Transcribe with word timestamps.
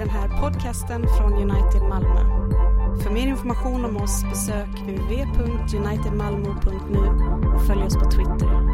den 0.00 0.08
här 0.08 0.40
podcasten 0.40 1.06
från 1.18 1.32
United 1.32 1.82
Malmö. 1.82 2.20
För 3.02 3.10
mer 3.10 3.26
information 3.26 3.84
om 3.84 3.96
oss 3.96 4.24
besök 4.24 4.68
www.unitedmalmo.nu 4.68 7.08
och 7.54 7.66
följ 7.66 7.82
oss 7.82 7.96
på 7.96 8.10
Twitter. 8.10 8.69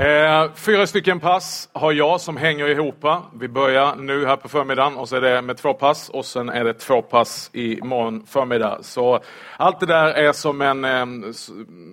Eh, 0.00 0.50
fyra 0.54 0.86
stycken 0.86 1.20
pass 1.20 1.68
har 1.72 1.92
jag 1.92 2.20
som 2.20 2.36
hänger 2.36 2.68
ihop. 2.68 3.04
Vi 3.40 3.48
börjar 3.48 3.96
nu 3.96 4.26
här 4.26 4.36
på 4.36 4.48
förmiddagen 4.48 4.96
och 4.96 5.08
så 5.08 5.16
är 5.16 5.20
det 5.20 5.42
med 5.42 5.56
två 5.56 5.74
pass 5.74 6.08
och 6.08 6.24
sen 6.24 6.48
är 6.48 6.64
det 6.64 6.74
två 6.74 7.02
pass 7.02 7.50
imorgon 7.52 8.26
förmiddag. 8.26 8.78
Så 8.82 9.20
allt 9.56 9.80
det 9.80 9.86
där 9.86 10.06
är 10.06 10.32
som 10.32 10.60
en, 10.60 10.84
eh, 10.84 11.06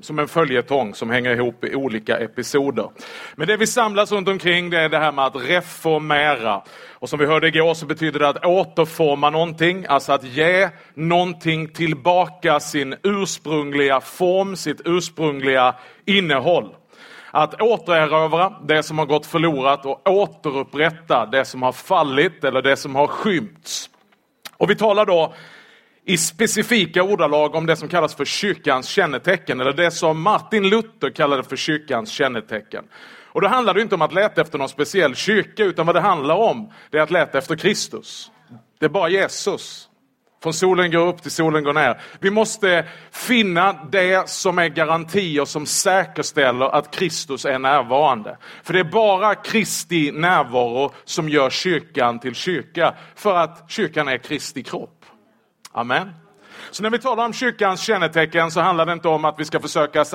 som 0.02 0.20
en 0.20 0.28
följetong 0.28 0.96
som 0.96 1.10
hänger 1.10 1.32
ihop 1.32 1.64
i 1.64 1.76
olika 1.76 2.18
episoder. 2.18 2.90
Men 3.36 3.48
det 3.48 3.58
vi 3.58 3.68
samlas 3.68 4.12
runt 4.12 4.28
omkring 4.28 4.70
det 4.70 4.80
är 4.80 4.90
det 4.90 5.00
här 5.00 5.12
med 5.12 5.26
att 5.26 5.36
reformera. 5.36 6.64
Och 6.92 7.10
som 7.10 7.20
vi 7.20 7.26
hörde 7.26 7.48
igår 7.48 7.74
så 7.74 7.86
betyder 7.86 8.20
det 8.20 8.30
att 8.30 8.46
återforma 8.46 9.30
någonting, 9.30 9.86
alltså 9.90 10.14
att 10.14 10.24
ge 10.24 10.70
någonting 10.94 11.68
tillbaka 11.68 12.60
sin 12.60 12.96
ursprungliga 13.04 14.02
form, 14.02 14.56
sitt 14.56 14.82
ursprungliga 14.86 15.76
innehåll. 16.06 16.76
Att 17.38 17.62
återerövra 17.62 18.54
det 18.64 18.84
som 18.84 18.98
har 18.98 19.06
gått 19.06 19.26
förlorat 19.26 19.86
och 19.86 20.10
återupprätta 20.10 21.26
det 21.26 21.46
som 21.46 21.62
har 21.62 21.72
fallit 21.72 22.44
eller 22.44 22.62
det 22.62 22.76
som 22.76 22.96
har 22.96 23.08
skymts. 23.08 23.90
Och 24.58 24.70
vi 24.70 24.76
talar 24.76 25.06
då 25.06 25.34
i 26.06 26.18
specifika 26.18 27.04
ordalag 27.04 27.56
om 27.56 27.66
det 27.66 27.76
som 27.76 27.88
kallas 27.88 28.16
för 28.16 28.26
kyrkans 28.26 28.88
kännetecken 28.88 29.62
eller 29.62 29.74
det 29.74 29.92
som 29.92 30.22
Martin 30.22 30.70
Luther 30.70 31.10
kallade 31.10 31.44
för 31.44 31.56
kyrkans 31.56 32.12
kännetecken. 32.12 32.86
Och 33.32 33.42
då 33.42 33.48
handlar 33.48 33.74
det 33.74 33.82
inte 33.82 33.96
om 33.96 34.02
att 34.02 34.14
leta 34.14 34.42
efter 34.42 34.58
någon 34.58 34.70
speciell 34.70 35.16
kyrka 35.16 35.64
utan 35.64 35.86
vad 35.86 35.96
det 35.96 36.02
handlar 36.02 36.36
om 36.36 36.72
det 36.90 36.98
är 36.98 37.02
att 37.02 37.12
leta 37.12 37.38
efter 37.38 37.56
Kristus. 37.56 38.32
Det 38.80 38.86
är 38.86 38.90
bara 38.90 39.10
Jesus 39.10 39.90
från 40.46 40.54
solen 40.54 40.92
går 40.92 41.08
upp 41.08 41.22
till 41.22 41.32
solen 41.32 41.64
går 41.64 41.74
ner. 41.74 42.02
Vi 42.20 42.30
måste 42.30 42.86
finna 43.12 43.74
det 43.74 44.30
som 44.30 44.60
är 44.60 44.68
garantier 44.68 45.46
som 45.46 45.66
säkerställer 45.66 46.66
att 46.66 46.96
Kristus 46.96 47.46
är 47.46 47.60
närvarande. 47.60 48.38
För 48.64 48.74
det 48.74 48.80
är 48.80 48.84
bara 48.84 49.36
Kristi 49.36 50.12
närvaro 50.12 50.92
som 51.06 51.30
gör 51.30 51.50
kyrkan 51.50 52.20
till 52.20 52.36
kyrka. 52.36 52.94
För 53.16 53.36
att 53.36 53.72
kyrkan 53.72 54.08
är 54.08 54.18
Kristi 54.18 54.64
kropp. 54.64 55.06
Amen. 55.72 56.10
Så 56.72 56.84
när 56.84 56.90
vi 56.90 57.00
talar 57.00 57.26
om 57.26 57.34
kyrkans 57.34 57.82
kännetecken 57.82 58.52
så 58.52 58.60
handlar 58.62 58.86
det 58.86 58.94
inte 58.94 59.08
om 59.08 59.26
att 59.26 59.40
vi 59.40 59.46
ska 59.46 59.60
försöka 59.60 60.06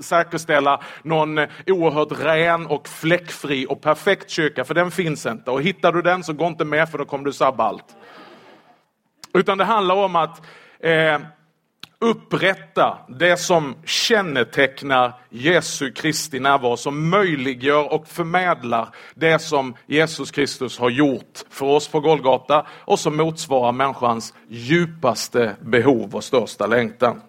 säkerställa 0.00 0.80
någon 1.02 1.38
oerhört 1.66 2.20
ren 2.20 2.66
och 2.66 2.88
fläckfri 2.88 3.66
och 3.68 3.80
perfekt 3.80 4.30
kyrka, 4.30 4.64
för 4.64 4.74
den 4.74 4.90
finns 4.90 5.26
inte. 5.26 5.50
Och 5.50 5.62
hittar 5.62 5.92
du 5.92 6.02
den 6.02 6.24
så 6.24 6.32
gå 6.32 6.46
inte 6.46 6.64
med 6.64 6.88
för 6.88 6.98
då 6.98 7.04
kommer 7.04 7.24
du 7.24 7.32
sabba 7.32 7.64
allt. 7.64 7.96
Utan 9.34 9.58
det 9.58 9.64
handlar 9.64 9.94
om 9.94 10.16
att 10.16 10.42
eh, 10.80 11.18
upprätta 12.02 12.98
det 13.08 13.36
som 13.36 13.74
kännetecknar 13.84 15.12
Jesu 15.30 15.92
Kristi 15.92 16.40
närvaro, 16.40 16.76
som 16.76 17.10
möjliggör 17.10 17.92
och 17.92 18.08
förmedlar 18.08 18.88
det 19.14 19.38
som 19.38 19.74
Jesus 19.86 20.30
Kristus 20.30 20.78
har 20.78 20.90
gjort 20.90 21.40
för 21.50 21.66
oss 21.66 21.88
på 21.88 22.00
Golgata 22.00 22.66
och 22.84 22.98
som 22.98 23.16
motsvarar 23.16 23.72
människans 23.72 24.34
djupaste 24.48 25.56
behov 25.60 26.14
och 26.14 26.24
största 26.24 26.66
längtan. 26.66 27.20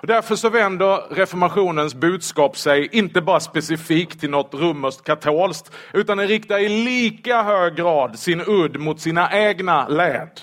Och 0.00 0.06
därför 0.06 0.36
så 0.36 0.50
vänder 0.50 1.14
reformationens 1.14 1.94
budskap 1.94 2.56
sig 2.56 2.88
inte 2.92 3.20
bara 3.20 3.40
specifikt 3.40 4.20
till 4.20 4.30
något 4.30 4.54
romerskt 4.54 5.04
katolskt, 5.04 5.72
utan 5.92 6.18
den 6.18 6.28
riktar 6.28 6.58
i 6.58 6.68
lika 6.68 7.42
hög 7.42 7.76
grad 7.76 8.18
sin 8.18 8.42
udd 8.46 8.80
mot 8.80 9.00
sina 9.00 9.32
egna 9.32 9.88
led. 9.88 10.40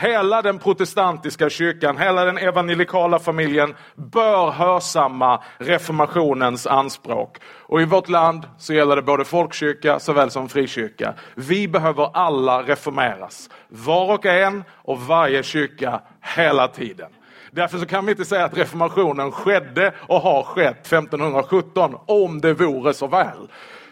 Hela 0.00 0.42
den 0.42 0.58
protestantiska 0.58 1.50
kyrkan, 1.50 1.98
hela 1.98 2.24
den 2.24 2.38
evangelikala 2.38 3.18
familjen 3.18 3.74
bör 3.94 4.50
hörsamma 4.50 5.42
reformationens 5.58 6.66
anspråk. 6.66 7.36
Och 7.44 7.82
i 7.82 7.84
vårt 7.84 8.08
land 8.08 8.46
så 8.58 8.74
gäller 8.74 8.96
det 8.96 9.02
både 9.02 9.24
folkkyrka 9.24 9.98
såväl 9.98 10.30
som 10.30 10.48
frikyrka. 10.48 11.14
Vi 11.34 11.68
behöver 11.68 12.10
alla 12.14 12.62
reformeras. 12.62 13.50
Var 13.68 14.14
och 14.14 14.26
en 14.26 14.64
och 14.72 15.00
varje 15.00 15.42
kyrka 15.42 16.00
hela 16.36 16.68
tiden. 16.68 17.10
Därför 17.50 17.78
så 17.78 17.86
kan 17.86 18.06
vi 18.06 18.12
inte 18.12 18.24
säga 18.24 18.44
att 18.44 18.58
reformationen 18.58 19.32
skedde 19.32 19.92
och 19.98 20.20
har 20.20 20.42
skett 20.42 20.86
1517 20.86 21.94
om 22.06 22.40
det 22.40 22.54
vore 22.54 22.94
så 22.94 23.06
väl. 23.06 23.48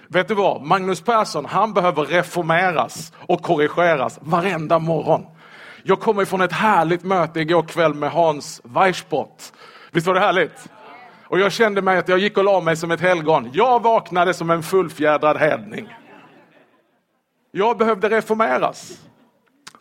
Vet 0.08 0.28
du 0.28 0.34
vad? 0.34 0.62
Magnus 0.62 1.00
Persson, 1.00 1.44
han 1.44 1.72
behöver 1.72 2.04
reformeras 2.04 3.12
och 3.16 3.42
korrigeras 3.42 4.18
varenda 4.22 4.78
morgon. 4.78 5.26
Jag 5.88 6.00
kommer 6.00 6.24
från 6.24 6.40
ett 6.40 6.52
härligt 6.52 7.04
möte 7.04 7.40
igår 7.40 7.62
kväll 7.62 7.94
med 7.94 8.10
Hans 8.10 8.60
Weissbott. 8.64 9.52
Visst 9.90 10.06
var 10.06 10.14
det 10.14 10.20
härligt? 10.20 10.68
Och 11.24 11.38
jag 11.38 11.52
kände 11.52 11.82
mig 11.82 11.98
att 11.98 12.08
jag 12.08 12.18
gick 12.18 12.38
och 12.38 12.44
la 12.44 12.60
mig 12.60 12.76
som 12.76 12.90
ett 12.90 13.00
helgon. 13.00 13.50
Jag 13.52 13.82
vaknade 13.82 14.34
som 14.34 14.50
en 14.50 14.62
fullfjädrad 14.62 15.36
hedning. 15.36 15.88
Jag 17.50 17.78
behövde 17.78 18.08
reformeras. 18.08 19.06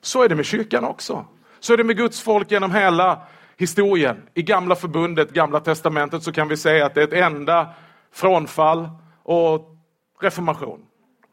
Så 0.02 0.24
är 0.24 0.30
det 0.30 0.36
med 0.36 0.46
kyrkan 0.46 0.84
också. 0.84 1.26
Så 1.60 1.74
är 1.74 1.78
det 1.78 1.84
med 1.84 1.98
Guds 1.98 2.22
folk 2.22 2.52
genom 2.52 2.72
hela 2.72 3.22
historien. 3.58 4.30
I 4.34 4.42
gamla 4.44 4.76
förbundet, 4.76 5.32
gamla 5.32 5.60
testamentet 5.60 6.24
så 6.24 6.32
kan 6.32 6.48
vi 6.48 6.58
säga 6.58 6.86
att 6.86 6.96
det 6.96 7.02
är 7.02 7.08
ett 7.08 7.26
enda 7.34 7.68
frånfall 8.14 8.90
och 9.24 9.76
reformation. 10.22 10.80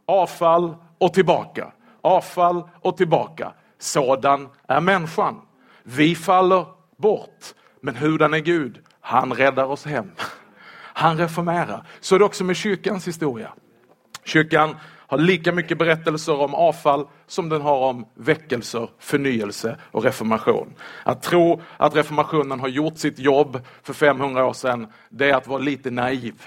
Avfall 0.06 0.76
och 0.98 1.14
tillbaka. 1.14 1.72
Avfall 2.00 2.68
och 2.80 2.96
tillbaka. 2.96 3.52
Sådan 3.84 4.48
är 4.68 4.80
människan. 4.80 5.40
Vi 5.82 6.14
faller 6.14 6.66
bort, 6.96 7.54
men 7.80 7.96
hurdan 7.96 8.34
är 8.34 8.38
Gud? 8.38 8.78
Han 9.00 9.32
räddar 9.32 9.64
oss 9.64 9.84
hem. 9.84 10.10
Han 10.94 11.18
reformerar. 11.18 11.86
Så 12.00 12.14
är 12.14 12.18
det 12.18 12.24
också 12.24 12.44
med 12.44 12.56
kyrkans 12.56 13.08
historia. 13.08 13.52
Kyrkan 14.24 14.76
har 15.06 15.18
lika 15.18 15.52
mycket 15.52 15.78
berättelser 15.78 16.40
om 16.40 16.54
avfall 16.54 17.06
som 17.26 17.48
den 17.48 17.62
har 17.62 17.76
om 17.76 18.06
väckelser, 18.14 18.88
förnyelse 18.98 19.76
och 19.90 20.04
reformation. 20.04 20.74
Att 21.02 21.22
tro 21.22 21.62
att 21.76 21.96
reformationen 21.96 22.60
har 22.60 22.68
gjort 22.68 22.98
sitt 22.98 23.18
jobb 23.18 23.60
för 23.82 23.92
500 23.92 24.46
år 24.46 24.52
sedan, 24.52 24.86
det 25.08 25.30
är 25.30 25.34
att 25.34 25.46
vara 25.46 25.58
lite 25.58 25.90
naiv. 25.90 26.42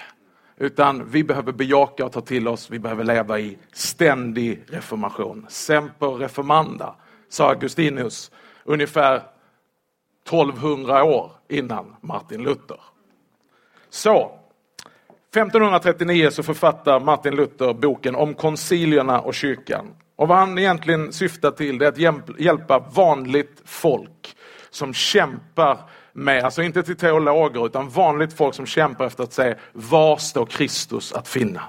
Utan 0.58 1.09
vi 1.09 1.24
behöver 1.24 1.52
bejaka 1.52 2.06
och 2.06 2.12
ta 2.12 2.22
till 2.22 2.48
oss, 2.48 2.69
vi 2.69 2.80
behöver 2.80 3.04
leva 3.04 3.40
i 3.40 3.58
ständig 3.74 4.64
reformation. 4.68 5.46
Semper 5.50 6.08
reformanda 6.08 6.96
sa 7.29 7.49
Augustinus 7.49 8.31
ungefär 8.63 9.21
1200 10.25 11.03
år 11.03 11.31
innan 11.49 11.95
Martin 12.01 12.43
Luther. 12.43 12.79
Så, 13.89 14.39
1539 15.31 16.29
så 16.31 16.43
författar 16.43 16.99
Martin 16.99 17.35
Luther 17.35 17.73
boken 17.73 18.15
om 18.15 18.33
koncilierna 18.33 19.19
och 19.19 19.33
kyrkan. 19.33 19.85
Och 20.15 20.27
vad 20.27 20.38
han 20.38 20.57
egentligen 20.57 21.13
syftar 21.13 21.51
till 21.51 21.81
är 21.81 21.88
att 21.88 22.39
hjälpa 22.39 22.79
vanligt 22.79 23.61
folk 23.65 24.35
som 24.69 24.94
kämpar 24.94 25.77
med, 26.13 26.44
alltså 26.44 26.63
inte 26.63 26.83
till 26.83 26.97
teologer, 26.97 27.65
utan 27.65 27.89
vanligt 27.89 28.33
folk 28.33 28.55
som 28.55 28.65
kämpar 28.65 29.05
efter 29.05 29.23
att 29.23 29.33
se 29.33 29.55
var 29.73 30.17
står 30.17 30.45
Kristus 30.45 31.13
att 31.13 31.27
finna? 31.27 31.61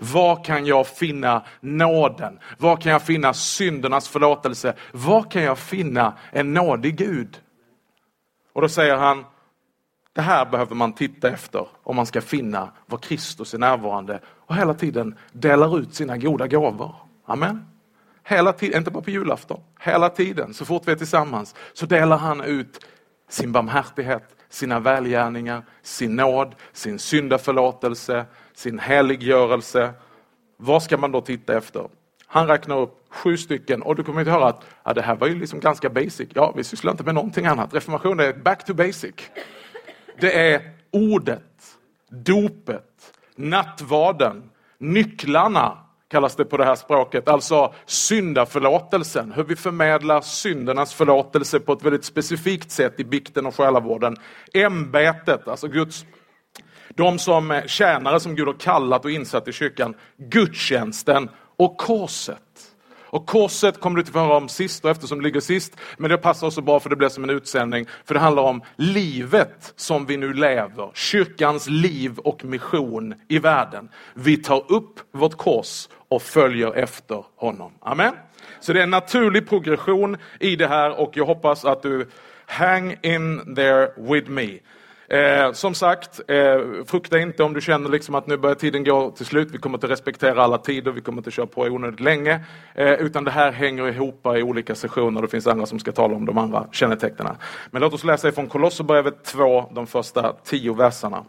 Var 0.00 0.44
kan 0.44 0.66
jag 0.66 0.86
finna 0.86 1.44
nåden? 1.60 2.38
Var 2.58 2.76
kan 2.76 2.92
jag 2.92 3.02
finna 3.02 3.34
syndernas 3.34 4.08
förlåtelse? 4.08 4.74
Var 4.92 5.22
kan 5.22 5.42
jag 5.42 5.58
finna 5.58 6.12
en 6.32 6.54
nådig 6.54 6.96
Gud? 6.96 7.40
Och 8.52 8.62
då 8.62 8.68
säger 8.68 8.96
han, 8.96 9.24
det 10.12 10.22
här 10.22 10.44
behöver 10.44 10.74
man 10.74 10.92
titta 10.92 11.30
efter 11.30 11.68
om 11.82 11.96
man 11.96 12.06
ska 12.06 12.20
finna 12.20 12.72
var 12.86 12.98
Kristus 12.98 13.54
är 13.54 13.58
närvarande 13.58 14.20
och 14.26 14.56
hela 14.56 14.74
tiden 14.74 15.14
delar 15.32 15.78
ut 15.78 15.94
sina 15.94 16.16
goda 16.16 16.46
gåvor. 16.46 16.94
Amen. 17.26 17.66
Hela 18.24 18.52
tiden, 18.52 18.78
inte 18.78 18.90
bara 18.90 19.02
på 19.02 19.10
julafton, 19.10 19.60
hela 19.80 20.08
tiden, 20.08 20.54
så 20.54 20.64
fort 20.64 20.82
vi 20.86 20.92
är 20.92 20.96
tillsammans, 20.96 21.54
så 21.72 21.86
delar 21.86 22.16
han 22.16 22.40
ut 22.40 22.86
sin 23.28 23.52
barmhärtighet, 23.52 24.36
sina 24.48 24.80
välgärningar, 24.80 25.62
sin 25.82 26.16
nåd, 26.16 26.54
sin 26.72 26.98
syndaförlåtelse, 26.98 28.26
sin 28.58 28.78
heliggörelse. 28.78 29.92
Vad 30.56 30.82
ska 30.82 30.96
man 30.96 31.12
då 31.12 31.20
titta 31.20 31.56
efter? 31.56 31.88
Han 32.26 32.46
räknar 32.46 32.78
upp 32.78 33.06
sju 33.10 33.36
stycken 33.36 33.82
och 33.82 33.96
du 33.96 34.04
kommer 34.04 34.20
att 34.20 34.28
höra 34.28 34.46
att 34.46 34.64
ja, 34.84 34.92
det 34.94 35.02
här 35.02 35.16
var 35.16 35.26
ju 35.26 35.34
liksom 35.34 35.60
ganska 35.60 35.90
basic. 35.90 36.28
Ja, 36.34 36.52
vi 36.56 36.64
sysslar 36.64 36.92
inte 36.92 37.04
med 37.04 37.14
någonting 37.14 37.46
annat. 37.46 37.74
Reformation 37.74 38.20
är 38.20 38.32
back 38.32 38.64
to 38.64 38.74
basic. 38.74 39.14
Det 40.20 40.52
är 40.52 40.70
ordet, 40.90 41.76
dopet, 42.10 43.14
nattvarden, 43.36 44.50
nycklarna 44.78 45.78
kallas 46.08 46.36
det 46.36 46.44
på 46.44 46.56
det 46.56 46.64
här 46.64 46.74
språket, 46.74 47.28
alltså 47.28 47.74
syndaförlåtelsen. 47.86 49.32
Hur 49.32 49.44
vi 49.44 49.56
förmedlar 49.56 50.20
syndernas 50.20 50.94
förlåtelse 50.94 51.60
på 51.60 51.72
ett 51.72 51.82
väldigt 51.82 52.04
specifikt 52.04 52.70
sätt 52.70 53.00
i 53.00 53.04
bikten 53.04 53.46
och 53.46 53.54
själavården. 53.54 54.16
Ämbetet, 54.54 55.48
alltså 55.48 55.68
Guds 55.68 56.06
de 56.98 57.18
som 57.18 57.50
eh, 57.50 57.64
tjänare 57.66 58.20
som 58.20 58.34
Gud 58.34 58.46
har 58.46 58.54
kallat 58.54 59.04
och 59.04 59.10
insatt 59.10 59.48
i 59.48 59.52
kyrkan, 59.52 59.94
gudstjänsten 60.16 61.28
och 61.56 61.76
korset. 61.76 62.42
Och 63.10 63.26
korset 63.26 63.80
kommer 63.80 63.96
du 63.96 64.00
inte 64.00 64.12
få 64.12 64.18
höra 64.18 64.36
om 64.36 64.48
sist 64.48 64.84
och 64.84 64.90
eftersom 64.90 65.18
det 65.18 65.24
ligger 65.24 65.40
sist, 65.40 65.76
men 65.96 66.10
det 66.10 66.18
passar 66.18 66.46
också 66.46 66.60
bra 66.60 66.80
för 66.80 66.90
det 66.90 66.96
blir 66.96 67.08
som 67.08 67.24
en 67.24 67.30
utsändning. 67.30 67.86
För 68.04 68.14
det 68.14 68.20
handlar 68.20 68.42
om 68.42 68.62
livet 68.76 69.72
som 69.76 70.06
vi 70.06 70.16
nu 70.16 70.32
lever, 70.32 70.90
kyrkans 70.94 71.68
liv 71.68 72.18
och 72.18 72.44
mission 72.44 73.14
i 73.28 73.38
världen. 73.38 73.88
Vi 74.14 74.36
tar 74.36 74.72
upp 74.72 75.00
vårt 75.12 75.36
kors 75.36 75.88
och 76.08 76.22
följer 76.22 76.72
efter 76.72 77.24
honom. 77.36 77.72
Amen. 77.80 78.14
Så 78.60 78.72
det 78.72 78.78
är 78.78 78.82
en 78.82 78.90
naturlig 78.90 79.48
progression 79.48 80.16
i 80.40 80.56
det 80.56 80.68
här 80.68 81.00
och 81.00 81.16
jag 81.16 81.26
hoppas 81.26 81.64
att 81.64 81.82
du 81.82 82.08
hang 82.46 82.96
in 83.02 83.54
there 83.54 83.90
with 83.96 84.30
me. 84.30 84.58
Eh, 85.10 85.52
som 85.52 85.74
sagt, 85.74 86.20
eh, 86.30 86.60
frukta 86.86 87.18
inte 87.18 87.42
om 87.42 87.54
du 87.54 87.60
känner 87.60 87.90
liksom 87.90 88.14
att 88.14 88.26
nu 88.26 88.36
börjar 88.36 88.54
tiden 88.54 88.84
gå 88.84 89.10
till 89.10 89.26
slut. 89.26 89.48
Vi 89.50 89.58
kommer 89.58 89.78
att 89.78 89.84
respektera 89.84 90.42
alla 90.42 90.58
tider, 90.58 90.90
vi 90.92 91.00
kommer 91.00 91.18
inte 91.18 91.30
köra 91.30 91.46
på 91.46 91.62
onödigt 91.62 92.00
länge. 92.00 92.44
Eh, 92.74 92.92
utan 92.92 93.24
det 93.24 93.30
här 93.30 93.52
hänger 93.52 93.88
ihop 93.88 94.26
i 94.26 94.42
olika 94.42 94.74
sessioner. 94.74 95.22
Det 95.22 95.28
finns 95.28 95.46
andra 95.46 95.66
som 95.66 95.78
ska 95.78 95.92
tala 95.92 96.14
om 96.14 96.26
de 96.26 96.38
andra 96.38 96.66
kännetecknen. 96.72 97.36
Men 97.70 97.82
låt 97.82 97.92
oss 97.92 98.04
läsa 98.04 98.28
ifrån 98.28 98.46
Kolosserbrevet 98.46 99.24
2, 99.24 99.70
de 99.74 99.86
första 99.86 100.32
tio 100.44 100.74
verserna. 100.74 101.24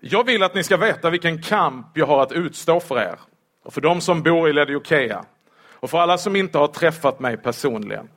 Jag 0.00 0.26
vill 0.26 0.42
att 0.42 0.54
ni 0.54 0.62
ska 0.62 0.76
veta 0.76 1.10
vilken 1.10 1.42
kamp 1.42 1.86
jag 1.94 2.06
har 2.06 2.22
att 2.22 2.32
utstå 2.32 2.80
för 2.80 2.98
er 2.98 3.18
och 3.64 3.74
för 3.74 3.80
de 3.80 4.00
som 4.00 4.22
bor 4.22 4.48
i 4.48 4.52
Lediokeia 4.52 5.24
och 5.70 5.90
för 5.90 5.98
alla 5.98 6.18
som 6.18 6.36
inte 6.36 6.58
har 6.58 6.68
träffat 6.68 7.20
mig 7.20 7.36
personligen 7.36 8.08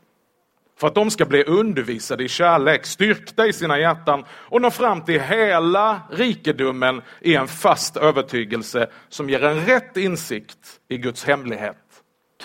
för 0.78 0.88
att 0.88 0.96
de 0.96 1.12
ska 1.12 1.26
bli 1.26 1.44
undervisade 1.44 2.24
i 2.24 2.28
kärlek, 2.28 2.86
styrkta 2.86 3.48
i 3.48 3.54
sina 3.54 3.80
hjärtan 3.80 4.26
och 4.30 4.62
nå 4.62 4.72
fram 4.72 5.02
till 5.02 5.22
hela 5.22 6.02
rikedomen 6.12 7.02
i 7.22 7.36
en 7.36 7.48
fast 7.48 7.98
övertygelse 7.98 8.90
som 9.10 9.30
ger 9.30 9.44
en 9.44 9.66
rätt 9.66 9.98
insikt 9.98 10.80
i 10.88 10.98
Guds 10.98 11.26
hemlighet, 11.26 11.78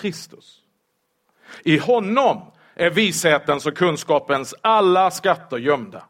Kristus. 0.01 0.59
I 1.63 1.77
honom 1.77 2.41
är 2.75 2.89
vishetens 2.89 3.65
och 3.65 3.77
kunskapens 3.77 4.55
alla 4.61 5.11
skatter 5.11 5.57
gömda. 5.57 6.03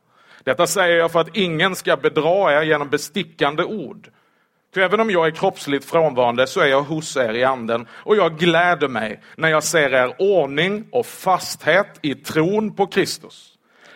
Detta 0.43 0.67
säger 0.67 0.97
jag 0.97 1.11
för 1.11 1.19
att 1.19 1.37
ingen 1.37 1.75
ska 1.75 1.97
bedra 1.97 2.59
er 2.59 2.61
genom 2.61 2.89
bestickande 2.89 3.63
ord. 3.63 4.09
För 4.73 4.81
även 4.81 4.99
om 4.99 5.11
jag 5.11 5.27
är 5.27 5.31
kroppsligt 5.31 5.85
frånvarande 5.85 6.47
så 6.47 6.59
är 6.59 6.67
jag 6.67 6.81
hos 6.81 7.17
er 7.17 7.33
i 7.33 7.43
anden 7.43 7.87
och 7.91 8.15
jag 8.15 8.37
gläder 8.37 8.87
mig 8.87 9.21
när 9.37 9.49
jag 9.49 9.63
ser 9.63 9.93
er 9.93 10.15
ordning 10.19 10.87
och 10.91 11.05
fasthet 11.05 11.99
i 12.01 12.15
tron 12.15 12.75
på 12.75 12.87
Kristus. 12.87 13.49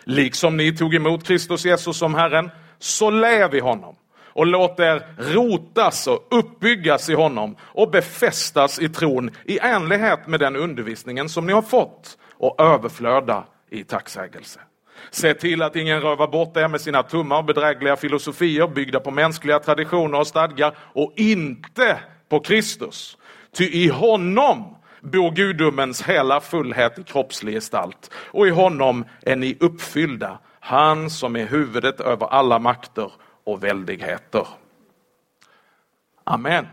Liksom 0.04 0.56
ni 0.56 0.76
tog 0.76 0.94
emot 0.94 1.26
Kristus 1.26 1.64
Jesus 1.64 1.98
som 1.98 2.14
Herren, 2.14 2.50
så 2.78 3.10
lev 3.10 3.54
i 3.54 3.60
honom 3.60 3.96
och 4.20 4.46
låt 4.46 4.80
er 4.80 5.06
rotas 5.16 6.06
och 6.06 6.26
uppbyggas 6.30 7.08
i 7.08 7.14
honom 7.14 7.56
och 7.60 7.90
befästas 7.90 8.78
i 8.78 8.88
tron 8.88 9.30
i 9.44 9.58
enlighet 9.58 10.26
med 10.26 10.40
den 10.40 10.56
undervisningen 10.56 11.28
som 11.28 11.46
ni 11.46 11.52
har 11.52 11.62
fått 11.62 12.18
och 12.32 12.60
överflöda 12.60 13.44
i 13.70 13.84
tacksägelse. 13.84 14.60
Se 15.10 15.34
till 15.34 15.62
att 15.62 15.76
ingen 15.76 16.00
rövar 16.00 16.26
bort 16.26 16.56
er 16.56 16.68
med 16.68 16.80
sina 16.80 17.02
tummar 17.02 17.38
och 17.38 17.44
bedrägliga 17.44 17.96
filosofier 17.96 18.68
byggda 18.68 19.00
på 19.00 19.10
mänskliga 19.10 19.58
traditioner 19.58 20.18
och 20.18 20.26
stadgar 20.26 20.74
och 20.78 21.12
inte 21.16 22.00
på 22.28 22.40
Kristus. 22.40 23.18
Ty 23.52 23.64
i 23.64 23.88
honom 23.88 24.76
bor 25.00 25.30
gudomens 25.30 26.02
hela 26.02 26.40
fullhet 26.40 26.98
i 26.98 27.02
kroppslig 27.02 27.54
gestalt 27.54 28.10
och 28.14 28.46
i 28.46 28.50
honom 28.50 29.04
är 29.22 29.36
ni 29.36 29.56
uppfyllda, 29.60 30.38
han 30.60 31.10
som 31.10 31.36
är 31.36 31.46
huvudet 31.46 32.00
över 32.00 32.26
alla 32.26 32.58
makter 32.58 33.12
och 33.44 33.64
väldigheter. 33.64 34.46
Amen. 36.24 36.66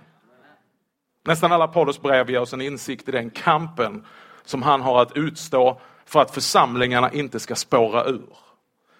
Nästan 1.26 1.52
alla 1.52 1.68
Paulus 1.68 2.02
brev 2.02 2.30
ger 2.30 2.42
oss 2.42 2.54
en 2.54 2.62
insikt 2.62 3.10
i 3.10 3.12
den 3.12 3.30
kampen 3.30 4.06
som 4.44 4.64
han 4.64 4.82
har 4.82 5.02
att 5.02 5.18
utstå 5.18 5.82
för 6.08 6.22
att 6.22 6.32
församlingarna 6.32 7.12
inte 7.12 7.40
ska 7.40 7.56
spåra 7.56 8.06
ur. 8.06 8.38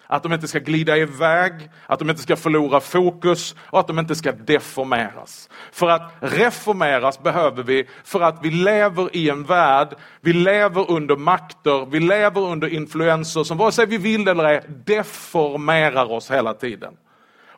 Att 0.08 0.22
de 0.22 0.32
inte 0.32 0.48
ska 0.48 0.58
glida 0.58 0.96
iväg, 0.96 1.52
att 1.86 1.98
de 1.98 2.10
inte 2.10 2.22
ska 2.22 2.36
förlora 2.36 2.80
fokus 2.80 3.54
och 3.58 3.80
att 3.80 3.86
de 3.86 3.98
inte 3.98 4.14
ska 4.14 4.32
deformeras. 4.32 5.48
För 5.72 5.88
att 5.88 6.12
reformeras 6.20 7.22
behöver 7.22 7.62
vi 7.62 7.88
för 8.04 8.20
att 8.20 8.38
vi 8.42 8.50
lever 8.50 9.16
i 9.16 9.30
en 9.30 9.44
värld, 9.44 9.88
vi 10.20 10.32
lever 10.32 10.90
under 10.90 11.16
makter, 11.16 11.86
vi 11.86 12.00
lever 12.00 12.40
under 12.40 12.68
influenser 12.68 13.44
som 13.44 13.58
vare 13.58 13.72
sig 13.72 13.86
vi 13.86 13.98
vill 13.98 14.28
eller 14.28 14.44
ej 14.44 14.62
deformerar 14.84 16.12
oss 16.12 16.30
hela 16.30 16.54
tiden. 16.54 16.94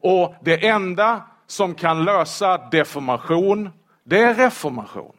Och 0.00 0.34
det 0.44 0.66
enda 0.66 1.22
som 1.46 1.74
kan 1.74 2.04
lösa 2.04 2.68
deformation, 2.70 3.70
det 4.04 4.22
är 4.22 4.34
reformation. 4.34 5.14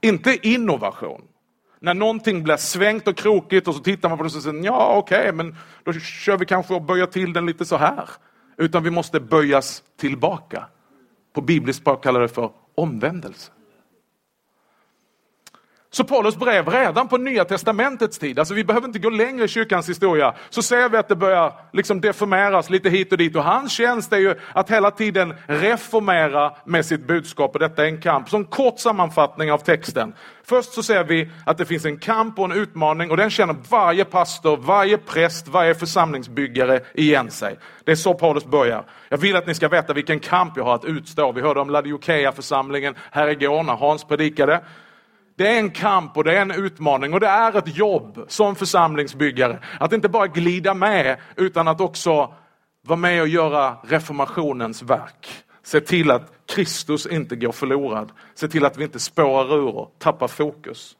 Inte 0.00 0.48
innovation 0.48 1.22
när 1.80 1.94
någonting 1.94 2.42
blir 2.42 2.56
svängt 2.56 3.08
och 3.08 3.16
krokigt 3.16 3.68
och 3.68 3.74
så 3.74 3.80
tittar 3.80 4.08
man 4.08 4.18
på 4.18 4.24
det 4.24 4.36
och 4.36 4.42
säger 4.42 4.64
ja 4.64 4.96
okej, 4.96 5.18
okay, 5.18 5.32
men 5.32 5.56
då 5.84 5.92
kör 5.92 6.36
vi 6.36 6.46
kanske 6.46 6.74
och 6.74 6.82
böjer 6.82 7.06
till 7.06 7.32
den 7.32 7.46
lite 7.46 7.64
så 7.64 7.76
här. 7.76 8.08
Utan 8.56 8.82
vi 8.82 8.90
måste 8.90 9.20
böjas 9.20 9.82
tillbaka. 9.96 10.66
På 11.34 11.40
bibliskt 11.40 11.80
språk 11.82 12.02
kallar 12.02 12.20
det 12.20 12.28
för 12.28 12.50
omvändelse. 12.74 13.52
Så 15.96 16.04
Paulus 16.04 16.36
brev 16.36 16.68
redan 16.68 17.08
på 17.08 17.16
nya 17.16 17.44
testamentets 17.44 18.18
tid, 18.18 18.38
alltså 18.38 18.54
vi 18.54 18.64
behöver 18.64 18.86
inte 18.86 18.98
gå 18.98 19.10
längre 19.10 19.44
i 19.44 19.48
kyrkans 19.48 19.88
historia, 19.88 20.34
så 20.50 20.62
ser 20.62 20.88
vi 20.88 20.96
att 20.96 21.08
det 21.08 21.16
börjar 21.16 21.52
liksom 21.72 22.00
deformeras 22.00 22.70
lite 22.70 22.90
hit 22.90 23.12
och 23.12 23.18
dit 23.18 23.36
och 23.36 23.44
hans 23.44 23.72
tjänst 23.72 24.12
är 24.12 24.16
ju 24.18 24.34
att 24.52 24.70
hela 24.70 24.90
tiden 24.90 25.34
reformera 25.46 26.52
med 26.64 26.86
sitt 26.86 27.06
budskap 27.06 27.54
och 27.54 27.58
detta 27.58 27.82
är 27.82 27.88
en 27.88 28.00
kamp. 28.00 28.28
Som 28.28 28.44
kort 28.44 28.78
sammanfattning 28.78 29.52
av 29.52 29.58
texten. 29.58 30.14
Först 30.44 30.72
så 30.72 30.82
ser 30.82 31.04
vi 31.04 31.30
att 31.46 31.58
det 31.58 31.64
finns 31.64 31.84
en 31.84 31.98
kamp 31.98 32.38
och 32.38 32.44
en 32.44 32.52
utmaning 32.52 33.10
och 33.10 33.16
den 33.16 33.30
känner 33.30 33.56
varje 33.70 34.04
pastor, 34.04 34.56
varje 34.56 34.98
präst, 34.98 35.48
varje 35.48 35.74
församlingsbyggare 35.74 36.80
igen 36.94 37.30
sig. 37.30 37.58
Det 37.84 37.90
är 37.90 37.96
så 37.96 38.14
Paulus 38.14 38.44
börjar. 38.44 38.84
Jag 39.08 39.18
vill 39.18 39.36
att 39.36 39.46
ni 39.46 39.54
ska 39.54 39.68
veta 39.68 39.92
vilken 39.92 40.20
kamp 40.20 40.52
jag 40.56 40.64
har 40.64 40.74
att 40.74 40.84
utstå. 40.84 41.32
Vi 41.32 41.40
hörde 41.40 41.60
om 41.60 41.70
Laodikeia 41.70 42.32
församlingen 42.32 42.94
här 43.10 43.28
igår 43.28 43.62
när 43.62 43.74
Hans 43.76 44.04
predikade. 44.04 44.60
Det 45.36 45.48
är 45.48 45.58
en 45.58 45.70
kamp 45.70 46.16
och 46.16 46.24
det 46.24 46.36
är 46.36 46.42
en 46.42 46.50
utmaning 46.50 47.14
och 47.14 47.20
det 47.20 47.26
är 47.26 47.58
ett 47.58 47.76
jobb 47.76 48.24
som 48.28 48.56
församlingsbyggare. 48.56 49.58
Att 49.80 49.92
inte 49.92 50.08
bara 50.08 50.26
glida 50.26 50.74
med 50.74 51.16
utan 51.36 51.68
att 51.68 51.80
också 51.80 52.34
vara 52.86 52.96
med 52.98 53.22
och 53.22 53.28
göra 53.28 53.76
reformationens 53.82 54.82
verk. 54.82 55.28
Se 55.62 55.80
till 55.80 56.10
att 56.10 56.32
Kristus 56.46 57.06
inte 57.06 57.36
går 57.36 57.52
förlorad. 57.52 58.12
Se 58.34 58.48
till 58.48 58.64
att 58.64 58.78
vi 58.78 58.84
inte 58.84 58.98
spårar 58.98 59.54
ur 59.54 59.76
och 59.76 59.94
tappar 59.98 60.28
fokus. 60.28 60.96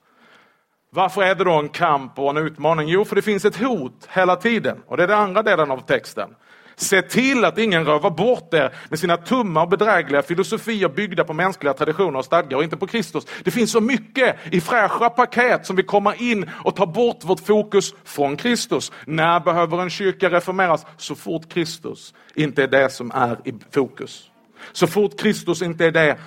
Varför 0.90 1.22
är 1.22 1.34
det 1.34 1.44
då 1.44 1.52
en 1.52 1.68
kamp 1.68 2.18
och 2.18 2.30
en 2.30 2.36
utmaning? 2.36 2.88
Jo, 2.88 3.04
för 3.04 3.16
det 3.16 3.22
finns 3.22 3.44
ett 3.44 3.56
hot 3.56 4.08
hela 4.10 4.36
tiden 4.36 4.82
och 4.86 4.96
det 4.96 5.02
är 5.02 5.08
den 5.08 5.18
andra 5.18 5.42
delen 5.42 5.70
av 5.70 5.78
texten. 5.78 6.34
Se 6.78 7.02
till 7.02 7.44
att 7.44 7.58
ingen 7.58 7.84
rövar 7.84 8.10
bort 8.10 8.54
er 8.54 8.72
med 8.88 8.98
sina 8.98 9.16
tummar 9.16 9.62
och 9.62 9.68
bedrägliga 9.68 10.22
filosofier 10.22 10.88
byggda 10.88 11.24
på 11.24 11.32
mänskliga 11.32 11.74
traditioner 11.74 12.18
och 12.18 12.24
stadgar 12.24 12.56
och 12.56 12.64
inte 12.64 12.76
på 12.76 12.86
Kristus. 12.86 13.26
Det 13.44 13.50
finns 13.50 13.72
så 13.72 13.80
mycket 13.80 14.36
i 14.52 14.60
fräscha 14.60 15.10
paket 15.10 15.66
som 15.66 15.76
vill 15.76 15.86
komma 15.86 16.14
in 16.14 16.50
och 16.64 16.76
ta 16.76 16.86
bort 16.86 17.24
vårt 17.24 17.40
fokus 17.40 17.94
från 18.04 18.36
Kristus. 18.36 18.92
När 19.04 19.40
behöver 19.40 19.82
en 19.82 19.90
kyrka 19.90 20.30
reformeras? 20.30 20.86
Så 20.96 21.14
fort 21.14 21.48
Kristus 21.48 22.14
inte 22.34 22.62
är 22.62 22.68
det 22.68 22.90
som 22.90 23.10
är 23.14 23.38
i 23.44 23.54
fokus. 23.70 24.30
Så 24.72 24.86
fort 24.86 25.20
Kristus 25.20 25.62
inte 25.62 25.86
är 25.86 25.92
det, 25.92 26.18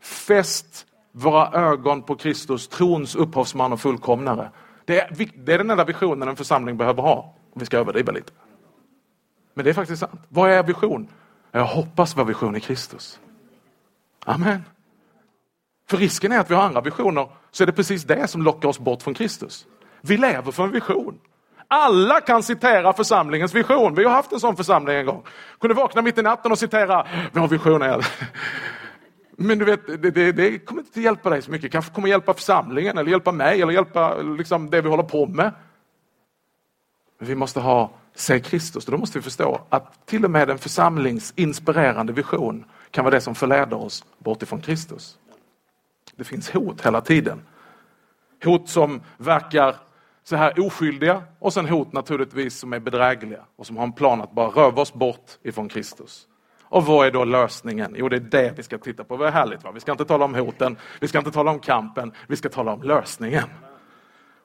fäst 0.00 0.86
våra 1.12 1.70
ögon 1.70 2.02
på 2.02 2.14
Kristus, 2.14 2.68
trons 2.68 3.14
upphovsman 3.14 3.72
och 3.72 3.80
fullkomnare. 3.80 4.50
Det 4.84 5.00
är, 5.00 5.28
det 5.44 5.52
är 5.52 5.58
den 5.58 5.70
enda 5.70 5.84
visionen 5.84 6.28
en 6.28 6.36
församling 6.36 6.76
behöver 6.76 7.02
ha. 7.02 7.34
Om 7.54 7.60
vi 7.60 7.66
ska 7.66 7.78
överdriva 7.78 8.12
lite. 8.12 8.32
Men 9.54 9.64
det 9.64 9.70
är 9.70 9.74
faktiskt 9.74 10.00
sant. 10.00 10.20
Vad 10.28 10.50
är 10.50 10.62
vision? 10.62 11.08
Jag 11.50 11.64
hoppas 11.64 12.16
vår 12.16 12.24
vision 12.24 12.54
är 12.54 12.60
Kristus. 12.60 13.20
Amen. 14.24 14.62
För 15.88 15.96
risken 15.96 16.32
är 16.32 16.38
att 16.38 16.50
vi 16.50 16.54
har 16.54 16.62
andra 16.62 16.80
visioner 16.80 17.28
så 17.50 17.64
är 17.64 17.66
det 17.66 17.72
precis 17.72 18.04
det 18.04 18.28
som 18.28 18.42
lockar 18.42 18.68
oss 18.68 18.78
bort 18.78 19.02
från 19.02 19.14
Kristus. 19.14 19.66
Vi 20.00 20.16
lever 20.16 20.52
för 20.52 20.64
en 20.64 20.70
vision. 20.70 21.20
Alla 21.68 22.20
kan 22.20 22.42
citera 22.42 22.92
församlingens 22.92 23.54
vision. 23.54 23.94
Vi 23.94 24.04
har 24.04 24.10
haft 24.10 24.32
en 24.32 24.40
sån 24.40 24.56
församling 24.56 24.96
en 24.96 25.06
gång. 25.06 25.22
Kunde 25.60 25.74
vakna 25.74 26.02
mitt 26.02 26.18
i 26.18 26.22
natten 26.22 26.52
och 26.52 26.58
citera 26.58 27.06
vår 27.32 27.48
vision 27.48 27.82
är... 27.82 28.06
Men 29.36 29.58
du 29.58 29.64
vet, 29.64 29.86
det, 29.86 30.10
det, 30.10 30.32
det, 30.32 30.58
kommer 30.58 30.82
inte 30.82 31.00
hjälpa 31.00 31.30
dig 31.30 31.42
så 31.42 31.50
mycket. 31.50 31.72
Kanske 31.72 31.94
kommer 31.94 32.08
hjälpa 32.08 32.34
församlingen 32.34 32.98
eller 32.98 33.10
hjälpa 33.10 33.32
mig 33.32 33.62
eller 33.62 33.72
hjälpa 33.72 34.16
liksom, 34.16 34.70
det 34.70 34.80
vi 34.80 34.88
håller 34.88 35.02
på 35.02 35.26
med. 35.26 35.52
Men 37.18 37.28
vi 37.28 37.34
måste 37.34 37.60
ha 37.60 37.90
se 38.14 38.40
Kristus. 38.40 38.84
Då 38.84 38.98
måste 38.98 39.18
vi 39.18 39.22
förstå 39.22 39.60
att 39.68 40.06
till 40.06 40.24
och 40.24 40.30
med 40.30 40.50
en 40.50 40.58
församlingsinspirerande 40.58 42.12
vision 42.12 42.64
kan 42.90 43.04
vara 43.04 43.14
det 43.14 43.20
som 43.20 43.34
förleder 43.34 43.76
oss 43.76 44.04
bort 44.18 44.42
ifrån 44.42 44.60
Kristus. 44.60 45.18
Det 46.16 46.24
finns 46.24 46.50
hot 46.50 46.86
hela 46.86 47.00
tiden. 47.00 47.42
Hot 48.44 48.68
som 48.68 49.00
verkar 49.16 49.76
så 50.24 50.36
här 50.36 50.66
oskyldiga 50.66 51.22
och 51.38 51.52
sen 51.52 51.68
hot 51.68 51.92
naturligtvis 51.92 52.58
som 52.58 52.72
är 52.72 52.80
bedrägliga 52.80 53.40
och 53.56 53.66
som 53.66 53.76
har 53.76 53.84
en 53.84 53.92
plan 53.92 54.20
att 54.20 54.32
bara 54.32 54.48
röva 54.48 54.82
oss 54.82 54.92
bort 54.92 55.38
ifrån 55.42 55.68
Kristus. 55.68 56.26
Och 56.62 56.86
vad 56.86 57.06
är 57.06 57.10
då 57.10 57.24
lösningen? 57.24 57.94
Jo, 57.98 58.08
det 58.08 58.16
är 58.16 58.20
det 58.20 58.54
vi 58.56 58.62
ska 58.62 58.78
titta 58.78 59.04
på. 59.04 59.16
Vad 59.16 59.28
är 59.28 59.32
härligt? 59.32 59.64
Va? 59.64 59.70
Vi 59.70 59.80
ska 59.80 59.92
inte 59.92 60.04
tala 60.04 60.24
om 60.24 60.34
hoten, 60.34 60.76
vi 61.00 61.08
ska 61.08 61.18
inte 61.18 61.30
tala 61.30 61.50
om 61.50 61.58
kampen, 61.58 62.12
vi 62.26 62.36
ska 62.36 62.48
tala 62.48 62.72
om 62.72 62.82
lösningen. 62.82 63.48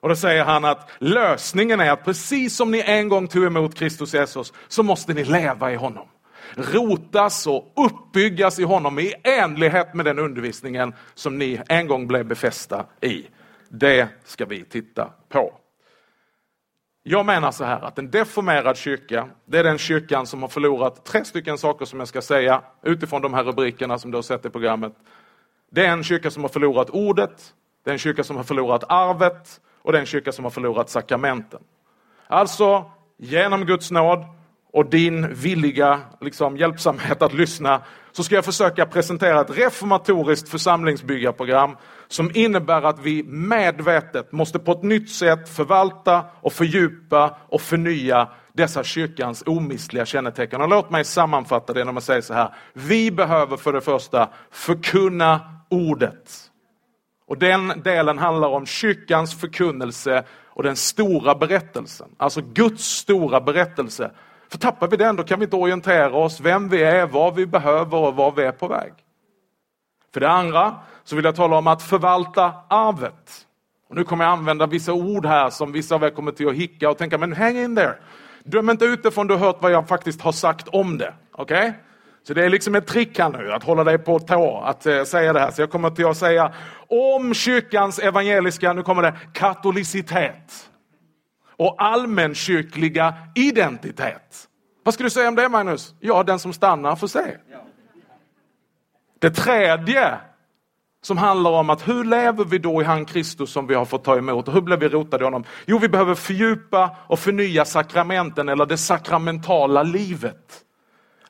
Och 0.00 0.08
då 0.08 0.16
säger 0.16 0.44
han 0.44 0.64
att 0.64 0.90
lösningen 0.98 1.80
är 1.80 1.90
att 1.90 2.04
precis 2.04 2.56
som 2.56 2.70
ni 2.70 2.82
en 2.86 3.08
gång 3.08 3.28
tog 3.28 3.44
emot 3.44 3.74
Kristus 3.74 4.14
Jesus 4.14 4.52
så 4.68 4.82
måste 4.82 5.14
ni 5.14 5.24
leva 5.24 5.72
i 5.72 5.76
honom. 5.76 6.08
Rotas 6.54 7.46
och 7.46 7.72
uppbyggas 7.76 8.58
i 8.58 8.62
honom 8.62 8.98
i 8.98 9.14
enlighet 9.24 9.94
med 9.94 10.04
den 10.04 10.18
undervisningen 10.18 10.94
som 11.14 11.38
ni 11.38 11.60
en 11.68 11.86
gång 11.86 12.06
blev 12.06 12.26
befästa 12.26 12.86
i. 13.00 13.26
Det 13.68 14.08
ska 14.24 14.44
vi 14.44 14.64
titta 14.64 15.10
på. 15.28 15.54
Jag 17.02 17.26
menar 17.26 17.50
så 17.52 17.64
här 17.64 17.80
att 17.80 17.98
en 17.98 18.10
deformerad 18.10 18.76
kyrka, 18.76 19.28
det 19.44 19.58
är 19.58 19.64
den 19.64 19.78
kyrkan 19.78 20.26
som 20.26 20.42
har 20.42 20.48
förlorat 20.48 21.04
tre 21.04 21.24
stycken 21.24 21.58
saker 21.58 21.84
som 21.84 21.98
jag 21.98 22.08
ska 22.08 22.22
säga 22.22 22.62
utifrån 22.82 23.22
de 23.22 23.34
här 23.34 23.44
rubrikerna 23.44 23.98
som 23.98 24.10
du 24.10 24.16
har 24.16 24.22
sett 24.22 24.46
i 24.46 24.50
programmet. 24.50 24.92
Det 25.70 25.86
är 25.86 25.92
en 25.92 26.04
kyrka 26.04 26.30
som 26.30 26.42
har 26.42 26.48
förlorat 26.48 26.90
ordet, 26.90 27.54
det 27.84 27.90
är 27.90 27.92
en 27.92 27.98
kyrka 27.98 28.24
som 28.24 28.36
har 28.36 28.44
förlorat 28.44 28.84
arvet 28.88 29.60
och 29.82 29.92
den 29.92 30.06
kyrka 30.06 30.32
som 30.32 30.44
har 30.44 30.50
förlorat 30.50 30.90
sakramenten. 30.90 31.60
Alltså, 32.26 32.90
genom 33.18 33.64
Guds 33.64 33.90
nåd 33.90 34.24
och 34.72 34.90
din 34.90 35.34
villiga 35.34 36.00
liksom, 36.20 36.56
hjälpsamhet 36.56 37.22
att 37.22 37.34
lyssna 37.34 37.82
så 38.12 38.24
ska 38.24 38.34
jag 38.34 38.44
försöka 38.44 38.86
presentera 38.86 39.40
ett 39.40 39.58
reformatoriskt 39.58 40.48
församlingsbyggarprogram 40.48 41.76
som 42.08 42.30
innebär 42.34 42.82
att 42.82 42.98
vi 42.98 43.22
medvetet 43.22 44.32
måste 44.32 44.58
på 44.58 44.72
ett 44.72 44.82
nytt 44.82 45.10
sätt 45.10 45.48
förvalta 45.48 46.24
och 46.40 46.52
fördjupa 46.52 47.36
och 47.48 47.60
förnya 47.60 48.28
dessa 48.52 48.84
kyrkans 48.84 49.42
omistliga 49.46 50.06
kännetecken. 50.06 50.60
Och 50.60 50.68
låt 50.68 50.90
mig 50.90 51.04
sammanfatta 51.04 51.72
det 51.72 51.80
genom 51.80 51.96
att 51.96 52.04
säga 52.04 52.22
så 52.22 52.34
här. 52.34 52.54
Vi 52.72 53.10
behöver 53.10 53.56
för 53.56 53.72
det 53.72 53.80
första 53.80 54.28
förkunna 54.50 55.40
ordet. 55.68 56.49
Och 57.30 57.38
den 57.38 57.82
delen 57.84 58.18
handlar 58.18 58.48
om 58.48 58.66
kyrkans 58.66 59.40
förkunnelse 59.40 60.24
och 60.46 60.62
den 60.62 60.76
stora 60.76 61.34
berättelsen. 61.34 62.08
Alltså 62.16 62.40
Guds 62.40 62.84
stora 62.84 63.40
berättelse 63.40 64.10
för 64.48 64.58
tappar 64.58 64.88
vi 64.88 64.96
den, 64.96 65.16
då 65.16 65.22
kan 65.22 65.38
vi 65.38 65.44
inte 65.44 65.56
orientera 65.56 66.12
oss 66.12 66.40
vem 66.40 66.68
vi 66.68 66.82
är, 66.82 67.06
vad 67.06 67.34
vi 67.34 67.46
behöver 67.46 67.98
och 67.98 68.16
var 68.16 68.32
vi 68.32 68.42
är 68.42 68.52
på 68.52 68.68
väg. 68.68 68.92
För 70.12 70.20
det 70.20 70.30
andra 70.30 70.76
så 71.04 71.16
vill 71.16 71.24
jag 71.24 71.36
tala 71.36 71.58
om 71.58 71.66
att 71.66 71.82
förvalta 71.82 72.52
arvet. 72.68 73.46
Och 73.88 73.96
nu 73.96 74.04
kommer 74.04 74.24
jag 74.24 74.32
använda 74.32 74.66
vissa 74.66 74.92
ord 74.92 75.26
här 75.26 75.50
som 75.50 75.72
vissa 75.72 75.94
av 75.94 76.04
er 76.04 76.10
kommer 76.10 76.32
till 76.32 76.48
att 76.48 76.54
hicka 76.54 76.90
och 76.90 76.98
tänka, 76.98 77.18
men 77.18 77.32
hang 77.32 77.56
in 77.56 77.76
there. 77.76 77.94
Döm 78.44 78.70
inte 78.70 78.84
ut 78.84 79.02
det 79.02 79.10
förrän 79.10 79.26
du 79.26 79.34
har 79.34 79.46
hört 79.46 79.62
vad 79.62 79.72
jag 79.72 79.88
faktiskt 79.88 80.20
har 80.20 80.32
sagt 80.32 80.68
om 80.68 80.98
det. 80.98 81.14
Okej? 81.32 81.68
Okay? 81.68 81.72
Så 82.22 82.34
det 82.34 82.44
är 82.44 82.50
liksom 82.50 82.74
ett 82.74 82.86
trick 82.86 83.18
här 83.18 83.28
nu, 83.28 83.52
att 83.52 83.64
hålla 83.64 83.84
dig 83.84 83.98
på 83.98 84.18
tå, 84.18 84.60
att 84.60 84.86
eh, 84.86 85.04
säga 85.04 85.32
det 85.32 85.40
här. 85.40 85.50
Så 85.50 85.62
jag 85.62 85.70
kommer 85.70 85.90
till 85.90 86.06
att 86.06 86.16
säga 86.16 86.52
om 86.88 87.34
kyrkans 87.34 87.98
evangeliska, 87.98 88.72
nu 88.72 88.82
kommer 88.82 89.02
det, 89.02 89.14
katolicitet 89.32 90.70
och 91.56 91.74
allmänkyrkliga 91.78 93.14
identitet. 93.34 94.48
Vad 94.82 94.94
ska 94.94 95.04
du 95.04 95.10
säga 95.10 95.28
om 95.28 95.34
det 95.34 95.48
Magnus? 95.48 95.94
Ja, 96.00 96.22
den 96.22 96.38
som 96.38 96.52
stannar 96.52 96.96
får 96.96 97.06
se. 97.06 97.36
Det 99.18 99.30
tredje 99.30 100.18
som 101.02 101.18
handlar 101.18 101.50
om 101.50 101.70
att 101.70 101.88
hur 101.88 102.04
lever 102.04 102.44
vi 102.44 102.58
då 102.58 102.82
i 102.82 102.84
han 102.84 103.04
Kristus 103.04 103.50
som 103.50 103.66
vi 103.66 103.74
har 103.74 103.84
fått 103.84 104.04
ta 104.04 104.18
emot 104.18 104.48
och 104.48 104.54
hur 104.54 104.60
blir 104.60 104.76
vi 104.76 104.88
rotade 104.88 105.22
i 105.22 105.26
honom? 105.26 105.44
Jo, 105.66 105.78
vi 105.78 105.88
behöver 105.88 106.14
fördjupa 106.14 106.96
och 107.06 107.18
förnya 107.18 107.64
sakramenten 107.64 108.48
eller 108.48 108.66
det 108.66 108.78
sakramentala 108.78 109.82
livet. 109.82 110.64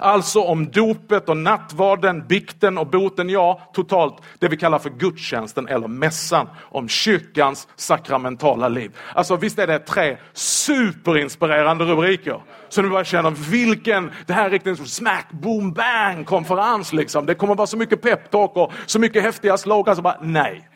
Alltså 0.00 0.40
om 0.40 0.71
dopet 0.71 1.28
och 1.28 1.37
nattvarden, 1.37 2.26
bikten 2.26 2.78
och 2.78 2.87
boten, 2.87 3.28
ja 3.28 3.71
totalt 3.73 4.23
det 4.38 4.49
vi 4.49 4.57
kallar 4.57 4.78
för 4.78 4.90
gudstjänsten 4.90 5.69
eller 5.69 5.88
mässan 5.88 6.49
om 6.59 6.88
kyrkans 6.88 7.69
sakramentala 7.76 8.69
liv. 8.69 8.97
Alltså 9.14 9.37
visst 9.37 9.59
är 9.59 9.66
det 9.66 9.78
tre 9.78 10.16
superinspirerande 10.33 11.85
rubriker. 11.85 12.42
Så 12.69 12.83
nu 12.83 12.88
bara 12.88 13.04
känner 13.04 13.30
vilken, 13.30 14.11
det 14.26 14.33
här 14.33 14.47
är 14.47 14.50
riktigt 14.50 14.88
smack 14.88 15.30
boom 15.30 15.73
bang 15.73 16.26
konferens 16.26 16.92
liksom. 16.92 17.26
Det 17.26 17.35
kommer 17.35 17.54
vara 17.54 17.66
så 17.66 17.76
mycket 17.76 18.02
peptalk 18.02 18.57
och 18.57 18.73
så 18.87 18.99
mycket 18.99 19.23
häftiga 19.23 19.57
slogans. 19.57 20.00
Bara, 20.00 20.19
nej. 20.23 20.69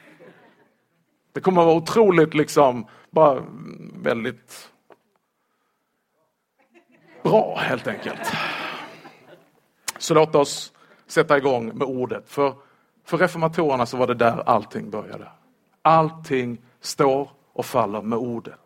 Det 1.35 1.40
kommer 1.40 1.64
vara 1.64 1.75
otroligt 1.75 2.35
liksom, 2.35 2.87
bara 3.11 3.43
väldigt 4.02 4.71
bra 7.23 7.59
helt 7.59 7.87
enkelt. 7.87 8.33
Så 10.04 10.14
låt 10.14 10.34
oss 10.34 10.73
sätta 11.06 11.38
igång 11.38 11.78
med 11.78 11.87
ordet. 11.87 12.25
För, 12.26 12.54
för 13.04 13.18
reformatorerna 13.18 13.87
så 13.87 13.96
var 13.96 14.06
det 14.06 14.14
där 14.14 14.49
allting 14.49 14.90
började. 14.90 15.28
Allting 15.82 16.61
står 16.80 17.30
och 17.52 17.66
faller 17.66 18.02
med 18.02 18.18
ordet. 18.18 18.61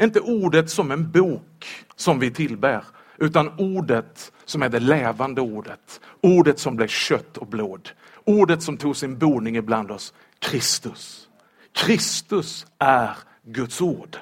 Inte 0.00 0.20
ordet 0.20 0.70
som 0.70 0.90
en 0.90 1.10
bok 1.10 1.66
som 1.96 2.18
vi 2.18 2.30
tillbär, 2.30 2.84
utan 3.18 3.50
ordet 3.58 4.32
som 4.44 4.62
är 4.62 4.68
det 4.68 4.80
levande 4.80 5.40
ordet. 5.40 6.00
Ordet 6.20 6.58
som 6.58 6.76
blev 6.76 6.88
kött 6.88 7.36
och 7.36 7.46
blod. 7.46 7.88
Ordet 8.24 8.62
som 8.62 8.76
tog 8.76 8.96
sin 8.96 9.18
boning 9.18 9.56
ibland 9.56 9.90
oss. 9.90 10.14
Kristus. 10.38 11.28
Kristus 11.72 12.66
är 12.78 13.16
Guds 13.42 13.80
ord. 13.80 14.16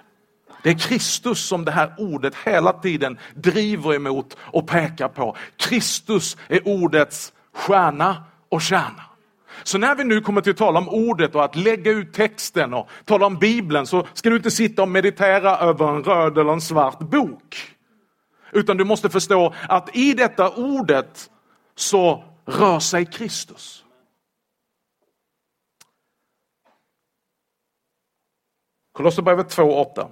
Det 0.64 0.70
är 0.70 0.78
Kristus 0.78 1.46
som 1.46 1.64
det 1.64 1.70
här 1.70 1.94
ordet 1.98 2.34
hela 2.34 2.72
tiden 2.72 3.18
driver 3.34 3.94
emot 3.94 4.36
och 4.40 4.66
pekar 4.68 5.08
på. 5.08 5.36
Kristus 5.56 6.36
är 6.48 6.68
ordets 6.68 7.32
stjärna 7.52 8.24
och 8.48 8.62
kärna. 8.62 9.02
Så 9.62 9.78
när 9.78 9.94
vi 9.94 10.04
nu 10.04 10.20
kommer 10.20 10.40
till 10.40 10.50
att 10.50 10.56
tala 10.56 10.78
om 10.78 10.88
ordet 10.88 11.34
och 11.34 11.44
att 11.44 11.56
lägga 11.56 11.90
ut 11.90 12.12
texten 12.12 12.74
och 12.74 12.88
tala 13.04 13.26
om 13.26 13.38
Bibeln 13.38 13.86
så 13.86 14.06
ska 14.14 14.30
du 14.30 14.36
inte 14.36 14.50
sitta 14.50 14.82
och 14.82 14.88
meditera 14.88 15.58
över 15.58 15.88
en 15.88 16.04
röd 16.04 16.38
eller 16.38 16.52
en 16.52 16.60
svart 16.60 16.98
bok. 16.98 17.76
Utan 18.52 18.76
du 18.76 18.84
måste 18.84 19.10
förstå 19.10 19.54
att 19.68 19.96
i 19.96 20.14
detta 20.14 20.50
ordet 20.50 21.30
så 21.74 22.24
rör 22.46 22.78
sig 22.78 23.06
Kristus. 23.06 23.84
Kolosserbrevet 28.92 29.56
2.8 29.56 30.08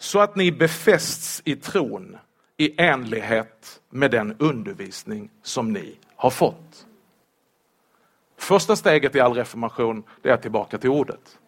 så 0.00 0.20
att 0.20 0.36
ni 0.36 0.52
befästs 0.52 1.42
i 1.44 1.56
tron 1.56 2.16
i 2.56 2.82
enlighet 2.82 3.80
med 3.90 4.10
den 4.10 4.36
undervisning 4.38 5.30
som 5.42 5.72
ni 5.72 5.98
har 6.16 6.30
fått. 6.30 6.86
Första 8.38 8.76
steget 8.76 9.14
i 9.14 9.20
all 9.20 9.34
reformation 9.34 10.02
det 10.22 10.30
är 10.30 10.36
tillbaka 10.36 10.78
till 10.78 10.90
ordet. 10.90 11.38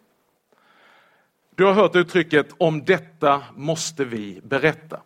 Du 1.54 1.64
har 1.64 1.72
hört 1.72 1.96
uttrycket 1.96 2.48
om 2.58 2.84
detta 2.84 3.42
måste 3.54 4.04
vi 4.04 4.40
berätta. 4.44 5.00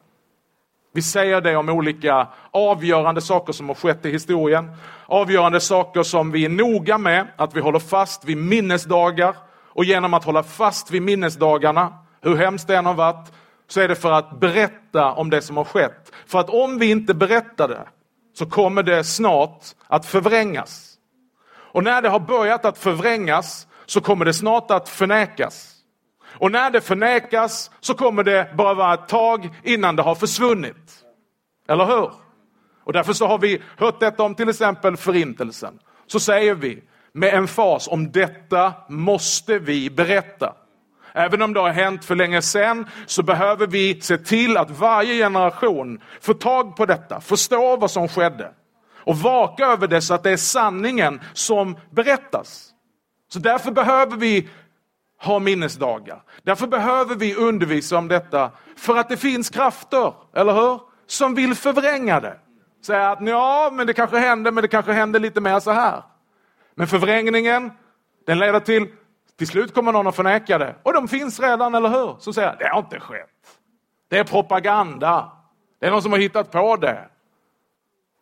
Vi 0.93 1.03
säger 1.03 1.41
det 1.41 1.57
om 1.57 1.69
olika 1.69 2.29
avgörande 2.51 3.21
saker 3.21 3.53
som 3.53 3.69
har 3.69 3.75
skett 3.75 4.07
i 4.07 4.11
historien. 4.11 4.71
Avgörande 5.07 5.61
saker 5.61 6.03
som 6.03 6.31
vi 6.31 6.45
är 6.45 6.49
noga 6.49 6.99
med 6.99 7.27
att 7.37 7.57
vi 7.57 7.61
håller 7.61 7.79
fast 7.79 8.25
vid 8.25 8.37
minnesdagar 8.37 9.37
och 9.53 9.85
genom 9.85 10.15
att 10.15 10.25
hålla 10.25 10.43
fast 10.43 10.91
vid 10.91 11.03
minnesdagarna 11.03 12.06
hur 12.29 12.37
hemskt 12.37 12.69
det 12.69 12.77
än 12.77 12.87
har 12.87 12.95
varit, 12.95 13.33
så 13.69 13.81
är 13.81 13.89
det 13.89 13.97
för 13.97 14.13
att 14.13 14.41
berätta 14.41 15.13
om 15.13 15.31
det 15.31 15.43
som 15.43 15.57
har 15.57 15.65
skett. 15.65 16.13
För 16.27 16.39
att 16.39 16.51
om 16.51 16.79
vi 16.79 16.91
inte 16.91 17.15
berättar 17.15 17.69
det 17.69 17.87
så 18.35 18.47
kommer 18.47 18.83
det 18.83 19.05
snart 19.05 19.65
att 19.87 20.07
förvrängas. 20.07 20.93
Och 21.49 21.85
när 21.85 22.03
det 22.03 22.09
har 22.09 22.21
börjat 22.21 22.65
att 22.65 22.79
förvrängas 22.79 23.67
så 23.87 24.01
kommer 24.01 24.25
det 24.25 24.35
snart 24.35 24.71
att 24.71 24.89
förnekas. 24.89 25.73
Och 26.39 26.53
när 26.53 26.71
det 26.71 26.81
förnekas 26.81 27.71
så 27.81 27.95
kommer 27.95 28.25
det 28.25 28.55
bara 28.55 28.75
vara 28.75 28.95
ett 28.95 29.09
tag 29.09 29.51
innan 29.63 29.97
det 29.97 30.03
har 30.03 30.15
försvunnit. 30.15 31.05
Eller 31.69 31.87
hur? 31.87 32.11
Och 32.85 32.93
därför 32.93 33.13
så 33.13 33.27
har 33.27 33.39
vi 33.39 33.63
hört 33.77 34.01
detta 34.01 34.23
om 34.23 34.35
till 34.35 34.49
exempel 34.49 34.97
förintelsen. 34.97 35.79
Så 36.07 36.21
säger 36.21 36.55
vi 36.55 36.83
med 37.13 37.35
en 37.35 37.49
fas 37.49 37.89
om 37.89 38.13
detta 38.13 38.73
måste 38.89 39.59
vi 39.59 39.91
berätta. 39.91 40.55
Även 41.19 41.43
om 41.43 41.53
det 41.53 41.61
har 41.61 41.71
hänt 41.71 42.05
för 42.05 42.15
länge 42.15 42.43
sedan 42.43 42.87
så 43.07 43.23
behöver 43.23 43.67
vi 43.67 44.01
se 44.01 44.19
till 44.19 44.57
att 44.57 44.71
varje 44.71 45.15
generation 45.15 46.01
får 46.21 46.35
tag 46.35 46.77
på 46.77 46.87
detta, 46.87 47.21
förstår 47.21 47.77
vad 47.77 47.91
som 47.91 48.09
skedde 48.09 48.51
och 49.05 49.17
vaka 49.17 49.67
över 49.67 49.87
det 49.87 50.01
så 50.01 50.15
att 50.15 50.23
det 50.23 50.31
är 50.31 50.37
sanningen 50.37 51.21
som 51.33 51.77
berättas. 51.91 52.71
Så 53.29 53.39
därför 53.39 53.71
behöver 53.71 54.17
vi 54.17 54.49
ha 55.23 55.39
minnesdagar. 55.39 56.23
Därför 56.43 56.67
behöver 56.67 57.15
vi 57.15 57.35
undervisa 57.35 57.99
om 57.99 58.09
detta 58.09 58.51
för 58.77 58.97
att 58.97 59.09
det 59.09 59.17
finns 59.17 59.51
krafter, 59.51 60.15
eller 60.35 60.53
hur? 60.53 60.81
Som 61.07 61.35
vill 61.35 61.55
förvränga 61.55 62.21
det. 62.21 62.37
Säga 62.87 63.11
att 63.11 63.29
ja, 63.29 63.71
men 63.73 63.87
det 63.87 63.93
kanske 63.93 64.19
händer, 64.19 64.53
men 64.53 64.63
det 64.63 64.69
kanske 64.69 64.93
händer 64.93 65.21
lite 65.21 65.41
mer 65.41 65.61
så 65.61 65.71
här. 65.71 66.03
Men 66.75 66.87
förvrängningen, 66.87 67.71
den 68.27 68.39
leder 68.39 68.61
till 68.61 68.89
till 69.37 69.47
slut 69.47 69.75
kommer 69.75 69.93
någon 69.93 70.07
att 70.07 70.17
förneka 70.17 70.59
det. 70.59 70.77
Och 70.83 70.93
de 70.93 71.09
finns 71.09 71.41
redan, 71.41 71.75
eller 71.75 71.89
hur? 71.89 72.17
Så 72.19 72.33
säger, 72.33 72.57
det 72.59 72.69
har 72.69 72.79
inte 72.79 73.01
skett. 73.01 73.29
Det 74.09 74.19
är 74.19 74.25
propaganda. 74.25 75.33
Det 75.81 75.87
är 75.87 75.91
någon 75.91 76.03
som 76.03 76.13
har 76.13 76.19
hittat 76.19 76.51
på 76.51 76.77
det. 76.77 77.09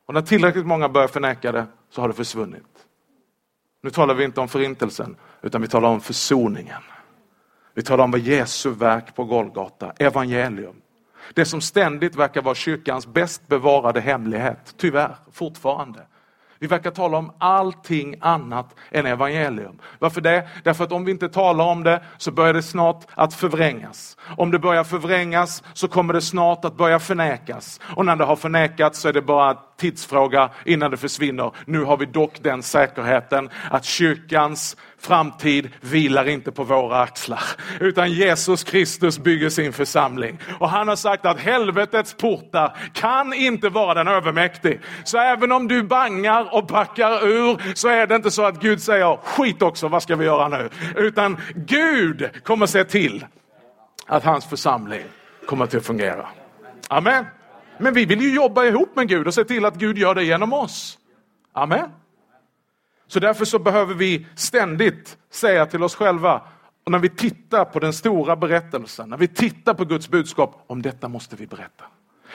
Och 0.07 0.15
när 0.15 0.23
tillräckligt 0.23 0.67
många 0.67 0.89
börjar 0.89 1.09
förneka 1.09 1.53
det 1.53 1.67
så 1.91 2.01
har 2.01 2.09
det 2.09 2.15
försvunnit. 2.15 2.87
Nu 3.83 3.91
talar 3.91 4.15
vi 4.15 4.25
inte 4.25 4.41
om 4.41 4.49
förintelsen, 4.49 5.17
utan 5.43 5.63
vi 5.63 5.69
talar 5.69 5.89
om 5.89 6.01
försoningen. 6.01 6.83
Vi 7.75 7.83
talar 7.83 8.05
om 8.05 8.11
vad 8.11 8.21
Jesu 8.21 8.71
verk 8.71 9.15
på 9.15 9.25
Golgata, 9.25 9.93
evangelium. 9.99 10.83
Det 11.35 11.45
som 11.45 11.61
ständigt 11.61 12.17
verkar 12.17 12.43
vara 12.43 12.55
kyrkans 12.55 13.07
bäst 13.07 13.49
bevarade 13.49 14.01
hemlighet, 14.01 14.75
tyvärr, 14.77 15.17
fortfarande. 15.33 16.07
Vi 16.65 16.69
verkar 16.69 16.91
tala 16.91 17.19
om 17.19 17.33
allting 17.39 18.15
annat 18.21 18.75
än 18.91 19.07
evangelium. 19.07 19.79
Varför 19.99 20.21
det? 20.21 20.49
Därför 20.63 20.85
att 20.85 20.93
om 20.93 21.05
vi 21.05 21.11
inte 21.11 21.29
talar 21.29 21.65
om 21.65 21.83
det 21.83 22.03
så 22.17 22.31
börjar 22.31 22.55
det 22.55 22.63
snart 22.63 23.05
att 23.15 23.35
förvrängas. 23.35 24.17
Om 24.37 24.51
det 24.51 24.59
börjar 24.59 24.85
förvrängas 24.85 25.63
så 25.73 25.89
kommer 25.89 26.15
det 26.15 26.21
snart 26.21 26.65
att 26.65 26.77
börja 26.77 26.99
förnekas. 26.99 27.81
Och 27.97 28.07
när 28.07 28.17
det 28.17 28.25
har 28.25 28.37
förnekats 28.37 29.01
så 29.01 29.09
är 29.09 29.13
det 29.13 29.23
bara 29.23 29.55
tidsfråga 29.77 30.51
innan 30.65 30.91
det 30.91 30.97
försvinner. 30.97 31.53
Nu 31.65 31.85
har 31.85 31.97
vi 31.97 32.07
dock 32.07 32.43
den 32.43 32.63
säkerheten 32.63 33.51
att 33.71 33.85
kyrkans 33.85 34.77
framtid 34.99 35.71
vilar 35.81 36.29
inte 36.29 36.53
på 36.53 36.65
våra 36.65 37.01
axlar. 37.01 37.43
Utan 37.81 38.13
Jesus 38.13 38.65
Kristus 38.65 39.19
bygger 39.19 39.49
sin 39.49 39.73
församling. 39.73 40.39
Och 40.59 40.69
han 40.71 40.89
har 40.89 40.97
sagt 40.97 41.27
att 41.27 41.41
helvetets 41.41 42.15
portar 42.15 42.77
kan 42.93 43.33
inte 43.33 43.69
vara 43.69 43.95
den 43.95 44.09
övermäktig. 44.09 44.81
Så 45.05 45.19
även 45.19 45.53
om 45.53 45.69
du 45.69 45.83
bangar 45.83 46.55
och 46.55 46.67
backar 46.67 47.27
ur 47.27 47.75
så 47.75 47.89
är 47.89 48.07
det 48.07 48.17
inte 48.17 48.31
så 48.31 48.45
att 48.45 48.61
Gud 48.61 48.83
säger 48.83 49.17
skit 49.17 49.63
också, 49.63 49.89
vad 49.89 50.03
ska 50.03 50.17
vi 50.17 50.25
göra 50.25 50.49
nu? 50.49 50.71
Utan 50.97 51.37
Gud 51.55 52.31
kommer 52.43 52.67
se 52.67 52.85
till 52.85 53.27
att 54.07 54.25
hans 54.25 54.47
församling 54.47 55.05
kommer 55.47 55.67
till 55.67 55.79
att 55.79 55.87
fungera. 55.87 56.27
Amen. 56.89 57.25
Men 57.79 57.95
vi 57.95 58.05
vill 58.05 58.21
ju 58.21 58.35
jobba 58.35 58.65
ihop 58.65 58.97
med 58.97 59.09
Gud 59.09 59.27
och 59.27 59.35
se 59.35 59.45
till 59.45 59.65
att 59.65 59.75
Gud 59.75 59.99
gör 59.99 60.15
det 60.15 60.25
genom 60.25 60.53
oss. 60.53 60.99
Amen. 61.53 61.91
Så 63.07 63.21
därför 63.21 63.45
så 63.45 63.59
behöver 63.59 63.95
vi 63.95 64.27
ständigt 64.35 65.19
säga 65.31 65.67
till 65.67 65.83
oss 65.83 65.95
själva, 65.95 66.43
och 66.85 66.93
när 66.93 66.99
vi 66.99 67.09
tittar 67.09 67.65
på 67.65 67.79
den 67.79 67.93
stora 67.93 68.37
berättelsen, 68.37 69.09
när 69.09 69.17
vi 69.17 69.29
tittar 69.29 69.75
på 69.75 69.85
Guds 69.85 70.09
budskap, 70.09 70.65
om 70.67 70.83
detta 70.83 71.09
måste 71.09 71.37
vi 71.37 71.47
berätta. 71.47 71.85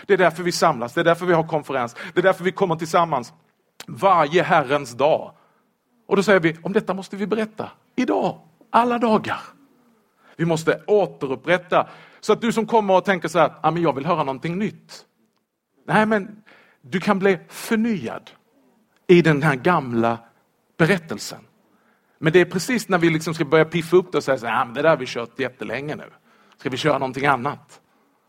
Det 0.05 0.13
är 0.13 0.17
därför 0.17 0.43
vi 0.43 0.51
samlas, 0.51 0.93
det 0.93 0.99
är 1.01 1.05
därför 1.05 1.25
vi 1.25 1.33
har 1.33 1.47
konferens, 1.47 1.95
det 2.13 2.19
är 2.19 2.23
därför 2.23 2.43
vi 2.43 2.51
kommer 2.51 2.75
tillsammans 2.75 3.33
varje 3.87 4.43
Herrens 4.43 4.91
dag. 4.91 5.31
Och 6.07 6.15
då 6.15 6.23
säger 6.23 6.39
vi, 6.39 6.57
om 6.61 6.73
detta 6.73 6.93
måste 6.93 7.15
vi 7.15 7.27
berätta, 7.27 7.69
idag, 7.95 8.39
alla 8.69 8.97
dagar. 8.97 9.39
Vi 10.35 10.45
måste 10.45 10.83
återupprätta, 10.87 11.87
så 12.19 12.33
att 12.33 12.41
du 12.41 12.51
som 12.51 12.65
kommer 12.65 12.93
och 12.93 13.05
tänker 13.05 13.27
så 13.27 13.39
här, 13.39 13.53
ah, 13.61 13.71
men 13.71 13.83
jag 13.83 13.95
vill 13.95 14.05
höra 14.05 14.23
någonting 14.23 14.57
nytt. 14.57 15.05
Nej, 15.89 16.05
men 16.05 16.43
du 16.81 16.99
kan 16.99 17.19
bli 17.19 17.39
förnyad 17.47 18.31
i 19.07 19.21
den 19.21 19.43
här 19.43 19.55
gamla 19.55 20.17
berättelsen. 20.77 21.39
Men 22.17 22.33
det 22.33 22.39
är 22.39 22.45
precis 22.45 22.89
när 22.89 22.97
vi 22.97 23.09
liksom 23.09 23.33
ska 23.33 23.45
börja 23.45 23.65
piffa 23.65 23.97
upp 23.97 24.11
det 24.11 24.17
och 24.17 24.23
säga 24.23 24.37
så 24.37 24.45
här, 24.45 24.65
det 24.65 24.81
där 24.81 24.89
har 24.89 24.97
vi 24.97 25.05
kört 25.05 25.39
jättelänge 25.39 25.95
nu. 25.95 26.03
Ska 26.57 26.69
vi 26.69 26.77
köra 26.77 26.97
någonting 26.97 27.25
annat? 27.25 27.81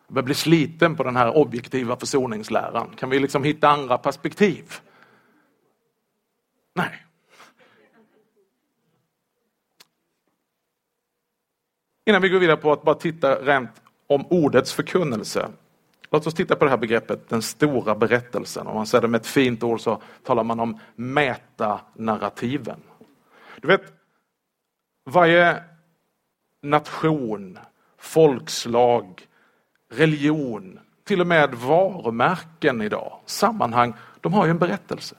Jag 0.06 0.14
börjar 0.14 0.24
bli 0.24 0.34
sliten 0.34 0.96
på 0.96 1.02
den 1.02 1.16
här 1.16 1.36
objektiva 1.36 1.96
försoningsläran. 1.96 2.90
Kan 2.96 3.10
vi 3.10 3.18
liksom 3.18 3.44
hitta 3.44 3.68
andra 3.68 3.98
perspektiv? 3.98 4.64
Nej. 6.74 7.06
Innan 12.06 12.22
vi 12.22 12.28
går 12.28 12.38
vidare 12.38 12.56
på 12.56 12.72
att 12.72 12.82
bara 12.82 12.94
titta 12.94 13.34
rent 13.34 13.82
om 14.06 14.26
ordets 14.26 14.72
förkunnelse 14.72 15.50
Låt 16.10 16.26
oss 16.26 16.34
titta 16.34 16.56
på 16.56 16.64
det 16.64 16.70
här 16.70 16.78
begreppet 16.78 17.28
den 17.28 17.42
stora 17.42 17.94
berättelsen. 17.94 18.66
Om 18.66 18.74
man 18.74 18.86
säger 18.86 19.02
det 19.02 19.08
med 19.08 19.20
ett 19.20 19.26
fint 19.26 19.62
ord 19.62 19.80
så 19.80 20.02
talar 20.22 20.44
man 20.44 20.60
om 20.60 20.78
metanarrativen. 20.94 22.82
Du 23.60 23.68
vet, 23.68 23.82
varje 25.10 25.62
nation, 26.62 27.58
folkslag, 27.98 29.26
religion, 29.92 30.78
till 31.04 31.20
och 31.20 31.26
med 31.26 31.54
varumärken 31.54 32.82
idag, 32.82 33.20
sammanhang, 33.26 33.94
de 34.20 34.32
har 34.32 34.44
ju 34.44 34.50
en 34.50 34.58
berättelse. 34.58 35.16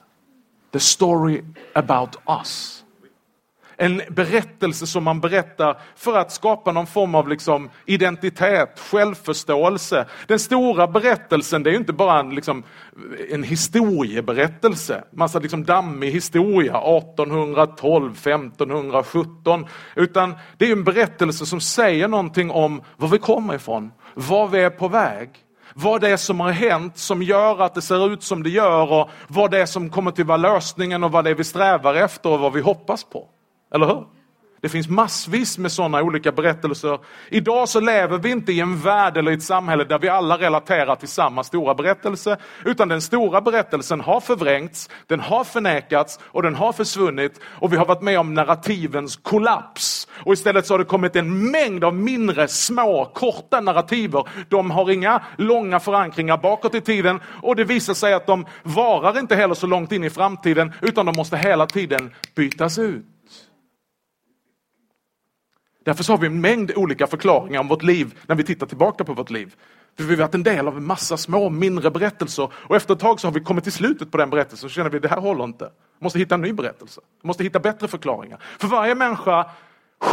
The 0.70 0.80
story 0.80 1.42
about 1.74 2.16
us. 2.40 2.81
En 3.76 4.02
berättelse 4.10 4.86
som 4.86 5.04
man 5.04 5.20
berättar 5.20 5.78
för 5.96 6.18
att 6.18 6.32
skapa 6.32 6.72
någon 6.72 6.86
form 6.86 7.14
av 7.14 7.28
liksom 7.28 7.70
identitet, 7.86 8.80
självförståelse. 8.90 10.06
Den 10.26 10.38
stora 10.38 10.86
berättelsen 10.86 11.62
det 11.62 11.70
är 11.70 11.74
inte 11.74 11.92
bara 11.92 12.20
en, 12.20 12.34
liksom, 12.34 12.62
en 13.30 13.42
historieberättelse, 13.42 15.04
massa 15.12 15.38
liksom 15.38 15.64
dammig 15.64 16.10
historia 16.10 16.72
1812, 16.72 18.12
1517. 18.12 19.66
Utan 19.96 20.34
det 20.56 20.68
är 20.68 20.72
en 20.72 20.84
berättelse 20.84 21.46
som 21.46 21.60
säger 21.60 22.08
någonting 22.08 22.50
om 22.50 22.82
var 22.96 23.08
vi 23.08 23.18
kommer 23.18 23.54
ifrån, 23.54 23.92
var 24.14 24.48
vi 24.48 24.60
är 24.60 24.70
på 24.70 24.88
väg 24.88 25.30
vad 25.74 26.00
det 26.00 26.08
är 26.08 26.16
som 26.16 26.40
har 26.40 26.50
hänt 26.50 26.98
som 26.98 27.22
gör 27.22 27.62
att 27.62 27.74
det 27.74 27.82
ser 27.82 28.12
ut 28.12 28.22
som 28.22 28.42
det 28.42 28.50
gör 28.50 28.92
och 28.92 29.10
vad 29.28 29.50
det 29.50 29.60
är 29.60 29.66
som 29.66 29.90
kommer 29.90 30.10
till 30.10 30.24
vara 30.24 30.36
lösningen 30.36 31.04
och 31.04 31.12
vad 31.12 31.24
det 31.24 31.30
är 31.30 31.34
vi 31.34 31.44
strävar 31.44 31.94
efter 31.94 32.30
och 32.30 32.40
vad 32.40 32.52
vi 32.52 32.60
hoppas 32.60 33.04
på. 33.04 33.28
Eller 33.74 33.86
hur? 33.86 34.06
Det 34.62 34.68
finns 34.68 34.88
massvis 34.88 35.58
med 35.58 35.72
sådana 35.72 36.02
olika 36.02 36.32
berättelser. 36.32 36.98
Idag 37.28 37.68
så 37.68 37.80
lever 37.80 38.18
vi 38.18 38.30
inte 38.30 38.52
i 38.52 38.60
en 38.60 38.78
värld 38.78 39.16
eller 39.16 39.30
i 39.30 39.34
ett 39.34 39.42
samhälle 39.42 39.84
där 39.84 39.98
vi 39.98 40.08
alla 40.08 40.38
relaterar 40.38 40.96
till 40.96 41.08
samma 41.08 41.44
stora 41.44 41.74
berättelse. 41.74 42.36
Utan 42.64 42.88
den 42.88 43.00
stora 43.00 43.40
berättelsen 43.40 44.00
har 44.00 44.20
förvrängts, 44.20 44.90
den 45.06 45.20
har 45.20 45.44
förnekats 45.44 46.20
och 46.22 46.42
den 46.42 46.54
har 46.54 46.72
försvunnit. 46.72 47.40
Och 47.44 47.72
vi 47.72 47.76
har 47.76 47.86
varit 47.86 48.02
med 48.02 48.20
om 48.20 48.34
narrativens 48.34 49.16
kollaps. 49.16 50.08
Och 50.24 50.32
istället 50.32 50.66
så 50.66 50.74
har 50.74 50.78
det 50.78 50.84
kommit 50.84 51.16
en 51.16 51.50
mängd 51.50 51.84
av 51.84 51.94
mindre, 51.94 52.48
små, 52.48 53.10
korta 53.14 53.60
narrativer. 53.60 54.28
De 54.48 54.70
har 54.70 54.90
inga 54.90 55.22
långa 55.38 55.80
förankringar 55.80 56.36
bakåt 56.36 56.74
i 56.74 56.80
tiden 56.80 57.20
och 57.42 57.56
det 57.56 57.64
visar 57.64 57.94
sig 57.94 58.14
att 58.14 58.26
de 58.26 58.46
varar 58.62 59.18
inte 59.18 59.36
heller 59.36 59.54
så 59.54 59.66
långt 59.66 59.92
in 59.92 60.04
i 60.04 60.10
framtiden 60.10 60.72
utan 60.80 61.06
de 61.06 61.16
måste 61.16 61.36
hela 61.36 61.66
tiden 61.66 62.14
bytas 62.34 62.78
ut. 62.78 63.11
Därför 65.84 66.04
så 66.04 66.12
har 66.12 66.18
vi 66.18 66.26
en 66.26 66.40
mängd 66.40 66.72
olika 66.76 67.06
förklaringar 67.06 67.60
om 67.60 67.68
vårt 67.68 67.82
liv 67.82 68.18
när 68.26 68.36
vi 68.36 68.44
tittar 68.44 68.66
tillbaka 68.66 69.04
på 69.04 69.14
vårt 69.14 69.30
liv. 69.30 69.54
För 69.96 70.04
vi 70.04 70.14
har 70.14 70.22
varit 70.22 70.34
en 70.34 70.42
del 70.42 70.68
av 70.68 70.76
en 70.76 70.84
massa 70.84 71.16
små, 71.16 71.50
mindre 71.50 71.90
berättelser 71.90 72.52
och 72.54 72.76
efter 72.76 72.94
ett 72.94 73.00
tag 73.00 73.20
så 73.20 73.26
har 73.26 73.32
vi 73.32 73.40
kommit 73.40 73.64
till 73.64 73.72
slutet 73.72 74.10
på 74.10 74.18
den 74.18 74.30
berättelsen 74.30 74.66
och 74.66 74.70
känner 74.70 74.90
vi 74.90 74.98
det 74.98 75.08
här 75.08 75.20
håller 75.20 75.44
inte. 75.44 75.64
Vi 75.98 76.04
måste 76.04 76.18
hitta 76.18 76.34
en 76.34 76.40
ny 76.40 76.52
berättelse. 76.52 77.00
Vi 77.22 77.26
måste 77.26 77.44
hitta 77.44 77.60
bättre 77.60 77.88
förklaringar. 77.88 78.38
För 78.58 78.68
varje 78.68 78.94
människa 78.94 79.50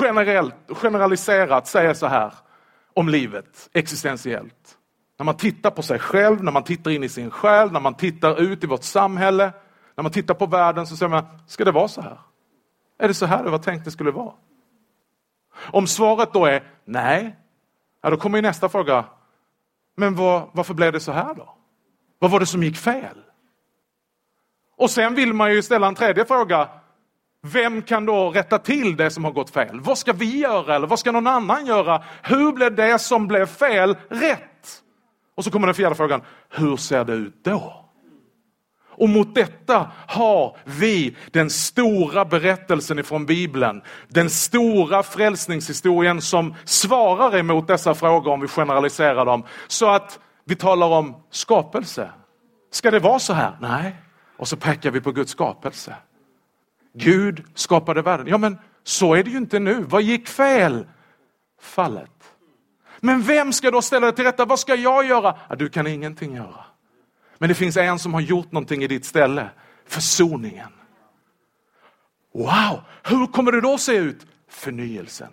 generellt, 0.02 0.56
generaliserat 0.70 1.68
säger 1.68 1.94
så 1.94 2.08
här 2.08 2.34
om 2.94 3.10
livet 3.10 3.70
existentiellt. 3.74 4.78
När 5.20 5.24
man 5.24 5.38
tittar 5.38 5.72
på 5.72 5.82
sig 5.82 6.00
själv, 6.00 6.44
när 6.44 6.52
man 6.52 6.64
tittar 6.64 6.92
in 6.92 7.04
i 7.04 7.10
sin 7.10 7.32
själ, 7.32 7.72
när 7.72 7.80
man 7.80 7.94
tittar 7.94 8.42
ut 8.42 8.64
i 8.64 8.68
vårt 8.68 8.84
samhälle, 8.84 9.54
när 9.96 10.02
man 10.02 10.12
tittar 10.12 10.34
på 10.34 10.46
världen 10.46 10.88
så 10.88 10.98
säger 10.98 11.10
man, 11.10 11.26
ska 11.48 11.66
det 11.66 11.72
vara 11.72 11.88
så 11.88 12.02
här? 12.02 12.20
Är 13.00 13.08
det 13.08 13.14
så 13.14 13.26
här 13.26 13.44
det 13.44 13.50
var 13.50 13.58
tänkt 13.58 13.86
det 13.86 13.92
skulle 13.92 14.12
vara? 14.12 14.34
Om 15.62 15.88
svaret 15.88 16.34
då 16.34 16.46
är 16.46 16.64
nej, 16.86 17.36
ja, 18.02 18.10
då 18.10 18.18
kommer 18.18 18.42
nästa 18.42 18.70
fråga. 18.70 19.06
Men 19.98 20.16
var, 20.16 20.50
varför 20.54 20.74
blev 20.74 20.94
det 20.94 21.00
så 21.00 21.12
här 21.12 21.34
då? 21.34 21.56
Vad 22.20 22.32
var 22.32 22.40
det 22.40 22.46
som 22.46 22.64
gick 22.64 22.78
fel? 22.78 23.18
Och 24.78 24.90
sen 24.90 25.16
vill 25.16 25.34
man 25.34 25.54
ju 25.54 25.62
ställa 25.62 25.88
en 25.88 25.96
tredje 25.96 26.26
fråga. 26.26 26.70
Vem 27.42 27.82
kan 27.82 28.06
då 28.06 28.32
rätta 28.32 28.60
till 28.60 28.98
det 28.98 29.12
som 29.12 29.24
har 29.24 29.32
gått 29.32 29.50
fel? 29.50 29.80
Vad 29.80 29.98
ska 29.98 30.14
vi 30.14 30.40
göra 30.40 30.76
eller 30.76 30.88
vad 30.88 31.00
ska 31.00 31.12
någon 31.12 31.28
annan 31.28 31.66
göra? 31.66 32.04
Hur 32.24 32.52
blev 32.52 32.76
det 32.76 33.00
som 33.00 33.28
blev 33.28 33.46
fel 33.46 33.98
rätt? 34.10 34.84
Och 35.36 35.44
så 35.44 35.52
kommer 35.52 35.68
den 35.68 35.76
fjärde 35.76 35.96
frågan. 35.96 36.22
Hur 36.50 36.78
ser 36.78 37.06
det 37.06 37.14
ut 37.14 37.44
då? 37.44 37.89
Och 39.00 39.10
mot 39.10 39.36
detta 39.36 39.92
har 40.08 40.58
vi 40.64 41.16
den 41.32 41.50
stora 41.50 42.26
berättelsen 42.26 43.00
ifrån 43.00 43.26
Bibeln. 43.26 43.82
Den 44.08 44.30
stora 44.30 45.04
frälsningshistorien 45.04 46.22
som 46.22 46.56
svarar 46.66 47.38
emot 47.38 47.68
dessa 47.68 47.96
frågor 47.96 48.34
om 48.34 48.42
vi 48.42 48.48
generaliserar 48.48 49.26
dem. 49.26 49.44
Så 49.68 49.90
att 49.90 50.20
vi 50.46 50.56
talar 50.56 50.88
om 50.88 51.16
skapelse. 51.32 52.10
Ska 52.72 52.92
det 52.92 53.00
vara 53.00 53.20
så 53.20 53.34
här? 53.34 53.58
Nej. 53.62 53.96
Och 54.38 54.48
så 54.48 54.58
pekar 54.58 54.92
vi 54.92 55.02
på 55.02 55.12
Guds 55.12 55.32
skapelse. 55.32 55.96
Gud 56.94 57.44
skapade 57.56 58.02
världen. 58.02 58.28
Ja 58.28 58.38
men 58.38 58.58
så 58.84 59.14
är 59.14 59.24
det 59.24 59.30
ju 59.30 59.38
inte 59.38 59.60
nu. 59.60 59.84
Vad 59.88 60.02
gick 60.02 60.28
fel? 60.28 60.88
Fallet. 61.62 62.12
Men 63.00 63.22
vem 63.22 63.54
ska 63.54 63.72
då 63.72 63.82
ställa 63.82 64.06
det 64.06 64.12
till 64.12 64.26
rätta? 64.26 64.46
Vad 64.46 64.60
ska 64.60 64.76
jag 64.76 65.06
göra? 65.06 65.36
Ja, 65.50 65.56
du 65.56 65.70
kan 65.70 65.88
ingenting 65.88 66.36
göra. 66.36 66.66
Men 67.40 67.50
det 67.50 67.56
finns 67.56 67.78
en 67.78 68.00
som 68.00 68.14
har 68.14 68.22
gjort 68.22 68.52
någonting 68.52 68.84
i 68.84 68.88
ditt 68.88 69.06
ställe. 69.06 69.50
Försoningen. 69.88 70.70
Wow, 72.34 72.82
hur 73.04 73.28
kommer 73.28 73.52
det 73.52 73.62
då 73.62 73.78
se 73.78 73.96
ut? 73.96 74.26
förnyelsen, 74.50 75.30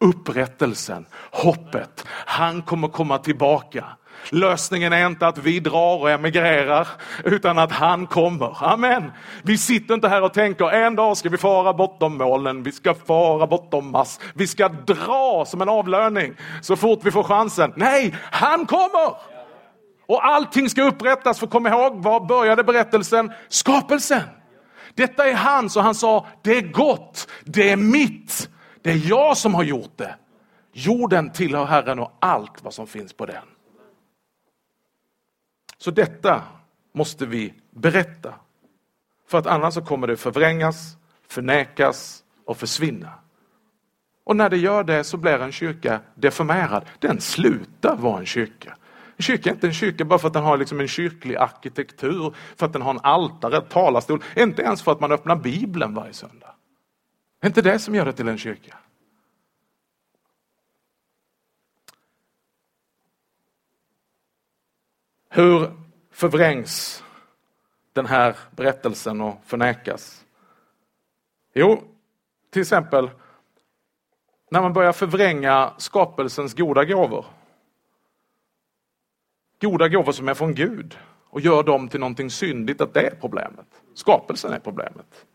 upprättelsen, 0.00 1.06
hoppet. 1.30 2.04
Han 2.08 2.62
kommer 2.62 2.88
komma 2.88 3.18
tillbaka. 3.18 3.84
Lösningen 4.30 4.92
är 4.92 5.06
inte 5.06 5.26
att 5.26 5.38
vi 5.38 5.60
drar 5.60 6.00
och 6.00 6.10
emigrerar, 6.10 6.88
utan 7.24 7.58
att 7.58 7.72
han 7.72 8.06
kommer. 8.06 8.64
Amen. 8.64 9.12
Vi 9.42 9.58
sitter 9.58 9.94
inte 9.94 10.08
här 10.08 10.22
och 10.22 10.34
tänker 10.34 10.70
en 10.70 10.96
dag 10.96 11.16
ska 11.16 11.28
vi 11.28 11.36
fara 11.36 11.72
bortom 11.72 12.18
molnen, 12.18 12.62
vi 12.62 12.72
ska 12.72 12.94
fara 12.94 13.46
bortom 13.46 13.90
mass, 13.90 14.20
vi 14.34 14.46
ska 14.46 14.68
dra 14.68 15.44
som 15.46 15.62
en 15.62 15.68
avlöning 15.68 16.34
så 16.62 16.76
fort 16.76 17.00
vi 17.02 17.10
får 17.10 17.22
chansen. 17.22 17.72
Nej, 17.76 18.14
han 18.22 18.66
kommer! 18.66 19.35
Och 20.06 20.26
allting 20.26 20.70
ska 20.70 20.82
upprättas, 20.82 21.38
för 21.38 21.46
kom 21.46 21.66
ihåg, 21.66 22.02
var 22.02 22.26
började 22.26 22.64
berättelsen? 22.64 23.32
Skapelsen. 23.48 24.22
Detta 24.94 25.28
är 25.28 25.34
hans 25.34 25.76
och 25.76 25.82
han 25.82 25.94
sa, 25.94 26.26
det 26.42 26.56
är 26.56 26.62
gott, 26.62 27.28
det 27.44 27.70
är 27.70 27.76
mitt, 27.76 28.50
det 28.82 28.90
är 28.90 29.08
jag 29.08 29.36
som 29.36 29.54
har 29.54 29.62
gjort 29.62 29.96
det. 29.96 30.16
Jorden 30.72 31.30
tillhör 31.30 31.64
Herren 31.64 31.98
och 31.98 32.12
allt 32.20 32.62
vad 32.62 32.74
som 32.74 32.86
finns 32.86 33.12
på 33.12 33.26
den. 33.26 33.44
Så 35.78 35.90
detta 35.90 36.42
måste 36.94 37.26
vi 37.26 37.54
berätta. 37.70 38.34
För 39.28 39.38
att 39.38 39.46
annars 39.46 39.74
så 39.74 39.82
kommer 39.82 40.06
det 40.06 40.16
förvrängas, 40.16 40.96
förnekas 41.28 42.22
och 42.44 42.56
försvinna. 42.56 43.12
Och 44.24 44.36
när 44.36 44.50
det 44.50 44.56
gör 44.56 44.84
det 44.84 45.04
så 45.04 45.16
blir 45.16 45.38
en 45.38 45.52
kyrka 45.52 46.00
deformerad. 46.14 46.84
Den 46.98 47.20
slutar 47.20 47.96
vara 47.96 48.18
en 48.18 48.26
kyrka. 48.26 48.76
En 49.16 49.22
kyrka 49.22 49.50
är 49.50 49.54
inte 49.54 49.66
en 49.66 49.72
kyrka 49.72 50.04
bara 50.04 50.18
för 50.18 50.26
att 50.26 50.34
den 50.34 50.42
har 50.42 50.56
liksom 50.58 50.80
en 50.80 50.88
kyrklig 50.88 51.36
arkitektur, 51.36 52.34
för 52.56 52.66
att 52.66 52.72
den 52.72 52.82
har 52.82 52.90
en 52.90 53.00
altare, 53.02 53.60
talarstol, 53.60 54.22
inte 54.36 54.62
ens 54.62 54.82
för 54.82 54.92
att 54.92 55.00
man 55.00 55.12
öppnar 55.12 55.36
bibeln 55.36 55.94
varje 55.94 56.12
söndag. 56.12 56.54
Det 57.40 57.46
är 57.46 57.48
inte 57.48 57.62
det 57.62 57.78
som 57.78 57.94
gör 57.94 58.04
det 58.04 58.12
till 58.12 58.28
en 58.28 58.38
kyrka. 58.38 58.78
Hur 65.28 65.72
förvrängs 66.10 67.04
den 67.92 68.06
här 68.06 68.36
berättelsen 68.50 69.20
och 69.20 69.40
förnekas? 69.44 70.24
Jo, 71.54 71.82
till 72.50 72.62
exempel 72.62 73.10
när 74.50 74.62
man 74.62 74.72
börjar 74.72 74.92
förvränga 74.92 75.72
skapelsens 75.78 76.54
goda 76.54 76.84
gåvor. 76.84 77.26
Goda 79.60 79.88
gåvor 79.88 80.12
som 80.12 80.28
är 80.28 80.34
från 80.34 80.54
Gud 80.54 80.98
och 81.30 81.40
gör 81.40 81.62
dem 81.62 81.88
till 81.88 82.00
någonting 82.00 82.30
syndigt, 82.30 82.80
att 82.80 82.94
det 82.94 83.06
är 83.06 83.14
problemet. 83.20 83.66
Skapelsen 83.94 84.52
är 84.52 84.58
problemet. 84.58 85.26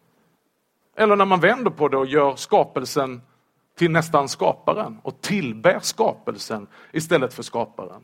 Eller 0.96 1.16
när 1.16 1.26
man 1.26 1.40
vänder 1.40 1.72
på 1.72 1.88
det 1.88 1.98
och 1.98 2.06
gör 2.06 2.36
skapelsen 2.36 3.22
till 3.78 3.92
nästan 3.92 4.30
skaparen 4.30 5.00
och 5.04 5.22
tillber 5.22 5.80
skapelsen 5.82 6.68
istället 6.92 7.34
för 7.34 7.44
skaparen. 7.44 8.02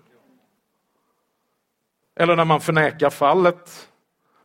Eller 2.15 2.35
när 2.35 2.45
man 2.45 2.61
förnekar 2.61 3.09
fallet. 3.09 3.89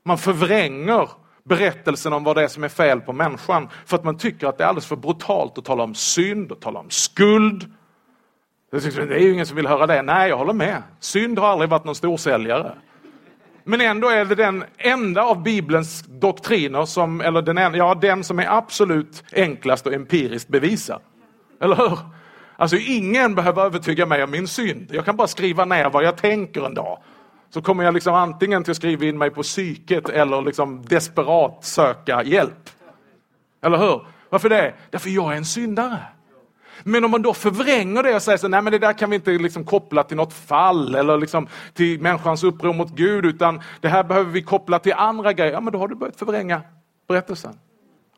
Man 0.02 0.18
förvränger 0.18 1.08
berättelsen 1.44 2.12
om 2.12 2.24
vad 2.24 2.36
det 2.36 2.42
är 2.42 2.48
som 2.48 2.64
är 2.64 2.68
fel 2.68 3.00
på 3.00 3.12
människan 3.12 3.68
för 3.86 3.96
att 3.96 4.04
man 4.04 4.18
tycker 4.18 4.46
att 4.46 4.58
det 4.58 4.64
är 4.64 4.68
alldeles 4.68 4.86
för 4.86 4.96
brutalt 4.96 5.58
att 5.58 5.64
tala 5.64 5.82
om 5.82 5.94
synd 5.94 6.52
och 6.52 6.60
tala 6.60 6.80
om 6.80 6.90
skuld. 6.90 7.72
Det 8.72 9.14
är 9.14 9.18
ju 9.18 9.32
ingen 9.32 9.46
som 9.46 9.56
vill 9.56 9.66
höra 9.66 9.86
det. 9.86 10.02
Nej, 10.02 10.28
jag 10.28 10.36
håller 10.36 10.52
med. 10.52 10.82
Synd 11.00 11.38
har 11.38 11.48
aldrig 11.48 11.70
varit 11.70 11.84
någon 11.84 11.94
storsäljare. 11.94 12.72
Men 13.64 13.80
ändå 13.80 14.08
är 14.08 14.24
det 14.24 14.34
den 14.34 14.64
enda 14.78 15.22
av 15.22 15.42
Bibelns 15.42 16.04
doktriner 16.08 16.84
som, 16.84 17.20
eller 17.20 17.42
den, 17.42 17.74
ja, 17.74 17.94
den 17.94 18.24
som 18.24 18.38
är 18.38 18.46
absolut 18.58 19.24
enklast 19.32 19.86
att 19.86 19.92
empiriskt 19.92 20.48
bevisa. 20.48 21.00
Eller 21.60 21.76
hur? 21.76 21.98
Alltså 22.56 22.76
ingen 22.76 23.34
behöver 23.34 23.62
övertyga 23.62 24.06
mig 24.06 24.24
om 24.24 24.30
min 24.30 24.48
synd. 24.48 24.88
Jag 24.90 25.04
kan 25.04 25.16
bara 25.16 25.28
skriva 25.28 25.64
ner 25.64 25.90
vad 25.90 26.04
jag 26.04 26.16
tänker 26.16 26.66
en 26.66 26.74
dag 26.74 26.98
så 27.50 27.62
kommer 27.62 27.84
jag 27.84 27.94
liksom 27.94 28.14
antingen 28.14 28.64
till 28.64 28.70
att 28.70 28.76
skriva 28.76 29.04
in 29.04 29.18
mig 29.18 29.30
på 29.30 29.42
psyket 29.42 30.08
eller 30.08 30.42
liksom 30.42 30.84
desperat 30.84 31.64
söka 31.64 32.22
hjälp. 32.22 32.70
Eller 33.62 33.78
hur? 33.78 34.06
Varför 34.28 34.48
det? 34.48 34.74
Därför 34.90 35.10
jag 35.10 35.32
är 35.32 35.36
en 35.36 35.44
syndare. 35.44 35.98
Men 36.84 37.04
om 37.04 37.10
man 37.10 37.22
då 37.22 37.34
förvränger 37.34 38.02
det 38.02 38.14
och 38.14 38.22
säger 38.22 38.38
så, 38.38 38.48
nej 38.48 38.62
men 38.62 38.72
det 38.72 38.78
där 38.78 38.92
kan 38.92 39.10
vi 39.10 39.16
inte 39.16 39.30
liksom 39.30 39.64
koppla 39.64 40.02
till 40.02 40.16
något 40.16 40.34
fall 40.34 40.94
eller 40.94 41.18
liksom 41.18 41.48
till 41.74 42.00
människans 42.00 42.44
uppror 42.44 42.72
mot 42.72 42.90
Gud 42.90 43.24
utan 43.24 43.60
det 43.80 43.88
här 43.88 44.04
behöver 44.04 44.30
vi 44.30 44.42
koppla 44.42 44.78
till 44.78 44.92
andra 44.92 45.32
grejer. 45.32 45.52
Ja 45.52 45.60
men 45.60 45.72
då 45.72 45.78
har 45.78 45.88
du 45.88 45.94
börjat 45.94 46.16
förvränga 46.16 46.62
berättelsen 47.08 47.54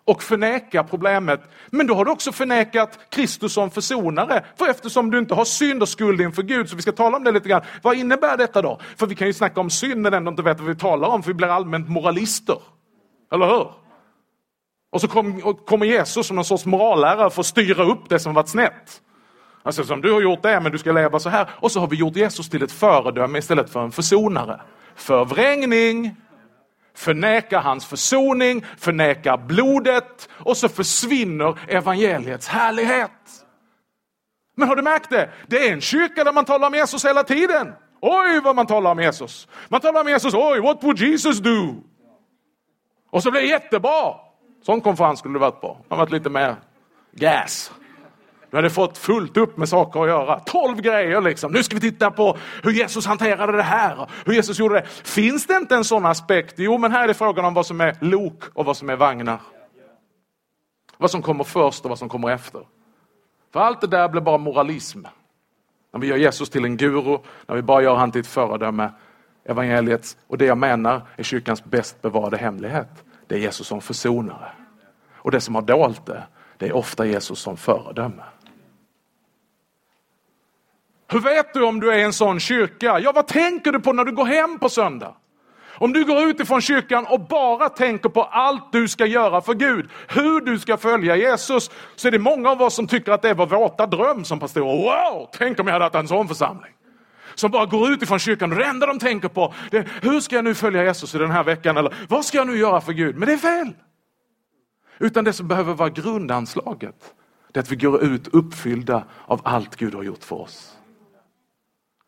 och 0.04 0.22
förneka 0.22 0.84
problemet. 0.84 1.40
Men 1.70 1.86
då 1.86 1.94
har 1.94 2.04
du 2.04 2.10
också 2.10 2.32
förnekat 2.32 2.98
Kristus 3.10 3.52
som 3.52 3.70
försonare. 3.70 4.44
För 4.58 4.68
eftersom 4.68 5.10
du 5.10 5.18
inte 5.18 5.34
har 5.34 5.44
synd 5.44 5.82
och 5.82 5.88
skuld 5.88 6.20
inför 6.20 6.42
Gud, 6.42 6.68
så 6.68 6.76
vi 6.76 6.82
ska 6.82 6.92
tala 6.92 7.16
om 7.16 7.24
det 7.24 7.32
lite 7.32 7.48
grann. 7.48 7.62
Vad 7.82 7.96
innebär 7.96 8.36
detta 8.36 8.62
då? 8.62 8.80
För 8.96 9.06
vi 9.06 9.14
kan 9.14 9.26
ju 9.26 9.32
snacka 9.32 9.60
om 9.60 9.70
synd 9.70 10.00
när 10.00 10.12
ändå 10.12 10.30
inte 10.30 10.42
vet 10.42 10.60
vad 10.60 10.68
vi 10.68 10.76
talar 10.76 11.08
om, 11.08 11.22
för 11.22 11.30
vi 11.30 11.34
blir 11.34 11.48
allmänt 11.48 11.88
moralister. 11.88 12.58
Eller 13.32 13.46
hur? 13.46 13.83
Och 14.94 15.00
så 15.00 15.08
kommer 15.66 15.86
Jesus 15.86 16.26
som 16.26 16.36
någon 16.36 16.44
sorts 16.44 16.66
morallärare 16.66 17.30
för 17.30 17.40
att 17.40 17.46
styra 17.46 17.84
upp 17.84 18.08
det 18.08 18.18
som 18.18 18.34
varit 18.34 18.48
snett. 18.48 19.00
Alltså 19.62 19.84
som 19.84 20.00
du 20.00 20.12
har 20.12 20.20
gjort 20.20 20.42
det, 20.42 20.60
men 20.60 20.72
du 20.72 20.78
ska 20.78 20.92
leva 20.92 21.18
så 21.18 21.28
här. 21.28 21.48
Och 21.60 21.72
så 21.72 21.80
har 21.80 21.86
vi 21.86 21.96
gjort 21.96 22.16
Jesus 22.16 22.48
till 22.48 22.62
ett 22.62 22.72
föredöme 22.72 23.38
istället 23.38 23.70
för 23.70 23.84
en 23.84 23.92
försonare. 23.92 24.60
Förvrängning! 24.94 26.16
förnekar 26.96 27.60
hans 27.60 27.86
försoning, 27.86 28.64
förnekar 28.78 29.36
blodet 29.36 30.28
och 30.32 30.56
så 30.56 30.68
försvinner 30.68 31.58
evangeliets 31.68 32.48
härlighet. 32.48 33.10
Men 34.56 34.68
har 34.68 34.76
du 34.76 34.82
märkt 34.82 35.10
det? 35.10 35.30
Det 35.46 35.68
är 35.68 35.72
en 35.72 35.80
kyrka 35.80 36.24
där 36.24 36.32
man 36.32 36.44
talar 36.44 36.68
om 36.68 36.74
Jesus 36.74 37.04
hela 37.04 37.24
tiden. 37.24 37.72
Oj 38.00 38.40
vad 38.44 38.56
man 38.56 38.66
talar 38.66 38.90
om 38.90 39.00
Jesus. 39.00 39.48
Man 39.68 39.80
talar 39.80 40.00
om 40.00 40.08
Jesus, 40.08 40.34
oj 40.34 40.60
what 40.60 40.84
would 40.84 40.98
Jesus 40.98 41.38
do? 41.38 41.74
Och 43.10 43.22
så 43.22 43.30
blir 43.30 43.40
det 43.40 43.46
jättebra. 43.46 44.23
Sån 44.66 44.80
konferens 44.80 45.18
skulle 45.18 45.34
du 45.34 45.38
varit 45.38 45.60
på. 45.60 45.78
Det 45.88 45.94
har 45.94 45.96
varit 45.96 46.12
lite 46.12 46.30
mer 46.30 46.56
gas. 47.12 47.72
Du 48.50 48.56
hade 48.56 48.70
fått 48.70 48.98
fullt 48.98 49.36
upp 49.36 49.56
med 49.56 49.68
saker 49.68 50.00
att 50.00 50.08
göra. 50.08 50.40
Tolv 50.40 50.80
grejer 50.80 51.20
liksom. 51.20 51.52
Nu 51.52 51.62
ska 51.62 51.74
vi 51.74 51.80
titta 51.80 52.10
på 52.10 52.36
hur 52.62 52.70
Jesus 52.70 53.06
hanterade 53.06 53.52
det 53.52 53.62
här. 53.62 54.10
Hur 54.24 54.32
Jesus 54.32 54.58
gjorde 54.58 54.74
det. 54.74 54.86
Finns 54.88 55.46
det 55.46 55.56
inte 55.56 55.74
en 55.74 55.84
sån 55.84 56.06
aspekt? 56.06 56.54
Jo, 56.58 56.78
men 56.78 56.92
här 56.92 57.04
är 57.04 57.08
det 57.08 57.14
frågan 57.14 57.44
om 57.44 57.54
vad 57.54 57.66
som 57.66 57.80
är 57.80 57.96
lok 58.00 58.44
och 58.54 58.64
vad 58.64 58.76
som 58.76 58.90
är 58.90 58.96
vagnar. 58.96 59.40
Vad 60.96 61.10
som 61.10 61.22
kommer 61.22 61.44
först 61.44 61.84
och 61.84 61.88
vad 61.88 61.98
som 61.98 62.08
kommer 62.08 62.30
efter. 62.30 62.60
För 63.52 63.60
allt 63.60 63.80
det 63.80 63.86
där 63.86 64.08
blir 64.08 64.22
bara 64.22 64.38
moralism. 64.38 65.02
När 65.92 66.00
vi 66.00 66.06
gör 66.06 66.16
Jesus 66.16 66.50
till 66.50 66.64
en 66.64 66.76
guru, 66.76 67.18
när 67.46 67.56
vi 67.56 67.62
bara 67.62 67.82
gör 67.82 67.94
han 67.94 68.12
till 68.12 68.20
ett 68.20 68.26
föredöme. 68.26 68.90
Evangeliets, 69.44 70.16
och 70.26 70.38
det 70.38 70.44
jag 70.44 70.58
menar 70.58 71.02
är 71.16 71.22
kyrkans 71.22 71.64
bäst 71.64 72.02
bevarade 72.02 72.36
hemlighet. 72.36 73.04
Det 73.26 73.34
är 73.34 73.38
Jesus 73.38 73.66
som 73.66 73.80
försonare. 73.80 74.52
Och 75.14 75.30
det 75.30 75.40
som 75.40 75.54
har 75.54 75.62
dolt 75.62 76.06
det, 76.06 76.22
det 76.58 76.66
är 76.66 76.72
ofta 76.72 77.06
Jesus 77.06 77.38
som 77.38 77.56
föredöme. 77.56 78.22
Hur 81.08 81.20
vet 81.20 81.54
du 81.54 81.64
om 81.64 81.80
du 81.80 81.92
är 81.92 81.98
en 81.98 82.12
sån 82.12 82.40
kyrka? 82.40 83.00
Ja, 83.00 83.12
vad 83.14 83.26
tänker 83.26 83.72
du 83.72 83.80
på 83.80 83.92
när 83.92 84.04
du 84.04 84.12
går 84.12 84.24
hem 84.24 84.58
på 84.58 84.68
söndag? 84.68 85.14
Om 85.78 85.92
du 85.92 86.04
går 86.04 86.22
ut 86.22 86.40
ifrån 86.40 86.60
kyrkan 86.60 87.06
och 87.08 87.20
bara 87.20 87.68
tänker 87.68 88.08
på 88.08 88.22
allt 88.22 88.72
du 88.72 88.88
ska 88.88 89.06
göra 89.06 89.40
för 89.40 89.54
Gud, 89.54 89.90
hur 90.08 90.40
du 90.40 90.58
ska 90.58 90.76
följa 90.76 91.16
Jesus, 91.16 91.70
så 91.96 92.08
är 92.08 92.12
det 92.12 92.18
många 92.18 92.50
av 92.50 92.62
oss 92.62 92.74
som 92.74 92.86
tycker 92.86 93.12
att 93.12 93.22
det 93.22 93.34
var 93.34 93.46
vår 93.46 93.56
våta 93.56 93.86
dröm 93.86 94.24
som 94.24 94.40
pastorer. 94.40 94.64
Wow, 94.64 95.28
tänk 95.32 95.60
om 95.60 95.66
jag 95.66 95.72
hade 95.72 95.84
haft 95.84 95.94
en 95.94 96.08
sån 96.08 96.28
församling. 96.28 96.72
Som 97.34 97.50
bara 97.50 97.66
går 97.66 97.90
ut 97.90 98.02
ifrån 98.02 98.18
kyrkan 98.18 98.52
och 98.52 98.58
det 98.58 98.64
enda 98.64 98.86
de 98.86 98.98
tänker 98.98 99.28
på 99.28 99.54
är 99.72 99.88
hur 100.02 100.20
ska 100.20 100.36
jag 100.36 100.44
nu 100.44 100.54
följa 100.54 100.84
Jesus 100.84 101.14
i 101.14 101.18
den 101.18 101.30
här 101.30 101.44
veckan? 101.44 101.76
Eller 101.76 101.94
vad 102.08 102.24
ska 102.24 102.38
jag 102.38 102.46
nu 102.46 102.56
göra 102.56 102.80
för 102.80 102.92
Gud? 102.92 103.16
Men 103.16 103.26
det 103.28 103.32
är 103.32 103.38
fel. 103.38 103.72
Utan 104.98 105.24
det 105.24 105.32
som 105.32 105.48
behöver 105.48 105.74
vara 105.74 105.88
grundanslaget, 105.88 107.14
det 107.52 107.58
är 107.58 107.62
att 107.62 107.72
vi 107.72 107.76
går 107.76 108.02
ut 108.02 108.28
uppfyllda 108.28 109.04
av 109.26 109.40
allt 109.44 109.76
Gud 109.76 109.94
har 109.94 110.02
gjort 110.02 110.24
för 110.24 110.36
oss 110.36 110.74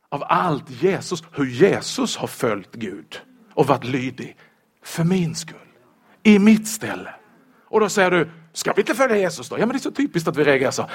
av 0.08 0.24
allt 0.28 0.70
Jesus, 0.70 1.22
hur 1.32 1.46
Jesus 1.46 2.16
har 2.16 2.26
följt 2.26 2.72
Gud 2.72 3.20
och 3.54 3.66
varit 3.66 3.84
lydig 3.84 4.36
för 4.82 5.04
min 5.04 5.34
skull, 5.34 5.56
i 6.22 6.38
mitt 6.38 6.68
ställe. 6.68 7.14
Och 7.64 7.80
då 7.80 7.88
säger 7.88 8.10
du, 8.10 8.30
ska 8.52 8.72
vi 8.72 8.82
inte 8.82 8.94
följa 8.94 9.16
Jesus 9.16 9.48
då? 9.48 9.58
Ja 9.58 9.66
men 9.66 9.68
det 9.68 9.76
är 9.76 9.78
så 9.78 9.90
typiskt 9.90 10.28
att 10.28 10.36
vi 10.36 10.44
reagerar 10.44 10.70
så. 10.70 10.90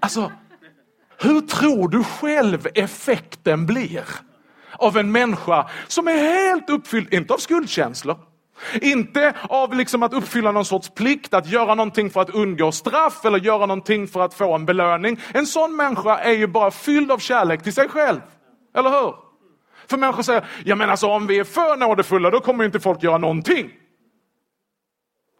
Alltså, 0.00 0.32
hur 1.18 1.40
tror 1.40 1.88
du 1.88 2.04
själv 2.04 2.66
effekten 2.74 3.66
blir 3.66 4.04
av 4.72 4.96
en 4.96 5.12
människa 5.12 5.68
som 5.86 6.08
är 6.08 6.16
helt 6.16 6.70
uppfylld, 6.70 7.14
inte 7.14 7.34
av 7.34 7.38
skuldkänslor, 7.38 8.18
inte 8.80 9.34
av 9.48 9.74
liksom 9.74 10.02
att 10.02 10.12
uppfylla 10.12 10.52
någon 10.52 10.64
sorts 10.64 10.90
plikt, 10.90 11.34
att 11.34 11.46
göra 11.46 11.74
någonting 11.74 12.10
för 12.10 12.20
att 12.20 12.30
undgå 12.30 12.72
straff 12.72 13.24
eller 13.24 13.38
göra 13.38 13.66
någonting 13.66 14.08
för 14.08 14.20
att 14.20 14.34
få 14.34 14.54
en 14.54 14.66
belöning. 14.66 15.20
En 15.34 15.46
sån 15.46 15.76
människa 15.76 16.18
är 16.18 16.32
ju 16.32 16.46
bara 16.46 16.70
fylld 16.70 17.12
av 17.12 17.18
kärlek 17.18 17.62
till 17.62 17.72
sig 17.72 17.88
själv. 17.88 18.20
Eller 18.74 18.90
hur? 18.90 19.14
För 19.88 19.96
människor 19.96 20.22
säger, 20.22 20.46
ja 20.64 20.74
men 20.74 20.90
alltså 20.90 21.06
om 21.06 21.26
vi 21.26 21.38
är 21.38 21.44
för 21.44 21.76
nådefulla 21.76 22.30
då 22.30 22.40
kommer 22.40 22.64
inte 22.64 22.80
folk 22.80 23.02
göra 23.02 23.18
någonting. 23.18 23.70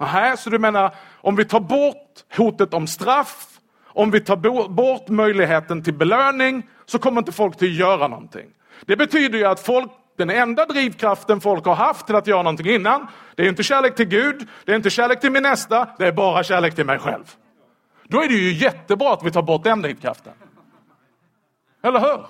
Aha, 0.01 0.37
så 0.37 0.51
du 0.51 0.59
menar, 0.59 0.95
om 1.21 1.37
vi 1.37 1.45
tar 1.45 1.61
bort 1.61 2.37
hotet 2.37 2.75
om 2.75 2.87
straff, 2.87 3.56
om 3.97 4.11
vi 4.11 4.21
tar 4.21 4.69
bort 4.69 5.09
möjligheten 5.09 5.83
till 5.83 5.95
belöning, 5.95 6.63
så 6.87 6.99
kommer 6.99 7.19
inte 7.19 7.33
folk 7.33 7.57
till 7.57 7.69
att 7.69 7.79
göra 7.79 8.09
någonting. 8.09 8.47
Det 8.87 8.97
betyder 8.97 9.39
ju 9.39 9.45
att 9.45 9.61
folk, 9.61 9.91
den 10.19 10.31
enda 10.31 10.67
drivkraften 10.67 11.41
folk 11.41 11.65
har 11.65 11.75
haft 11.75 12.07
till 12.07 12.17
att 12.17 12.27
göra 12.27 12.43
någonting 12.43 12.67
innan, 12.67 13.07
det 13.35 13.43
är 13.43 13.49
inte 13.49 13.63
kärlek 13.63 13.97
till 13.97 14.07
Gud, 14.09 14.49
det 14.65 14.73
är 14.73 14.77
inte 14.77 14.91
kärlek 14.91 15.21
till 15.21 15.31
min 15.31 15.43
nästa, 15.43 15.89
det 15.99 16.07
är 16.07 16.13
bara 16.13 16.45
kärlek 16.45 16.75
till 16.75 16.87
mig 16.87 16.99
själv. 16.99 17.25
Då 18.09 18.23
är 18.23 18.29
det 18.29 18.35
ju 18.35 18.53
jättebra 18.53 19.13
att 19.13 19.25
vi 19.25 19.31
tar 19.31 19.43
bort 19.43 19.65
den 19.65 19.83
drivkraften. 19.83 20.33
Eller 21.83 22.01
hur? 22.01 22.27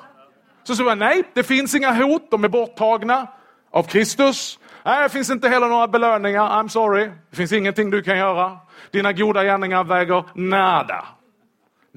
Så 0.65 0.75
så 0.75 0.95
nej, 0.95 1.23
det 1.35 1.43
finns 1.43 1.75
inga 1.75 1.93
hot, 1.93 2.31
de 2.31 2.45
är 2.45 2.49
borttagna 2.49 3.27
av 3.71 3.83
Kristus. 3.83 4.59
Nej, 4.85 5.03
det 5.03 5.09
finns 5.09 5.31
inte 5.31 5.49
heller 5.49 5.67
några 5.67 5.89
belöningar, 5.89 6.49
I'm 6.49 6.69
sorry. 6.69 7.11
Det 7.31 7.37
finns 7.37 7.53
ingenting 7.53 7.91
du 7.91 8.03
kan 8.03 8.19
göra. 8.19 8.59
Dina 8.91 9.13
goda 9.13 9.45
gärningar 9.45 9.85
väger 9.85 10.25
nada. 10.35 11.16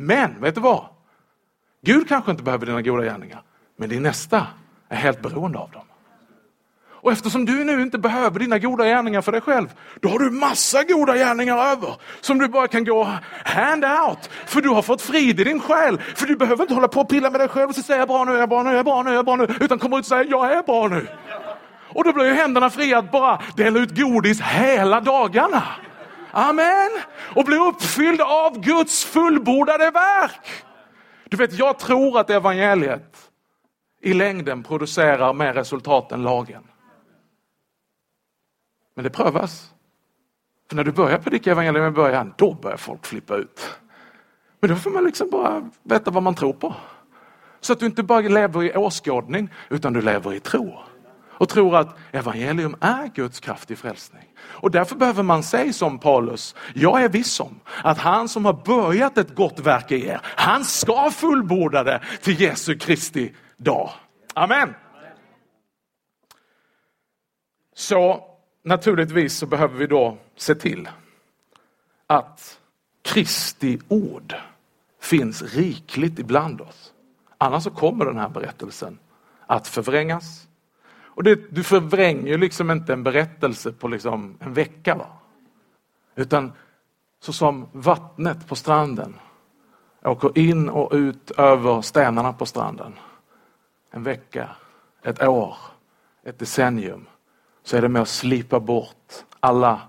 Men, 0.01 0.41
vet 0.41 0.55
du 0.55 0.61
vad? 0.61 0.85
Gud 1.85 2.07
kanske 2.07 2.31
inte 2.31 2.43
behöver 2.43 2.65
dina 2.65 2.81
goda 2.81 3.03
gärningar, 3.03 3.41
men 3.77 3.89
din 3.89 4.03
nästa 4.03 4.47
är 4.89 4.95
helt 4.95 5.21
beroende 5.21 5.59
av 5.59 5.71
dem. 5.71 5.81
Och 7.01 7.11
eftersom 7.11 7.45
du 7.45 7.63
nu 7.63 7.81
inte 7.81 7.97
behöver 7.97 8.39
dina 8.39 8.59
goda 8.59 8.85
gärningar 8.85 9.21
för 9.21 9.31
dig 9.31 9.41
själv, 9.41 9.67
då 10.01 10.09
har 10.09 10.19
du 10.19 10.31
massa 10.31 10.83
goda 10.83 11.15
gärningar 11.15 11.57
över 11.57 11.95
som 12.21 12.37
du 12.37 12.47
bara 12.47 12.67
kan 12.67 12.85
gå 12.85 13.07
hand 13.45 13.85
out. 13.85 14.29
För 14.45 14.61
du 14.61 14.69
har 14.69 14.81
fått 14.81 15.01
frid 15.01 15.39
i 15.39 15.43
din 15.43 15.59
själ. 15.59 15.97
För 16.15 16.27
du 16.27 16.35
behöver 16.35 16.61
inte 16.61 16.73
hålla 16.73 16.87
på 16.87 17.01
och 17.01 17.09
pilla 17.09 17.29
med 17.29 17.39
dig 17.39 17.47
själv 17.47 17.69
och 17.69 17.75
säga 17.75 18.05
bra 18.05 18.23
nu, 18.23 18.31
jag 18.31 18.41
är 18.41 18.47
bra 18.47 18.63
nu, 18.63 18.69
jag 18.69 18.79
är 18.79 18.83
bra 18.83 19.03
nu, 19.03 19.09
jag 19.09 19.19
är 19.19 19.23
bra 19.23 19.35
nu. 19.35 19.47
Utan 19.59 19.79
kommer 19.79 19.97
ut 19.97 20.03
och 20.03 20.09
säger 20.09 20.25
jag 20.31 20.53
är 20.53 20.63
bra 20.63 20.87
nu. 20.87 21.07
Och 21.93 22.03
då 22.03 22.13
blir 22.13 22.25
ju 22.25 22.33
händerna 22.33 22.69
fria 22.69 22.97
att 22.97 23.11
bara 23.11 23.41
dela 23.55 23.79
ut 23.79 23.97
godis 23.97 24.41
hela 24.41 25.01
dagarna. 25.01 25.63
Amen. 26.31 26.89
Och 27.35 27.45
bli 27.45 27.57
uppfylld 27.57 28.21
av 28.21 28.59
Guds 28.59 29.05
fullbordade 29.05 29.91
verk. 29.91 30.63
Du 31.29 31.37
vet, 31.37 31.53
jag 31.53 31.79
tror 31.79 32.19
att 32.19 32.29
evangeliet 32.29 33.31
i 34.01 34.13
längden 34.13 34.63
producerar 34.63 35.33
mer 35.33 35.53
resultat 35.53 36.11
än 36.11 36.23
lagen. 36.23 36.63
Men 38.95 39.03
det 39.03 39.09
prövas. 39.09 39.73
För 40.69 40.75
när 40.75 40.83
du 40.83 40.91
börjar 40.91 41.17
predika 41.17 41.51
evangelium 41.51 41.87
i 41.87 41.91
början, 41.91 42.33
då 42.37 42.53
börjar 42.53 42.77
folk 42.77 43.05
flippa 43.05 43.35
ut. 43.35 43.79
Men 44.59 44.69
då 44.69 44.75
får 44.75 44.91
man 44.91 45.03
liksom 45.03 45.29
bara 45.29 45.69
veta 45.83 46.11
vad 46.11 46.23
man 46.23 46.35
tror 46.35 46.53
på. 46.53 46.75
Så 47.59 47.73
att 47.73 47.79
du 47.79 47.85
inte 47.85 48.03
bara 48.03 48.19
lever 48.19 48.63
i 48.63 48.75
åskådning, 48.75 49.49
utan 49.69 49.93
du 49.93 50.01
lever 50.01 50.33
i 50.33 50.39
tro. 50.39 50.79
Och 51.39 51.49
tror 51.49 51.77
att 51.77 51.97
evangelium 52.11 52.75
är 52.79 53.07
Guds 53.07 53.39
kraft 53.39 53.71
i 53.71 53.75
frälsning. 53.75 54.23
Och 54.39 54.71
därför 54.71 54.95
behöver 54.95 55.23
man 55.23 55.43
säga 55.43 55.73
som 55.73 55.99
Paulus, 55.99 56.55
jag 56.73 57.03
är 57.03 57.09
viss 57.09 57.39
om 57.39 57.59
att 57.83 57.97
han 57.97 58.29
som 58.29 58.45
har 58.45 58.53
börjat 58.53 59.17
ett 59.17 59.35
gott 59.35 59.59
verk 59.59 59.91
i 59.91 60.07
er, 60.07 60.21
han 60.23 60.65
ska 60.65 61.11
fullborda 61.11 61.83
det 61.83 62.01
till 62.21 62.41
Jesu 62.41 62.77
Kristi 62.77 63.33
dag. 63.57 63.89
Amen. 64.33 64.73
Så 67.75 68.23
naturligtvis 68.63 69.37
så 69.37 69.45
behöver 69.45 69.77
vi 69.77 69.87
då 69.87 70.17
se 70.35 70.55
till 70.55 70.89
att 72.07 72.59
Kristi 73.01 73.79
ord 73.87 74.35
finns 75.01 75.41
rikligt 75.41 76.19
ibland 76.19 76.61
oss. 76.61 76.93
Annars 77.37 77.63
så 77.63 77.71
kommer 77.71 78.05
den 78.05 78.17
här 78.17 78.29
berättelsen 78.29 78.99
att 79.47 79.67
förvrängas. 79.67 80.48
Och 81.19 81.23
det, 81.23 81.55
du 81.55 81.63
förvränger 81.63 82.37
liksom 82.37 82.71
inte 82.71 82.93
en 82.93 83.03
berättelse 83.03 83.71
på 83.71 83.87
liksom 83.87 84.37
en 84.39 84.53
vecka. 84.53 84.95
Va? 84.95 85.07
Utan 86.15 86.51
så 87.19 87.33
som 87.33 87.67
vattnet 87.71 88.47
på 88.47 88.55
stranden 88.55 89.19
åker 90.03 90.37
in 90.37 90.69
och 90.69 90.93
ut 90.93 91.31
över 91.31 91.81
stenarna 91.81 92.33
på 92.33 92.45
stranden. 92.45 92.93
En 93.91 94.03
vecka, 94.03 94.49
ett 95.03 95.23
år, 95.23 95.57
ett 96.23 96.39
decennium 96.39 97.07
så 97.63 97.77
är 97.77 97.81
det 97.81 97.89
med 97.89 98.01
att 98.01 98.09
slipa 98.09 98.59
bort 98.59 99.13
alla 99.39 99.81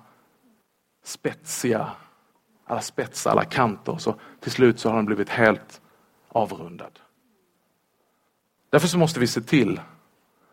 spetsiga, 1.04 1.90
alla 2.64 2.80
spetsar, 2.80 3.30
alla 3.30 3.44
kanter. 3.44 3.96
Så 3.98 4.14
till 4.40 4.52
slut 4.52 4.80
så 4.80 4.88
har 4.88 4.96
den 4.96 5.06
blivit 5.06 5.28
helt 5.28 5.80
avrundad. 6.28 6.98
Därför 8.70 8.88
så 8.88 8.98
måste 8.98 9.20
vi 9.20 9.26
se 9.26 9.40
till 9.40 9.80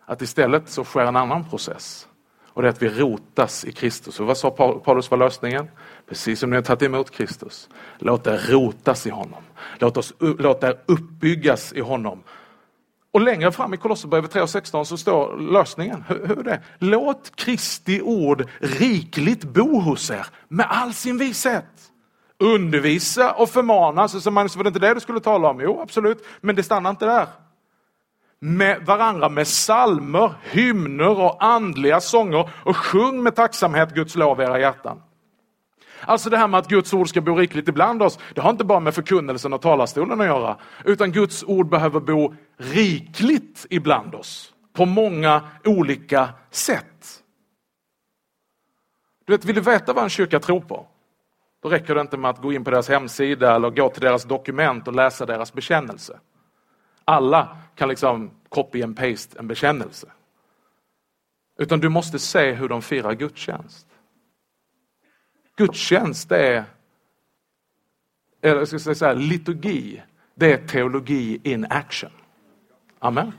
att 0.08 0.22
istället 0.22 0.70
så 0.70 0.84
sker 0.84 1.02
en 1.02 1.15
annan 1.15 1.50
process. 1.50 2.08
Och 2.48 2.62
det 2.62 2.67
är 2.67 2.70
att 2.70 2.82
vi 2.82 2.89
rotas 2.89 3.65
i 3.65 3.72
Kristus. 3.72 4.20
Och 4.20 4.28
vad 4.28 4.38
sa 4.38 4.52
Paulus 4.86 5.12
var 5.12 5.17
lösningen? 5.17 5.67
Precis 6.10 6.39
som 6.39 6.50
ni 6.50 6.56
har 6.56 6.63
tagit 6.63 6.82
emot 6.82 7.12
Kristus. 7.12 7.70
Låt 8.00 8.28
er 8.28 8.52
rotas 8.52 9.08
i 9.08 9.10
honom. 9.10 9.43
Låt, 9.80 9.98
oss, 9.98 10.13
låt 10.20 10.63
er 10.63 10.80
uppbyggas 10.86 11.74
i 11.74 11.80
honom. 11.80 12.24
Och 13.12 13.22
längre 13.22 13.52
fram 13.52 13.74
i 13.74 13.78
Kolosserbrevet 13.78 14.36
3.16 14.36 14.84
så 14.84 14.98
står 14.98 15.38
lösningen. 15.38 16.04
Hur, 16.08 16.28
hur 16.28 16.39
är 16.39 16.43
det? 16.43 16.62
Låt 16.80 17.36
Kristi 17.36 18.02
ord 18.02 18.50
rikligt 18.60 19.43
bo 19.43 19.80
hos 19.80 20.10
er 20.10 20.28
med 20.48 20.65
all 20.70 20.93
sin 20.93 21.17
vishet. 21.17 21.65
Undervisa 22.39 23.34
och 23.34 23.50
förmana. 23.50 24.08
Så, 24.08 24.22
så 24.22 24.32
Magnus, 24.32 24.56
var 24.56 24.63
det 24.63 24.67
inte 24.67 24.80
det 24.80 24.93
du 24.93 25.00
skulle 25.00 25.20
tala 25.20 25.50
om? 25.50 25.60
Jo, 25.62 25.82
absolut. 25.82 26.26
Men 26.41 26.56
det 26.56 26.63
stannar 26.63 26.89
inte 26.89 27.06
där. 27.06 27.28
Med 28.39 28.86
varandra 28.86 29.30
med 29.30 29.47
salmer, 29.47 30.34
hymner 30.43 31.19
och 31.19 31.43
andliga 31.43 32.02
sånger 32.02 32.50
och 32.63 32.78
sjung 32.78 33.23
med 33.23 33.36
tacksamhet 33.36 33.93
Guds 33.93 34.15
lov 34.15 34.41
i 34.41 34.43
era 34.43 34.60
hjärtan. 34.60 35.02
Alltså 36.02 36.30
det 36.30 36.38
här 36.38 36.47
med 36.47 36.58
att 36.58 36.67
Guds 36.67 36.93
ord 36.93 37.10
ska 37.10 37.21
bo 37.21 37.36
rikligt 37.36 37.67
ibland 37.67 38.04
oss, 38.04 38.19
det 38.34 38.41
har 38.41 38.50
inte 38.50 38.63
bara 38.63 38.80
med 38.80 38.95
förkunnelsen 38.95 39.54
och 39.54 39.62
talarstolen 39.62 40.21
att 40.21 40.28
göra, 40.28 40.58
utan 40.86 41.12
Guds 41.12 41.43
ord 41.43 41.69
behöver 41.69 42.00
bo 42.00 42.34
rikligt 42.58 43.65
ibland 43.69 44.15
oss 44.15 44.54
på 44.73 44.86
många 44.86 45.41
olika 45.65 46.30
sätt. 46.52 47.23
Du 49.26 49.34
vet, 49.34 49.45
vill 49.45 49.56
du 49.56 49.62
veta 49.62 49.93
vad 49.93 50.04
en 50.04 50.10
kyrka 50.10 50.39
tror 50.39 50.62
på? 50.62 50.88
Då 51.63 51.69
räcker 51.69 51.95
det 51.95 52.02
inte 52.02 52.17
med 52.17 52.30
att 52.30 52.41
gå 52.41 52.54
in 52.54 52.63
på 52.63 52.71
deras 52.71 52.89
hemsida 52.89 53.56
eller 53.56 53.69
gå 53.69 53.89
till 53.89 54.02
deras 54.02 54.23
dokument 54.23 54.88
och 54.88 54.93
läsa 54.93 55.26
deras 55.26 55.54
bekännelse. 55.54 56.19
Alla 57.06 57.58
kan 57.77 57.89
liksom 57.89 58.31
copy 58.49 58.81
and 58.81 58.97
paste 58.97 59.39
en 59.39 59.47
bekännelse. 59.47 60.11
Utan 61.57 61.79
du 61.79 61.89
måste 61.89 62.19
se 62.19 62.51
hur 62.51 62.69
de 62.69 62.81
firar 62.81 63.13
gudstjänst. 63.13 63.87
Gudstjänst 65.55 66.31
är, 66.31 66.63
eller 68.41 68.65
ska 68.65 68.89
jag 68.89 68.97
säga 68.97 69.13
liturgi, 69.13 70.03
det 70.35 70.51
är 70.51 70.67
teologi 70.67 71.39
in 71.43 71.65
action. 71.69 72.11
Amen. 72.99 73.31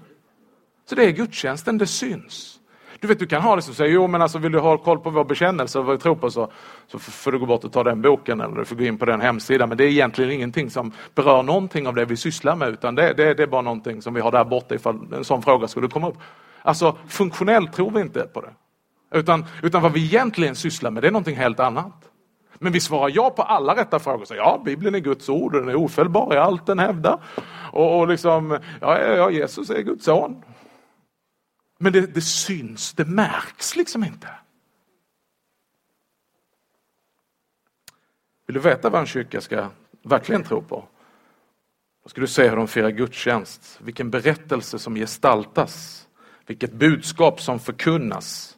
Så 0.84 0.94
det 0.94 1.04
är 1.04 1.10
gudstjänsten, 1.10 1.78
det 1.78 1.86
syns. 1.86 2.57
Du 3.00 3.06
vet, 3.06 3.18
du 3.18 3.26
kan 3.26 3.42
ha 3.42 3.56
det 3.56 3.62
som 3.62 3.74
säger, 3.74 3.94
jo 3.94 4.06
men 4.06 4.22
alltså 4.22 4.38
vill 4.38 4.52
du 4.52 4.58
ha 4.58 4.78
koll 4.78 4.98
på 4.98 5.10
vår 5.10 5.24
bekännelse 5.24 5.78
och 5.78 5.84
vad 5.84 5.96
vi 5.96 6.02
tror 6.02 6.14
på 6.14 6.30
så, 6.30 6.50
så 6.86 6.98
får 6.98 7.32
du 7.32 7.38
gå 7.38 7.46
bort 7.46 7.64
och 7.64 7.72
ta 7.72 7.84
den 7.84 8.02
boken 8.02 8.40
eller 8.40 8.56
du 8.56 8.64
får 8.64 8.76
gå 8.76 8.84
in 8.84 8.98
på 8.98 9.04
den 9.04 9.20
hemsidan. 9.20 9.68
Men 9.68 9.78
det 9.78 9.84
är 9.84 9.88
egentligen 9.88 10.30
ingenting 10.30 10.70
som 10.70 10.92
berör 11.14 11.42
någonting 11.42 11.86
av 11.86 11.94
det 11.94 12.04
vi 12.04 12.16
sysslar 12.16 12.56
med 12.56 12.68
utan 12.68 12.94
det, 12.94 13.12
det, 13.12 13.34
det 13.34 13.42
är 13.42 13.46
bara 13.46 13.62
någonting 13.62 14.02
som 14.02 14.14
vi 14.14 14.20
har 14.20 14.32
där 14.32 14.44
borta 14.44 14.74
ifall 14.74 15.12
en 15.14 15.24
sån 15.24 15.42
fråga 15.42 15.68
skulle 15.68 15.88
komma 15.88 16.08
upp. 16.08 16.18
Alltså 16.62 16.96
funktionellt 17.08 17.72
tror 17.72 17.90
vi 17.90 18.00
inte 18.00 18.20
på 18.20 18.40
det. 18.40 18.50
Utan, 19.18 19.44
utan 19.62 19.82
vad 19.82 19.92
vi 19.92 20.04
egentligen 20.04 20.54
sysslar 20.54 20.90
med 20.90 21.02
det 21.02 21.06
är 21.06 21.12
någonting 21.12 21.36
helt 21.36 21.60
annat. 21.60 22.10
Men 22.58 22.72
vi 22.72 22.80
svarar 22.80 23.12
ja 23.14 23.30
på 23.30 23.42
alla 23.42 23.76
rätta 23.76 23.98
frågor. 23.98 24.24
Så, 24.24 24.34
ja, 24.34 24.62
Bibeln 24.64 24.94
är 24.94 24.98
Guds 24.98 25.28
ord 25.28 25.54
och 25.54 25.60
den 25.60 25.70
är 25.70 25.76
ofelbar 25.76 26.34
i 26.34 26.38
allt 26.38 26.66
den 26.66 26.78
hävdar. 26.78 27.18
Och, 27.72 27.98
och 27.98 28.08
liksom, 28.08 28.58
ja, 28.80 29.00
ja, 29.00 29.30
Jesus 29.30 29.70
är 29.70 29.82
Guds 29.82 30.04
son. 30.04 30.42
Men 31.78 31.92
det, 31.92 32.14
det 32.14 32.20
syns, 32.20 32.92
det 32.92 33.04
märks 33.04 33.76
liksom 33.76 34.04
inte. 34.04 34.28
Vill 38.46 38.54
du 38.54 38.60
veta 38.60 38.90
vad 38.90 39.00
en 39.00 39.06
kyrka 39.06 39.40
ska 39.40 39.68
verkligen 40.02 40.44
tro 40.44 40.62
på? 40.62 40.88
Då 42.02 42.08
ska 42.08 42.20
du 42.20 42.26
se 42.26 42.48
hur 42.48 42.56
de 42.56 42.68
firar 42.68 42.90
gudstjänst, 42.90 43.78
vilken 43.82 44.10
berättelse 44.10 44.78
som 44.78 44.94
gestaltas, 44.94 46.06
vilket 46.46 46.72
budskap 46.72 47.40
som 47.40 47.58
förkunnas, 47.58 48.56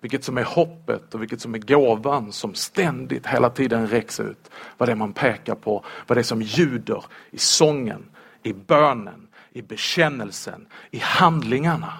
vilket 0.00 0.24
som 0.24 0.38
är 0.38 0.44
hoppet 0.44 1.14
och 1.14 1.22
vilket 1.22 1.40
som 1.40 1.54
är 1.54 1.58
gåvan 1.58 2.32
som 2.32 2.54
ständigt 2.54 3.26
hela 3.26 3.50
tiden 3.50 3.86
räcks 3.86 4.20
ut. 4.20 4.50
Vad 4.76 4.88
det 4.88 4.92
är 4.92 4.96
man 4.96 5.12
pekar 5.12 5.54
på, 5.54 5.84
vad 6.06 6.16
det 6.16 6.20
är 6.20 6.22
som 6.22 6.42
ljuder 6.42 7.04
i 7.30 7.38
sången, 7.38 8.10
i 8.42 8.52
bönen, 8.52 9.28
i 9.52 9.62
bekännelsen, 9.62 10.66
i 10.90 10.98
handlingarna. 10.98 11.92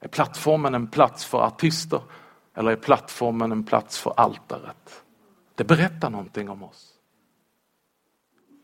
Är 0.00 0.08
plattformen 0.08 0.74
en 0.74 0.86
plats 0.86 1.24
för 1.24 1.38
artister 1.38 2.00
eller 2.56 2.70
är 2.70 2.76
plattformen 2.76 3.52
en 3.52 3.64
plats 3.64 3.98
för 3.98 4.12
altaret? 4.16 5.04
Det 5.54 5.64
berättar 5.64 6.10
någonting 6.10 6.50
om 6.50 6.62
oss. 6.62 6.92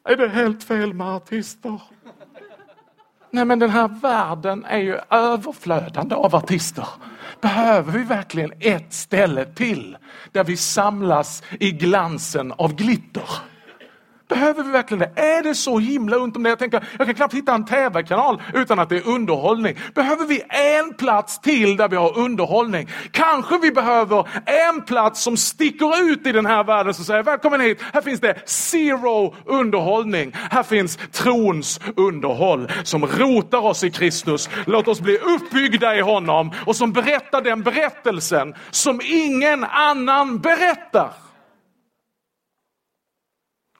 Är 0.04 0.16
det 0.16 0.28
helt 0.28 0.64
fel 0.64 0.94
med 0.94 1.06
artister? 1.06 1.82
Nej 3.30 3.44
men 3.44 3.58
den 3.58 3.70
här 3.70 3.88
världen 3.88 4.64
är 4.64 4.78
ju 4.78 4.98
överflödande 5.10 6.14
av 6.14 6.34
artister. 6.34 6.88
Behöver 7.40 7.92
vi 7.92 8.04
verkligen 8.04 8.52
ett 8.60 8.92
ställe 8.92 9.44
till 9.44 9.96
där 10.32 10.44
vi 10.44 10.56
samlas 10.56 11.42
i 11.60 11.72
glansen 11.72 12.52
av 12.52 12.74
glitter? 12.74 13.28
Behöver 14.32 14.62
vi 14.62 14.70
verkligen 14.70 14.98
det? 14.98 15.20
Är 15.22 15.42
det 15.42 15.54
så 15.54 15.78
himla 15.78 16.18
ont 16.18 16.36
om 16.36 16.42
det? 16.42 16.48
Jag, 16.48 16.58
tänker, 16.58 16.84
jag 16.98 17.06
kan 17.06 17.14
knappt 17.14 17.34
hitta 17.34 17.54
en 17.54 17.64
tv-kanal 17.64 18.42
utan 18.54 18.78
att 18.78 18.88
det 18.88 18.96
är 18.96 19.08
underhållning. 19.08 19.76
Behöver 19.94 20.26
vi 20.26 20.42
en 20.48 20.94
plats 20.94 21.40
till 21.40 21.76
där 21.76 21.88
vi 21.88 21.96
har 21.96 22.18
underhållning? 22.18 22.88
Kanske 23.10 23.58
vi 23.58 23.70
behöver 23.70 24.28
en 24.70 24.82
plats 24.82 25.22
som 25.22 25.36
sticker 25.36 26.02
ut 26.02 26.26
i 26.26 26.32
den 26.32 26.46
här 26.46 26.64
världen 26.64 26.94
som 26.94 27.04
säger 27.04 27.22
välkommen 27.22 27.60
hit, 27.60 27.80
här 27.92 28.00
finns 28.00 28.20
det 28.20 28.48
zero 28.48 29.34
underhållning. 29.46 30.32
Här 30.50 30.62
finns 30.62 30.96
trons 30.96 31.80
underhåll 31.96 32.72
som 32.82 33.06
rotar 33.06 33.58
oss 33.58 33.84
i 33.84 33.90
Kristus. 33.90 34.50
Låt 34.66 34.88
oss 34.88 35.00
bli 35.00 35.18
uppbyggda 35.18 35.96
i 35.96 36.00
honom 36.00 36.50
och 36.66 36.76
som 36.76 36.92
berättar 36.92 37.40
den 37.40 37.62
berättelsen 37.62 38.54
som 38.70 39.00
ingen 39.04 39.64
annan 39.64 40.38
berättar. 40.38 41.31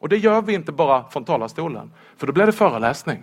Och 0.03 0.09
det 0.09 0.17
gör 0.17 0.43
vi 0.43 0.55
inte 0.55 0.73
bara 0.73 1.09
från 1.11 1.25
talarstolen, 1.25 1.93
för 2.17 2.27
då 2.27 2.33
blir 2.33 2.47
det 2.47 2.53
föreläsning. 2.53 3.23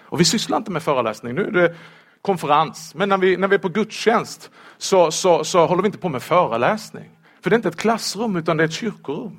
Och 0.00 0.20
vi 0.20 0.24
sysslar 0.24 0.58
inte 0.58 0.70
med 0.70 0.82
föreläsning, 0.82 1.34
nu 1.34 1.46
är 1.46 1.50
det 1.50 1.76
konferens. 2.22 2.94
Men 2.94 3.08
när 3.08 3.18
vi, 3.18 3.36
när 3.36 3.48
vi 3.48 3.54
är 3.54 3.58
på 3.58 3.68
gudstjänst 3.68 4.50
så, 4.78 5.10
så, 5.10 5.44
så 5.44 5.66
håller 5.66 5.82
vi 5.82 5.86
inte 5.86 5.98
på 5.98 6.08
med 6.08 6.22
föreläsning. 6.22 7.10
För 7.40 7.50
det 7.50 7.54
är 7.54 7.56
inte 7.56 7.68
ett 7.68 7.76
klassrum 7.76 8.36
utan 8.36 8.56
det 8.56 8.62
är 8.62 8.68
ett 8.68 8.72
kyrkorum. 8.72 9.38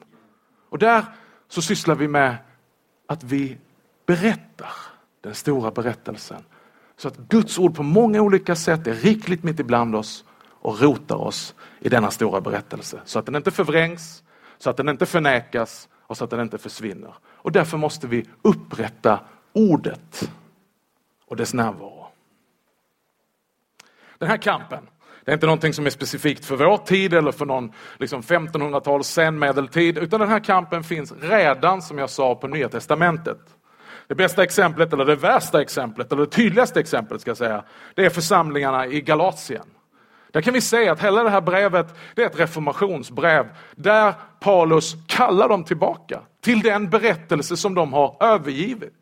Och 0.69 0.77
där 0.80 1.06
så 1.49 1.62
sysslar 1.62 1.95
vi 1.95 2.08
med 2.08 2.36
att 3.08 3.23
vi 3.23 3.58
berättar 4.06 4.73
den 5.21 5.36
stora 5.36 5.71
berättelsen. 5.71 6.43
Så 6.97 7.08
att 7.08 7.17
Guds 7.17 7.60
ord 7.60 7.75
på 7.75 7.84
många 7.84 8.21
olika 8.21 8.56
sätt 8.56 8.88
är 8.88 8.93
rikligt 8.93 9.43
mitt 9.43 9.60
ibland 9.60 9.95
oss 9.95 10.25
och 10.62 10.82
rotar 10.82 11.15
oss 11.15 11.56
i 11.80 11.89
denna 11.89 12.12
stora 12.12 12.41
berättelse. 12.41 13.01
Så 13.06 13.19
att 13.19 13.25
den 13.25 13.36
inte 13.36 13.51
förvrängs, 13.51 14.23
så 14.58 14.69
att 14.69 14.77
den 14.77 14.89
inte 14.89 15.06
förnekas 15.06 15.88
och 16.12 16.17
så 16.17 16.24
att 16.24 16.30
den 16.30 16.41
inte 16.41 16.58
försvinner. 16.58 17.13
Och 17.24 17.52
därför 17.52 17.78
måste 17.78 18.08
vi 18.08 18.26
upprätta 18.41 19.19
ordet 19.54 20.32
och 21.26 21.36
dess 21.36 21.54
närvaro. 21.54 22.08
Den 24.17 24.30
här 24.30 24.38
kampen, 24.38 24.89
det 25.26 25.32
är 25.32 25.34
inte 25.34 25.45
någonting 25.45 25.74
som 25.74 25.86
är 25.86 25.89
specifikt 25.89 26.45
för 26.45 26.56
vår 26.56 26.78
tid 26.78 27.13
eller 27.13 27.32
för 27.32 27.45
någon 27.45 27.71
liksom 27.97 28.21
1500-tals 28.21 29.08
senmedeltid, 29.08 29.97
utan 29.97 30.19
den 30.19 30.30
här 30.30 30.39
kampen 30.39 30.84
finns 30.84 31.13
redan, 31.21 31.82
som 31.82 31.97
jag 31.97 32.10
sa, 32.10 32.36
på 32.36 32.47
Nya 32.47 32.69
Testamentet. 32.69 33.39
Det 34.08 34.15
bästa 34.15 34.43
exemplet, 34.43 34.93
eller 34.93 35.06
det 35.06 35.15
värsta 35.15 35.62
exemplet, 35.62 36.12
eller 36.12 36.26
det 36.26 36.32
tydligaste 36.32 36.80
exemplet 36.80 37.21
ska 37.21 37.30
jag 37.30 37.38
säga, 37.38 37.63
det 37.95 38.06
är 38.06 38.10
församlingarna 38.10 38.88
i 38.88 39.02
Galatien. 39.02 39.65
Där 40.31 40.41
kan 40.41 40.53
vi 40.53 40.61
se 40.61 40.89
att 40.89 41.03
hela 41.03 41.23
det 41.23 41.29
här 41.29 41.41
brevet 41.41 41.95
det 42.15 42.23
är 42.23 42.25
ett 42.25 42.39
reformationsbrev 42.39 43.45
där 43.75 44.13
Paulus 44.39 44.95
kallar 45.07 45.49
dem 45.49 45.63
tillbaka 45.63 46.19
till 46.41 46.61
den 46.61 46.89
berättelse 46.89 47.57
som 47.57 47.75
de 47.75 47.93
har 47.93 48.17
övergivit. 48.19 48.93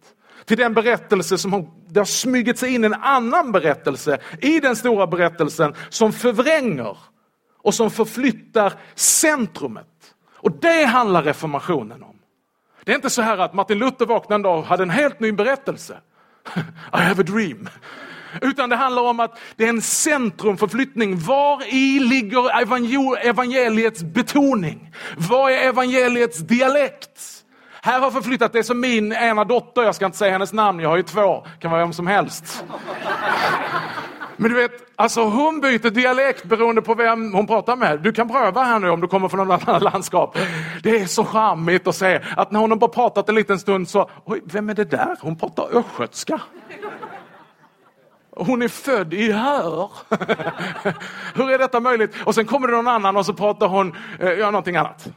Till 0.45 0.57
den 0.57 0.73
berättelse 0.73 1.37
som 1.37 1.53
har, 1.53 1.65
det 1.87 1.99
har 1.99 2.05
smugit 2.05 2.59
sig 2.59 2.73
in 2.73 2.83
en 2.83 2.93
annan 2.93 3.51
berättelse 3.51 4.17
i 4.41 4.59
den 4.59 4.75
stora 4.75 5.07
berättelsen 5.07 5.73
som 5.89 6.13
förvränger 6.13 6.97
och 7.57 7.73
som 7.73 7.91
förflyttar 7.91 8.73
centrumet. 8.95 9.85
Och 10.35 10.51
det 10.51 10.85
handlar 10.85 11.23
reformationen 11.23 12.03
om. 12.03 12.15
Det 12.83 12.91
är 12.91 12.95
inte 12.95 13.09
så 13.09 13.21
här 13.21 13.37
att 13.37 13.53
Martin 13.53 13.79
Luther 13.79 14.05
vaknade 14.05 14.35
en 14.35 14.41
dag 14.41 14.59
och 14.59 14.65
hade 14.65 14.83
en 14.83 14.89
helt 14.89 15.19
ny 15.19 15.31
berättelse. 15.31 15.97
I 16.93 16.97
have 16.97 17.21
a 17.21 17.25
dream. 17.27 17.69
Utan 18.41 18.69
det 18.69 18.75
handlar 18.75 19.01
om 19.01 19.19
att 19.19 19.39
det 19.55 19.65
är 19.65 19.69
en 19.69 19.81
centrumförflyttning. 19.81 21.19
Var 21.19 21.73
i 21.73 21.99
ligger 21.99 22.59
evangeliets 23.29 24.03
betoning? 24.03 24.95
Vad 25.17 25.51
är 25.51 25.57
evangeliets 25.57 26.37
dialekt? 26.37 27.39
Här 27.81 27.99
har 27.99 28.11
förflyttat 28.11 28.53
det 28.53 28.63
som 28.63 28.79
min 28.79 29.13
ena 29.13 29.43
dotter, 29.43 29.81
jag 29.81 29.95
ska 29.95 30.05
inte 30.05 30.17
säga 30.17 30.31
hennes 30.31 30.53
namn, 30.53 30.79
jag 30.79 30.89
har 30.89 30.97
ju 30.97 31.03
två, 31.03 31.45
kan 31.59 31.71
vara 31.71 31.81
vem 31.81 31.93
som 31.93 32.07
helst. 32.07 32.63
Men 34.37 34.51
du 34.51 34.57
vet, 34.57 34.71
alltså 34.95 35.23
hon 35.23 35.61
byter 35.61 35.89
dialekt 35.89 36.43
beroende 36.43 36.81
på 36.81 36.95
vem 36.95 37.33
hon 37.33 37.47
pratar 37.47 37.75
med. 37.75 37.99
Du 37.99 38.11
kan 38.11 38.29
pröva 38.29 38.63
här 38.63 38.79
nu 38.79 38.89
om 38.89 39.01
du 39.01 39.07
kommer 39.07 39.29
från 39.29 39.47
något 39.47 39.67
annat 39.67 39.83
landskap. 39.93 40.37
Det 40.83 40.89
är 40.89 41.05
så 41.05 41.25
charmigt 41.25 41.87
att 41.87 41.95
se 41.95 42.21
att 42.37 42.51
när 42.51 42.59
hon 42.59 42.71
har 42.71 42.77
bara 42.77 42.89
pratat 42.89 43.29
en 43.29 43.35
liten 43.35 43.59
stund 43.59 43.89
så, 43.89 44.09
oj, 44.25 44.41
vem 44.45 44.69
är 44.69 44.73
det 44.73 44.85
där? 44.85 45.17
Hon 45.21 45.35
pratar 45.35 45.77
östgötska. 45.77 46.41
Hon 48.39 48.62
är 48.62 48.67
född 48.67 49.13
i 49.13 49.32
Hör. 49.32 49.91
Hur 51.36 51.52
är 51.52 51.58
detta 51.58 51.80
möjligt? 51.80 52.15
Och 52.25 52.36
sen 52.36 52.45
kommer 52.45 52.67
det 52.67 52.73
någon 52.73 52.88
annan 52.88 53.17
och 53.17 53.25
så 53.25 53.34
pratar 53.34 53.67
hon 53.67 53.95
eh, 54.19 54.30
ja, 54.30 54.52
någonting 54.52 54.75
annat. 54.75 55.08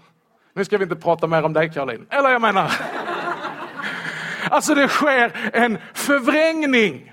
Nu 0.55 0.65
ska 0.65 0.79
vi 0.79 0.83
inte 0.83 0.97
prata 0.97 1.27
mer 1.27 1.43
om 1.43 1.53
dig 1.53 1.73
Caroline. 1.73 2.07
Eller 2.11 2.31
jag 2.31 2.41
menar. 2.41 2.73
Alltså 4.51 4.75
det 4.75 4.89
sker 4.89 5.51
en 5.53 5.79
förvrängning. 5.95 7.13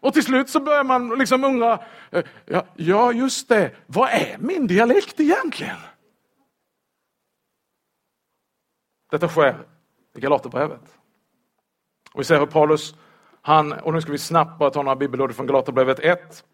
Och 0.00 0.12
till 0.12 0.24
slut 0.24 0.50
så 0.50 0.60
börjar 0.60 0.84
man 0.84 1.18
liksom 1.18 1.44
undra, 1.44 1.78
eh, 2.10 2.24
ja, 2.46 2.64
ja 2.76 3.12
just 3.12 3.48
det, 3.48 3.70
vad 3.86 4.10
är 4.10 4.36
min 4.38 4.66
dialekt 4.66 5.20
egentligen? 5.20 5.76
Detta 9.10 9.28
sker 9.28 9.66
i 10.16 10.20
Galaterbrevet. 10.20 10.98
Och 12.12 12.20
vi 12.20 12.24
ser 12.24 12.38
hur 12.38 12.46
Paulus 12.46 12.94
han, 13.46 13.72
och 13.72 13.92
nu 13.92 14.00
ska 14.00 14.12
vi 14.12 14.18
snabbt 14.18 14.58
bara 14.58 14.70
ta 14.70 14.82
några 14.82 14.96
bibelord 14.96 15.34
från 15.34 15.46
Galaterbrevet 15.46 15.98
1. 15.98 16.44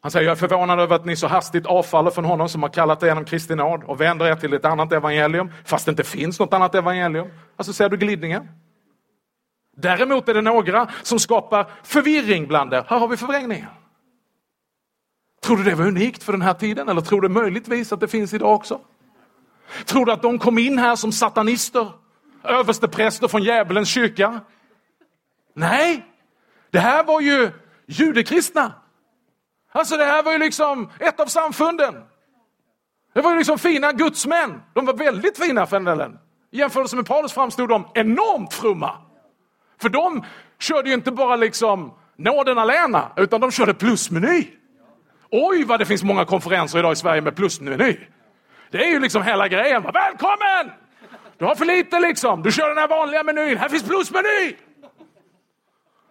Han 0.00 0.10
säger, 0.10 0.26
jag 0.26 0.32
är 0.32 0.48
förvånad 0.48 0.80
över 0.80 0.96
att 0.96 1.04
ni 1.04 1.16
så 1.16 1.26
hastigt 1.26 1.66
avfaller 1.66 2.10
från 2.10 2.24
honom 2.24 2.48
som 2.48 2.62
har 2.62 2.70
kallat 2.70 3.02
er 3.02 3.06
genom 3.06 3.24
Kristi 3.24 3.54
nåd 3.54 3.84
och 3.84 4.00
vänder 4.00 4.26
er 4.26 4.34
till 4.34 4.54
ett 4.54 4.64
annat 4.64 4.92
evangelium, 4.92 5.52
fast 5.64 5.84
det 5.84 5.90
inte 5.90 6.04
finns 6.04 6.40
något 6.40 6.52
annat 6.52 6.74
evangelium. 6.74 7.28
Alltså 7.56 7.72
ser 7.72 7.88
du 7.88 7.96
glidningen? 7.96 8.48
Däremot 9.76 10.28
är 10.28 10.34
det 10.34 10.42
några 10.42 10.88
som 11.02 11.18
skapar 11.18 11.70
förvirring 11.82 12.48
bland 12.48 12.74
er. 12.74 12.84
Här 12.88 12.98
har 12.98 13.08
vi 13.08 13.16
förvrängningen. 13.16 13.68
Tror 15.42 15.56
du 15.56 15.62
det 15.62 15.74
var 15.74 15.86
unikt 15.86 16.22
för 16.22 16.32
den 16.32 16.42
här 16.42 16.54
tiden 16.54 16.88
eller 16.88 17.00
tror 17.00 17.20
du 17.20 17.28
möjligtvis 17.28 17.92
att 17.92 18.00
det 18.00 18.08
finns 18.08 18.34
idag 18.34 18.54
också? 18.54 18.80
Tror 19.84 20.06
du 20.06 20.12
att 20.12 20.22
de 20.22 20.38
kom 20.38 20.58
in 20.58 20.78
här 20.78 20.96
som 20.96 21.12
satanister, 21.12 21.88
överstepräster 22.44 23.28
från 23.28 23.42
djävulens 23.42 23.88
kyrka? 23.88 24.40
Nej, 25.58 26.06
det 26.70 26.78
här 26.78 27.04
var 27.04 27.20
ju 27.20 27.50
judekristna. 27.86 28.72
Alltså 29.72 29.96
det 29.96 30.04
här 30.04 30.22
var 30.22 30.32
ju 30.32 30.38
liksom 30.38 30.90
ett 31.00 31.20
av 31.20 31.26
samfunden. 31.26 31.94
Det 33.14 33.20
var 33.20 33.30
ju 33.30 33.38
liksom 33.38 33.58
fina 33.58 33.92
gudsmän. 33.92 34.62
De 34.74 34.86
var 34.86 34.94
väldigt 34.94 35.38
fina 35.38 35.66
för 35.66 35.76
den 35.76 35.84
delen. 35.84 36.18
I 36.50 36.58
jämförelse 36.58 36.96
med 36.96 37.06
Paulus 37.06 37.32
framstod 37.32 37.68
de 37.68 37.88
enormt 37.94 38.54
fromma. 38.54 38.96
För 39.80 39.88
de 39.88 40.24
körde 40.58 40.88
ju 40.88 40.94
inte 40.94 41.12
bara 41.12 41.36
liksom 41.36 41.92
nåden 42.16 42.58
alena, 42.58 43.12
utan 43.16 43.40
de 43.40 43.50
körde 43.50 43.74
plusmeny. 43.74 44.46
Oj 45.30 45.64
vad 45.64 45.78
det 45.78 45.86
finns 45.86 46.02
många 46.02 46.24
konferenser 46.24 46.78
idag 46.78 46.92
i 46.92 46.96
Sverige 46.96 47.20
med 47.20 47.36
plusmeny. 47.36 47.96
Det 48.70 48.84
är 48.84 48.90
ju 48.90 49.00
liksom 49.00 49.22
hela 49.22 49.48
grejen. 49.48 49.82
Välkommen! 49.82 50.72
Du 51.38 51.44
har 51.44 51.54
för 51.54 51.64
lite 51.64 52.00
liksom. 52.00 52.42
Du 52.42 52.52
kör 52.52 52.68
den 52.68 52.78
här 52.78 52.88
vanliga 52.88 53.22
menyn. 53.22 53.58
Här 53.58 53.68
finns 53.68 53.82
plusmeny! 53.82 54.56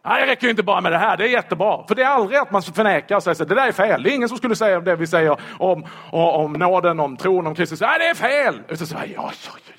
Nej, 0.07 0.25
det 0.25 0.31
räcker 0.31 0.49
inte 0.49 0.63
bara 0.63 0.81
med 0.81 0.91
det 0.91 0.97
här, 0.97 1.17
det 1.17 1.23
är 1.23 1.29
jättebra. 1.29 1.87
För 1.87 1.95
det 1.95 2.03
är 2.03 2.07
aldrig 2.07 2.39
att 2.39 2.51
man 2.51 2.61
förnekar 2.61 3.15
och 3.15 3.23
säger 3.23 3.41
att 3.41 3.49
det 3.49 3.55
där 3.55 3.67
är 3.67 3.71
fel. 3.71 4.03
Det 4.03 4.11
är 4.11 4.15
ingen 4.15 4.29
som 4.29 4.37
skulle 4.37 4.55
säga 4.55 4.79
det 4.79 4.95
vi 4.95 5.07
säger 5.07 5.31
om, 5.31 5.85
om, 6.11 6.29
om 6.29 6.53
nåden, 6.53 6.99
om 6.99 7.17
tron, 7.17 7.47
om 7.47 7.55
Kristus. 7.55 7.81
Nej, 7.81 7.99
det 7.99 8.05
är 8.05 8.13
fel! 8.13 8.61
Utan 8.67 8.87
så, 8.87 8.97
här, 8.97 9.05
ja, 9.05 9.31
ja, 9.45 9.51
ja. 9.65 9.73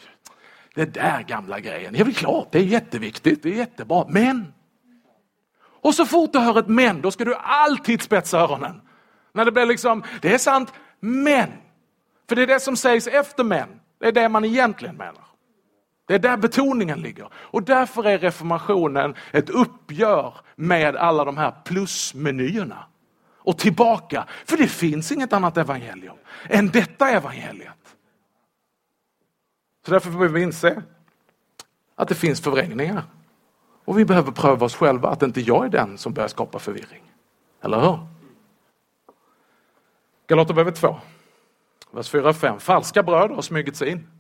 Det 0.75 0.95
där 0.95 1.23
gamla 1.23 1.61
grejen, 1.61 1.93
det 1.93 2.01
är 2.01 2.05
väl 2.05 2.15
klart, 2.15 2.49
det 2.51 2.59
är 2.59 2.63
jätteviktigt, 2.63 3.43
det 3.43 3.49
är 3.49 3.55
jättebra. 3.55 4.05
Men! 4.09 4.53
Och 5.83 5.95
så 5.95 6.07
fort 6.07 6.33
du 6.33 6.39
hör 6.39 6.59
ett 6.59 6.69
men, 6.69 7.01
då 7.01 7.11
ska 7.11 7.25
du 7.25 7.35
alltid 7.35 8.03
spetsa 8.03 8.39
öronen. 8.39 8.81
När 9.35 9.45
det 9.45 9.53
blir 9.53 9.67
liksom, 9.67 10.03
det 10.21 10.35
är 10.35 10.39
sant, 10.39 10.73
men. 11.01 11.49
För 12.29 12.37
det 12.37 12.43
är 12.43 12.47
det 12.47 12.61
som 12.61 12.77
sägs 12.77 13.07
efter 13.07 13.45
men. 13.45 13.69
Det 14.01 14.09
är 14.09 14.13
det 14.13 14.29
man 14.29 14.45
egentligen 14.45 14.97
menar. 14.97 15.28
Det 16.09 16.15
är 16.15 16.19
där 16.19 16.37
betoningen 16.37 17.01
ligger. 17.01 17.29
Och 17.35 17.63
därför 17.63 18.07
är 18.07 18.19
reformationen 18.19 19.15
ett 19.33 19.51
uppgör 19.51 20.35
med 20.57 20.97
alla 20.97 21.25
de 21.25 21.37
här 21.37 21.55
plusmenyerna. 21.65 22.87
Och 23.37 23.59
tillbaka, 23.59 24.27
för 24.47 24.57
det 24.57 24.69
finns 24.69 25.13
inget 25.13 25.33
annat 25.33 25.57
evangelium 25.57 26.17
än 26.49 26.69
detta 26.69 27.11
evangeliet. 27.11 27.97
Så 29.87 29.91
därför 29.91 30.11
behöver 30.11 30.29
vi 30.35 30.43
inse 30.43 30.83
att 31.95 32.09
det 32.09 32.15
finns 32.15 32.41
förvrängningar. 32.41 33.03
Och 33.85 33.99
vi 33.99 34.05
behöver 34.05 34.33
pröva 34.33 34.67
oss 34.67 34.77
själva 34.77 35.09
att 35.09 35.23
inte 35.23 35.41
jag 35.41 35.65
är 35.65 35.69
den 35.69 35.99
som 35.99 36.13
börjar 36.13 36.29
skapa 36.29 36.59
förvirring. 36.59 37.03
Eller 37.63 37.81
hur? 37.81 37.99
Galaterbrevet 40.27 40.77
2, 40.77 40.97
vers 41.91 42.11
4 42.11 42.29
och 42.29 42.37
5. 42.37 42.61
Falska 42.61 43.03
bröder 43.03 43.35
har 43.35 43.43
smugit 43.43 43.77
sig 43.77 43.89
in 43.89 44.18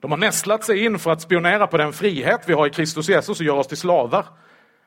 de 0.00 0.10
har 0.10 0.18
nästlat 0.18 0.64
sig 0.64 0.84
in 0.84 0.98
för 0.98 1.10
att 1.10 1.20
spionera 1.20 1.66
på 1.66 1.76
den 1.76 1.92
frihet 1.92 2.40
vi 2.46 2.52
har 2.52 2.66
i 2.66 2.70
Kristus 2.70 3.08
Jesus 3.08 3.40
och 3.40 3.46
göra 3.46 3.58
oss 3.58 3.66
till 3.66 3.76
slavar. 3.76 4.26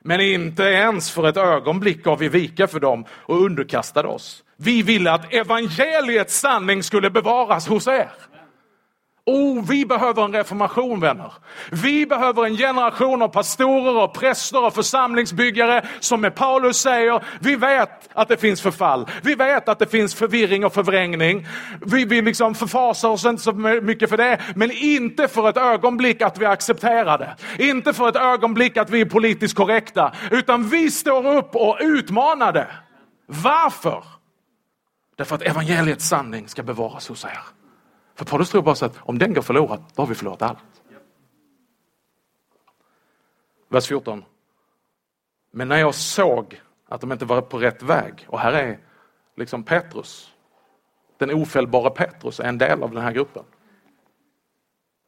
Men 0.03 0.21
inte 0.21 0.63
ens 0.63 1.11
för 1.11 1.29
ett 1.29 1.37
ögonblick 1.37 2.03
gav 2.03 2.19
vi 2.19 2.29
vika 2.29 2.67
för 2.67 2.79
dem 2.79 3.05
och 3.11 3.41
underkastade 3.41 4.07
oss. 4.07 4.43
Vi 4.57 4.81
ville 4.81 5.11
att 5.11 5.33
evangeliets 5.33 6.39
sanning 6.39 6.83
skulle 6.83 7.09
bevaras 7.09 7.67
hos 7.67 7.87
er. 7.87 8.11
Oh, 9.29 9.65
vi 9.69 9.85
behöver 9.85 10.23
en 10.23 10.33
reformation 10.33 10.99
vänner. 10.99 11.33
Vi 11.71 12.05
behöver 12.05 12.45
en 12.45 12.57
generation 12.57 13.21
av 13.21 13.27
pastorer 13.27 14.03
och 14.03 14.13
präster 14.13 14.65
och 14.65 14.73
församlingsbyggare 14.73 15.87
som 15.99 16.21
med 16.21 16.35
Paulus 16.35 16.77
säger, 16.77 17.23
vi 17.39 17.55
vet 17.55 18.09
att 18.13 18.27
det 18.27 18.37
finns 18.37 18.61
förfall. 18.61 19.07
Vi 19.23 19.35
vet 19.35 19.69
att 19.69 19.79
det 19.79 19.91
finns 19.91 20.15
förvirring 20.15 20.65
och 20.65 20.73
förvrängning. 20.73 21.47
Vi, 21.85 22.05
vi 22.05 22.21
liksom 22.21 22.55
förfasar 22.55 23.09
oss 23.09 23.25
inte 23.25 23.43
så 23.43 23.51
mycket 23.51 24.09
för 24.09 24.17
det, 24.17 24.41
men 24.55 24.71
inte 24.71 25.27
för 25.27 25.49
ett 25.49 25.57
ögonblick 25.57 26.21
att 26.21 26.37
vi 26.37 26.45
accepterar 26.45 27.17
det. 27.17 27.35
Inte 27.69 27.93
för 27.93 28.09
ett 28.09 28.15
ögonblick 28.15 28.77
att 28.77 28.89
vi 28.89 29.01
är 29.01 29.05
politiskt 29.05 29.55
korrekta, 29.55 30.11
utan 30.31 30.69
vi 30.69 30.91
står 30.91 31.35
upp 31.37 31.55
och 31.55 31.77
utmanar 31.81 32.53
det. 32.53 32.67
Varför? 33.25 34.03
Därför 35.17 35.35
att 35.35 35.41
evangeliets 35.41 36.07
sanning 36.07 36.47
ska 36.47 36.63
bevaras 36.63 37.07
hos 37.07 37.25
er. 37.25 37.56
För 38.17 38.25
Paulus 38.25 38.49
tror 38.49 38.61
bara 38.61 38.75
så 38.75 38.85
att 38.85 38.97
om 39.01 39.19
den 39.19 39.33
går 39.33 39.41
förlorad, 39.41 39.83
då 39.95 40.01
har 40.01 40.07
vi 40.07 40.15
förlorat 40.15 40.41
allt. 40.41 40.83
Vers 43.69 43.87
14. 43.87 44.25
Men 45.51 45.67
när 45.67 45.77
jag 45.77 45.95
såg 45.95 46.61
att 46.85 47.01
de 47.01 47.11
inte 47.11 47.25
var 47.25 47.41
på 47.41 47.57
rätt 47.57 47.83
väg, 47.83 48.25
och 48.27 48.39
här 48.39 48.53
är 48.53 48.79
liksom 49.35 49.63
Petrus, 49.63 50.33
den 51.17 51.33
ofällbara 51.33 51.89
Petrus 51.89 52.39
är 52.39 52.43
en 52.43 52.57
del 52.57 52.83
av 52.83 52.91
den 52.91 53.03
här 53.03 53.11
gruppen. 53.11 53.43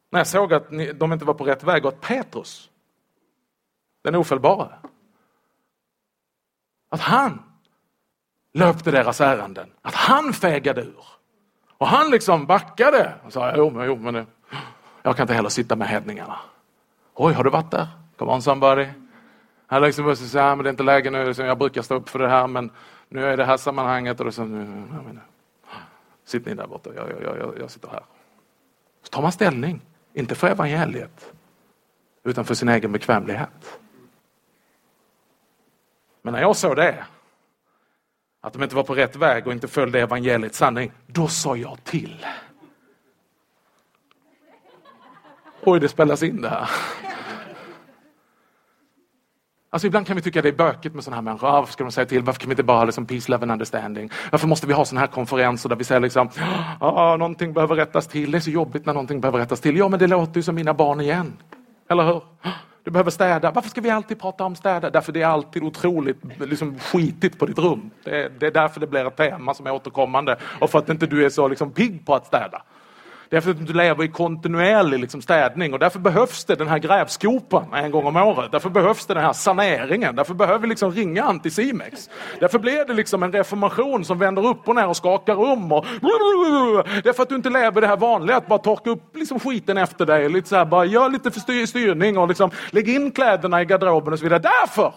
När 0.10 0.20
jag 0.20 0.28
såg 0.28 0.53
att 0.53 0.70
de 0.95 1.14
inte 1.14 1.26
var 1.26 1.34
på 1.34 1.43
rätt 1.43 1.64
väg 1.64 1.86
och 1.86 1.93
att 1.93 2.01
Petrus, 2.01 2.70
den 4.01 4.16
ofällbara, 4.16 4.80
att 6.89 7.01
han 7.01 7.43
löpte 8.53 8.91
deras 8.91 9.22
ärenden, 9.22 9.72
att 9.82 9.95
han 9.95 10.34
fegade 10.34 10.82
ur. 10.82 11.18
Och 11.80 11.88
han 11.88 12.11
liksom 12.11 12.45
backade 12.45 13.13
och 13.25 13.34
sa, 13.34 13.53
jo 13.55 13.69
men, 13.69 13.88
jo, 13.88 13.95
men 13.95 14.27
jag 15.01 15.15
kan 15.15 15.23
inte 15.23 15.34
heller 15.34 15.49
sitta 15.49 15.75
med 15.75 15.88
hedningarna. 15.88 16.39
Oj, 17.13 17.34
har 17.34 17.43
du 17.43 17.49
varit 17.49 17.71
där? 17.71 17.88
Come 18.17 18.32
on 18.32 18.41
somebody. 18.41 18.88
Han 19.67 19.82
liksom 19.82 20.05
bara 20.05 20.15
säga, 20.15 20.55
men 20.55 20.63
det 20.63 20.69
är 20.69 20.71
inte 20.71 20.84
läge 20.84 21.09
nu, 21.11 21.34
jag 21.38 21.57
brukar 21.57 21.82
stå 21.82 21.95
upp 21.95 22.09
för 22.09 22.19
det 22.19 22.30
här 22.30 22.47
men 22.47 22.71
nu 23.09 23.25
är 23.25 23.38
det 23.38 23.45
här 23.45 23.57
sammanhanget 23.57 24.19
och 24.19 24.25
det 24.25 24.32
så, 24.32 24.43
nu, 24.43 25.19
sitt 26.25 26.45
ni 26.45 26.53
där 26.53 26.67
borta, 26.67 26.89
jag, 26.95 27.09
jag, 27.09 27.38
jag, 27.38 27.53
jag 27.59 27.71
sitter 27.71 27.89
här. 27.89 28.03
Så 29.03 29.09
tar 29.09 29.21
man 29.21 29.32
ställning, 29.32 29.82
inte 30.13 30.36
för 30.36 30.47
evangeliet, 30.47 31.34
utan 32.23 32.45
för 32.45 32.53
sin 32.53 32.69
egen 32.69 32.91
bekvämlighet. 32.91 33.80
Men 36.21 36.34
när 36.34 36.41
jag 36.41 36.55
såg 36.55 36.75
det, 36.75 37.05
att 38.42 38.54
de 38.54 38.64
inte 38.64 38.76
var 38.76 38.84
på 38.84 38.96
rätt 38.96 39.16
väg 39.16 39.48
och 39.48 39.54
inte 39.54 39.68
följde 39.68 40.00
evangeliets 40.02 40.58
sanning, 40.58 40.92
då 41.08 41.28
sa 41.28 41.56
jag 41.56 41.84
till. 41.84 42.26
Oj, 45.62 45.80
det 45.80 45.90
spelas 45.90 46.24
in 46.24 46.42
det 46.42 46.50
här. 46.50 46.70
Alltså 49.72 49.88
ibland 49.88 50.08
kan 50.08 50.16
vi 50.16 50.22
tycka 50.22 50.42
det 50.42 50.50
är 50.50 50.54
bökigt 50.54 50.96
med 50.96 51.04
sådana 51.04 51.16
här 51.16 51.22
människor. 51.22 51.48
Ah, 51.48 51.52
varför 51.52 51.74
ska 51.74 51.84
de 51.84 51.92
säga 51.92 52.06
till? 52.06 52.24
Varför 52.24 52.40
kan 52.40 52.50
vi 52.50 52.54
inte 52.54 52.64
bara 52.64 52.78
ha 52.78 52.86
liksom 52.86 53.06
peace, 53.06 53.32
love 53.32 53.44
and 53.44 53.52
understanding? 53.52 54.12
Varför 54.32 54.48
måste 54.48 54.68
vi 54.68 54.74
ha 54.74 54.86
sådana 54.86 55.00
här 55.00 55.08
konferenser 55.08 55.70
där 55.70 55.76
vi 55.76 55.84
säger 55.84 56.02
liksom, 56.02 56.30
ah, 56.80 56.92
ah, 56.92 57.18
någonting 57.18 57.54
behöver 57.54 57.76
rättas 57.76 58.08
till. 58.08 58.32
Det 58.32 58.38
är 58.38 58.40
så 58.40 58.50
jobbigt 58.50 58.86
när 58.86 58.94
någonting 58.94 59.22
behöver 59.22 59.40
rättas 59.40 59.62
till. 59.62 59.78
Ja, 59.78 59.90
men 59.90 60.00
det 60.00 60.08
låter 60.08 60.36
ju 60.36 60.44
som 60.44 60.56
mina 60.56 60.74
barn 60.74 61.02
igen. 61.02 61.34
Eller 61.90 62.04
hur? 62.04 62.22
Du 62.84 62.91
behöver 62.91 63.11
städa. 63.11 63.51
Varför 63.51 63.69
ska 63.69 63.82
vi 63.82 63.89
alltid 63.89 64.19
prata 64.19 64.43
om 64.43 64.55
städa? 64.55 64.89
Därför 64.89 65.11
det 65.11 65.21
är 65.21 65.27
alltid 65.27 65.63
otroligt 65.63 66.17
liksom, 66.39 66.80
skitigt 66.80 67.39
på 67.39 67.45
ditt 67.45 67.59
rum. 67.59 67.91
Det 68.03 68.23
är, 68.23 68.30
det 68.39 68.47
är 68.47 68.51
därför 68.51 68.80
det 68.80 68.88
blir 68.88 69.07
ett 69.07 69.17
tema 69.17 69.53
som 69.53 69.67
är 69.67 69.71
återkommande. 69.71 70.38
Och 70.59 70.69
för 70.69 70.80
att 70.80 70.89
inte 70.89 71.07
du 71.07 71.25
är 71.25 71.30
så 71.30 71.47
liksom, 71.47 71.71
pigg 71.71 72.05
på 72.05 72.15
att 72.15 72.27
städa. 72.27 72.61
Därför 73.30 73.51
att 73.51 73.67
du 73.67 73.73
lever 73.73 74.03
i 74.03 74.07
kontinuerlig 74.07 74.99
liksom, 74.99 75.21
städning 75.21 75.73
och 75.73 75.80
därför 75.80 75.99
behövs 75.99 76.45
det 76.45 76.55
den 76.55 76.67
här 76.67 76.77
grävskopan 76.77 77.73
en 77.73 77.91
gång 77.91 78.05
om 78.05 78.15
året. 78.15 78.51
Därför 78.51 78.69
behövs 78.69 79.05
det 79.05 79.13
den 79.13 79.23
här 79.23 79.34
saneringen. 79.34 80.15
Därför 80.15 80.34
behöver 80.34 80.59
vi 80.59 80.67
liksom 80.67 80.91
ringa 80.91 81.23
Anticimex. 81.23 82.09
Därför 82.39 82.59
blir 82.59 82.86
det 82.86 82.93
liksom 82.93 83.23
en 83.23 83.32
reformation 83.32 84.05
som 84.05 84.19
vänder 84.19 84.47
upp 84.47 84.67
och 84.67 84.75
ner 84.75 84.88
och 84.88 84.97
skakar 84.97 85.36
rum. 85.36 85.71
Och... 85.71 85.86
Därför 87.03 87.23
att 87.23 87.30
du 87.30 87.36
inte 87.36 87.49
lever 87.49 87.82
det 87.82 87.88
här 87.88 87.97
vanliga, 87.97 88.38
att 88.38 88.47
bara 88.47 88.59
torka 88.59 88.89
upp 88.89 89.15
liksom 89.15 89.39
skiten 89.39 89.77
efter 89.77 90.05
dig. 90.05 90.30
Lite 90.30 90.49
så 90.49 90.55
här, 90.55 90.65
bara 90.65 90.86
gör 90.86 91.09
lite 91.09 91.32
för 91.32 91.65
styrning 91.65 92.17
och 92.17 92.27
liksom, 92.27 92.51
lägg 92.69 92.89
in 92.89 93.11
kläderna 93.11 93.61
i 93.61 93.65
garderoben 93.65 94.13
och 94.13 94.19
så 94.19 94.25
vidare. 94.25 94.39
Därför! 94.39 94.93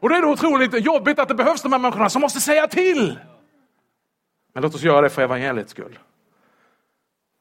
Och 0.00 0.08
det 0.08 0.16
är 0.16 0.22
då 0.22 0.28
otroligt 0.28 0.84
jobbigt 0.84 1.18
att 1.18 1.28
det 1.28 1.34
behövs 1.34 1.62
de 1.62 1.72
här 1.72 1.78
människorna 1.78 2.08
som 2.08 2.22
måste 2.22 2.40
säga 2.40 2.66
till. 2.66 3.18
Men 4.54 4.62
låt 4.62 4.74
oss 4.74 4.82
göra 4.82 5.00
det 5.00 5.10
för 5.10 5.22
evangeliets 5.22 5.70
skull. 5.70 5.98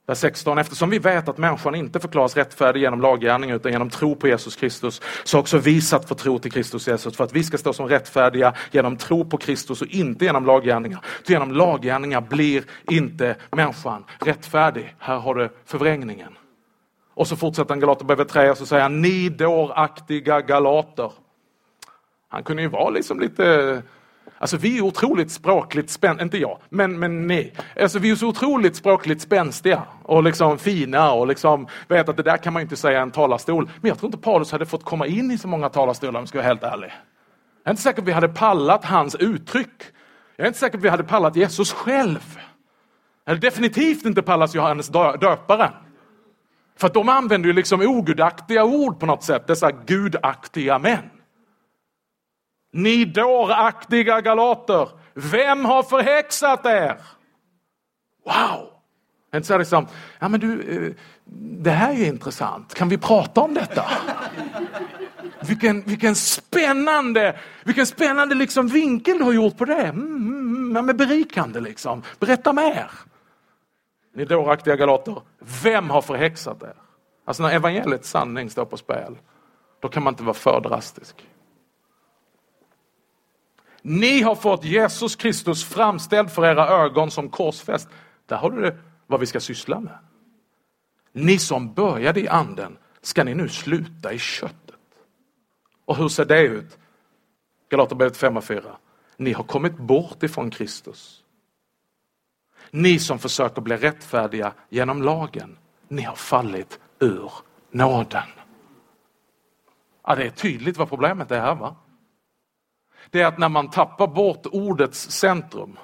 Vers 0.08 0.18
16. 0.18 0.58
Eftersom 0.58 0.90
vi 0.90 1.00
vet 1.00 1.30
att 1.30 1.38
människan 1.38 1.76
inte 1.76 2.00
förklaras 2.00 2.36
rättfärdig 2.38 2.82
genom 2.82 3.02
laggärning 3.02 3.50
utan 3.50 3.72
genom 3.72 3.90
tro 3.90 4.16
på 4.16 4.28
Jesus 4.28 4.56
Kristus 4.56 5.02
så 5.24 5.38
har 5.38 5.42
också 5.42 5.58
vi 5.58 5.82
satt 5.82 6.08
för 6.08 6.16
tro 6.16 6.40
till 6.40 6.52
Kristus 6.52 6.88
Jesus 6.88 7.18
för 7.18 7.24
att 7.24 7.34
vi 7.34 7.44
ska 7.44 7.58
stå 7.58 7.74
som 7.74 7.88
rättfärdiga 7.88 8.54
genom 8.72 8.98
tro 8.98 9.26
på 9.26 9.38
Kristus 9.38 9.82
och 9.82 9.88
inte 9.88 10.26
genom 10.26 10.46
laggärningar. 10.46 11.00
Ty 11.26 11.34
genom 11.34 11.52
laggärningar 11.52 12.22
blir 12.22 12.64
inte 12.90 13.36
människan 13.52 14.06
rättfärdig. 14.20 14.96
Här 15.00 15.18
har 15.18 15.36
du 15.36 15.50
förvrängningen. 15.66 16.38
Och 17.14 17.28
så 17.28 17.36
fortsätter 17.36 17.70
han 17.70 17.80
Galaterbrevet 17.80 18.30
3 18.30 18.50
och 18.50 18.58
så 18.58 18.66
säger 18.66 18.84
han, 18.84 19.02
ni 19.02 19.30
dåraktiga 19.30 20.42
galater. 20.42 21.12
Han 22.30 22.44
kunde 22.44 22.62
ju 22.62 22.70
vara 22.70 22.90
liksom 22.90 23.20
lite 23.20 23.82
Alltså 24.40 24.58
vi 24.58 24.78
är 24.78 24.82
otroligt 24.82 25.32
språkligt 25.32 25.90
spänstiga, 25.90 26.24
inte 26.24 26.38
jag, 26.38 26.60
men, 26.70 27.00
men 27.00 27.28
ni. 27.28 27.54
Alltså 27.82 28.00
vi 28.00 28.10
är 28.12 28.16
så 28.16 28.28
otroligt 28.28 28.76
språkligt 28.76 29.22
spänstiga 29.22 29.84
och 30.04 30.24
liksom 30.24 30.58
fina 30.58 31.12
och 31.12 31.28
liksom 31.28 31.68
vet 31.88 32.10
att 32.10 32.18
det 32.18 32.24
där 32.24 32.38
kan 32.38 32.54
man 32.54 32.62
inte 32.62 32.76
säga 32.76 33.00
i 33.00 33.02
en 33.02 33.12
talarstol. 33.12 33.70
Men 33.82 33.90
jag 33.90 34.00
tror 34.00 34.08
inte 34.08 34.18
Paulus 34.18 34.52
hade 34.52 34.66
fått 34.66 34.84
komma 34.84 35.08
in 35.08 35.32
i 35.32 35.38
så 35.38 35.48
många 35.48 35.70
talarstolar 35.70 36.20
om 36.20 36.22
jag 36.22 36.28
ska 36.28 36.38
vara 36.38 36.48
helt 36.48 36.64
ärlig. 36.64 36.92
Jag 37.64 37.70
är 37.70 37.72
inte 37.72 37.82
säker 37.82 37.96
på 37.96 38.02
att 38.02 38.08
vi 38.08 38.12
hade 38.12 38.30
pallat 38.30 38.86
hans 38.86 39.16
uttryck. 39.16 39.84
Jag 40.36 40.44
är 40.44 40.48
inte 40.48 40.60
säker 40.60 40.72
på 40.72 40.78
att 40.78 40.84
vi 40.84 40.90
hade 40.90 41.04
pallat 41.04 41.36
Jesus 41.36 41.72
själv. 41.72 42.38
Jag 43.26 43.32
hade 43.32 43.48
definitivt 43.48 44.06
inte 44.06 44.22
pallat 44.22 44.56
Johannes 44.56 44.88
döparen. 44.88 45.72
För 46.78 46.88
att 46.88 46.94
de 46.94 47.10
använder 47.10 47.48
ju 47.48 47.54
liksom 47.54 47.82
ogudaktiga 47.82 48.64
ord 48.64 49.00
på 49.00 49.06
något 49.06 49.24
sätt, 49.24 49.48
dessa 49.48 49.72
gudaktiga 49.72 50.80
män. 50.80 51.10
Ni 52.74 53.06
dåraktiga 53.06 54.22
galater, 54.22 54.90
vem 55.14 55.66
har 55.66 55.84
förhäxat 55.84 56.66
er? 56.66 57.02
Wow! 58.26 58.70
Inte 59.36 59.48
så 59.48 59.58
liksom, 59.58 59.88
ja 60.20 60.28
men 60.30 60.40
du, 60.40 60.62
eh, 60.62 60.94
det 61.64 61.72
här 61.72 61.94
är 61.94 61.98
ju 61.98 62.06
intressant, 62.06 62.74
kan 62.74 62.90
vi 62.90 62.98
prata 62.98 63.42
om 63.42 63.54
detta? 63.54 63.86
Vilken, 65.48 65.82
vilken 65.82 66.16
spännande, 66.16 67.40
vilken 67.64 67.86
spännande 67.86 68.36
liksom 68.36 68.68
vinkel 68.68 69.18
du 69.18 69.24
har 69.24 69.34
gjort 69.34 69.58
på 69.58 69.66
det. 69.66 69.74
Mm, 69.74 70.06
mm, 70.06 70.48
mm 70.48 70.76
ja, 70.76 70.82
men 70.82 70.98
berikande 70.98 71.60
liksom. 71.60 72.04
Berätta 72.20 72.54
mer. 72.54 72.92
Ni 74.16 74.26
dåraktiga 74.26 74.76
galater, 74.76 75.22
vem 75.64 75.90
har 75.90 76.02
förhäxat 76.02 76.64
er? 76.64 76.74
Alltså 77.26 77.44
när 77.44 77.52
evangeliets 77.52 78.10
sanning 78.10 78.50
står 78.50 78.66
på 78.66 78.78
spel, 78.78 79.18
då 79.80 79.88
kan 79.88 80.04
man 80.04 80.14
inte 80.14 80.24
vara 80.24 80.34
för 80.34 80.62
drastisk. 80.62 81.27
Ni 83.82 84.22
har 84.22 84.36
fått 84.36 84.64
Jesus 84.64 85.16
Kristus 85.16 85.66
framställd 85.66 86.32
för 86.32 86.46
era 86.46 86.68
ögon 86.68 87.12
som 87.12 87.30
korsfäst. 87.30 87.90
Där 88.26 88.38
har 88.38 88.52
du 88.52 88.62
det, 88.62 88.78
vad 89.08 89.20
vi 89.20 89.26
ska 89.26 89.40
syssla 89.40 89.80
med. 89.80 89.98
Ni 91.12 91.40
som 91.40 91.74
började 91.74 92.20
i 92.20 92.28
anden, 92.28 92.78
ska 93.02 93.24
ni 93.24 93.36
nu 93.36 93.50
sluta 93.50 94.14
i 94.14 94.20
köttet? 94.20 94.76
Och 95.86 95.98
hur 95.98 96.10
ser 96.10 96.26
det 96.26 96.42
ut? 96.42 96.78
Galaterbrevet 97.70 98.18
5 98.18 98.38
och 98.38 98.44
4. 98.44 98.62
Ni 99.18 99.34
har 99.34 99.44
kommit 99.44 99.78
bort 99.78 100.24
ifrån 100.24 100.50
Kristus. 100.50 101.24
Ni 102.72 103.00
som 103.00 103.20
försöker 103.20 103.62
bli 103.62 103.78
rättfärdiga 103.78 104.54
genom 104.70 105.04
lagen, 105.04 105.58
ni 105.88 106.02
har 106.02 106.16
fallit 106.16 106.80
ur 107.00 107.32
nåden. 107.72 108.28
Ja, 110.04 110.16
det 110.16 110.26
är 110.26 110.30
tydligt 110.30 110.78
vad 110.78 110.90
problemet 110.90 111.32
är 111.32 111.40
här. 111.42 111.56
va? 111.56 111.76
Det 113.12 113.22
är 113.22 113.26
att 113.26 113.38
när 113.38 113.50
man 113.50 113.70
tappar 113.70 114.08
bort 114.08 114.46
ordets 114.52 115.12
centrum 115.12 115.78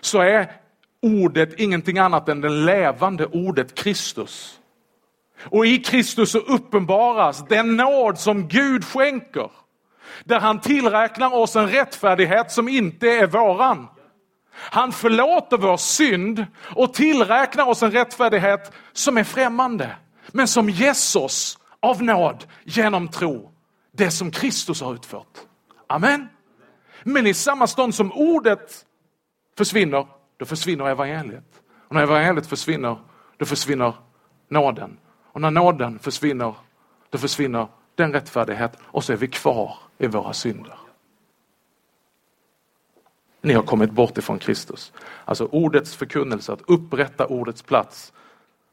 så 0.00 0.20
är 0.20 0.52
ordet 1.02 1.60
ingenting 1.60 1.98
annat 1.98 2.28
än 2.28 2.40
det 2.40 2.48
levande 2.48 3.26
ordet 3.26 3.74
Kristus. 3.74 4.60
Och 5.44 5.66
i 5.66 5.78
Kristus 5.78 6.30
så 6.30 6.38
uppenbaras 6.38 7.44
den 7.48 7.76
nåd 7.76 8.18
som 8.18 8.48
Gud 8.48 8.84
skänker. 8.84 9.50
Där 10.24 10.40
han 10.40 10.60
tillräknar 10.60 11.34
oss 11.34 11.56
en 11.56 11.68
rättfärdighet 11.68 12.52
som 12.52 12.68
inte 12.68 13.08
är 13.08 13.26
våran. 13.26 13.88
Han 14.54 14.92
förlåter 14.92 15.56
vår 15.56 15.76
synd 15.76 16.46
och 16.76 16.94
tillräknar 16.94 17.68
oss 17.68 17.82
en 17.82 17.90
rättfärdighet 17.90 18.72
som 18.92 19.16
är 19.16 19.24
främmande. 19.24 19.96
Men 20.28 20.48
som 20.48 20.70
ges 20.70 21.16
oss 21.16 21.58
av 21.80 22.02
nåd 22.02 22.44
genom 22.64 23.08
tro 23.08 23.50
det 23.92 24.10
som 24.10 24.30
Kristus 24.30 24.80
har 24.80 24.94
utfört. 24.94 25.38
Amen. 25.86 26.28
Men 27.08 27.26
i 27.26 27.34
samma 27.34 27.66
stund 27.66 27.94
som 27.94 28.12
ordet 28.12 28.86
försvinner, 29.56 30.06
då 30.36 30.44
försvinner 30.44 30.88
evangeliet. 30.88 31.62
Och 31.88 31.94
när 31.94 32.02
evangeliet 32.02 32.46
försvinner, 32.46 32.98
då 33.36 33.46
försvinner 33.46 33.94
nåden. 34.48 34.98
Och 35.32 35.40
när 35.40 35.50
nåden 35.50 35.98
försvinner, 35.98 36.54
då 37.10 37.18
försvinner 37.18 37.66
den 37.94 38.12
rättfärdighet 38.12 38.72
och 38.82 39.04
så 39.04 39.12
är 39.12 39.16
vi 39.16 39.28
kvar 39.28 39.76
i 39.98 40.06
våra 40.06 40.32
synder. 40.32 40.78
Ni 43.40 43.52
har 43.52 43.62
kommit 43.62 43.90
bort 43.90 44.18
ifrån 44.18 44.38
Kristus. 44.38 44.92
Alltså 45.24 45.44
ordets 45.44 45.96
förkunnelse, 45.96 46.52
att 46.52 46.62
upprätta 46.66 47.26
ordets 47.26 47.62
plats. 47.62 48.12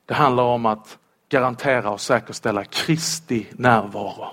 Det 0.06 0.14
handlar 0.14 0.44
om 0.44 0.66
att 0.66 0.98
garantera 1.30 1.90
och 1.90 2.02
säkerställa 2.02 2.66
Kristi 2.66 3.48
närvaro. 3.52 4.28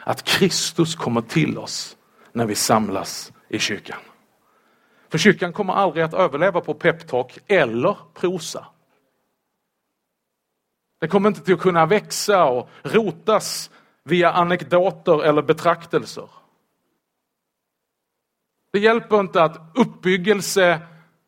Att 0.00 0.22
Kristus 0.22 0.94
kommer 0.94 1.20
till 1.20 1.58
oss 1.58 1.96
när 2.32 2.46
vi 2.46 2.54
samlas 2.54 3.31
i 3.52 3.58
kyrkan. 3.58 4.00
För 5.08 5.18
kyrkan 5.18 5.52
kommer 5.52 5.72
aldrig 5.72 6.04
att 6.04 6.14
överleva 6.14 6.60
på 6.60 6.74
peptalk 6.74 7.38
eller 7.46 7.96
prosa. 8.14 8.66
Den 11.00 11.08
kommer 11.08 11.28
inte 11.28 11.40
till 11.40 11.54
att 11.54 11.60
kunna 11.60 11.86
växa 11.86 12.44
och 12.44 12.68
rotas 12.82 13.70
via 14.04 14.32
anekdoter 14.32 15.22
eller 15.24 15.42
betraktelser. 15.42 16.28
Det 18.72 18.78
hjälper 18.78 19.20
inte 19.20 19.42
att 19.42 19.60
uppbyggelse 19.74 20.80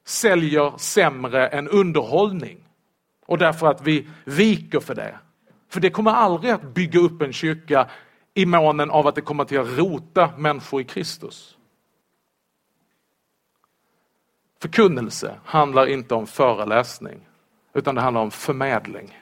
säljer 0.04 0.72
sämre 0.78 1.48
än 1.48 1.68
underhållning 1.68 2.68
och 3.26 3.38
därför 3.38 3.66
att 3.66 3.82
vi 3.82 4.08
viker 4.24 4.80
för 4.80 4.94
det. 4.94 5.18
För 5.68 5.80
det 5.80 5.90
kommer 5.90 6.10
aldrig 6.10 6.52
att 6.52 6.74
bygga 6.74 7.00
upp 7.00 7.22
en 7.22 7.32
kyrka 7.32 7.90
i 8.34 8.46
månen 8.46 8.90
av 8.90 9.06
att 9.06 9.14
det 9.14 9.20
kommer 9.20 9.44
till 9.44 9.60
att 9.60 9.78
rota 9.78 10.30
människor 10.38 10.80
i 10.80 10.84
Kristus. 10.84 11.56
Förkunnelse 14.64 15.40
handlar 15.44 15.86
inte 15.86 16.14
om 16.14 16.26
föreläsning 16.26 17.20
utan 17.74 17.94
det 17.94 18.00
handlar 18.00 18.20
om 18.20 18.30
förmedling 18.30 19.18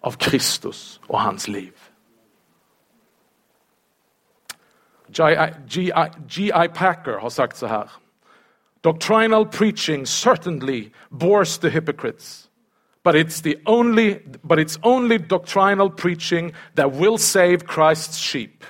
av 0.00 0.12
Kristus 0.12 1.00
och 1.06 1.20
hans 1.20 1.48
liv. 1.48 1.72
G.I. 6.26 6.68
Packer 6.68 7.12
har 7.12 7.30
sagt 7.30 7.56
så 7.56 7.66
här. 7.66 7.90
Doctrinal 8.80 9.46
preaching 9.46 10.06
certainly 10.06 10.90
bores 11.08 11.58
the 11.58 11.68
hypocrites. 11.68 12.48
But 13.04 13.14
it's 13.14 13.42
the 13.42 13.56
only 13.66 14.18
but 14.42 14.58
it's 14.58 14.78
only 14.82 15.18
doctrinal 15.18 15.90
preaching 15.90 16.54
that 16.74 16.92
will 16.92 17.18
save 17.18 17.56
Christ's 17.56 18.18
sheep. 18.18 18.64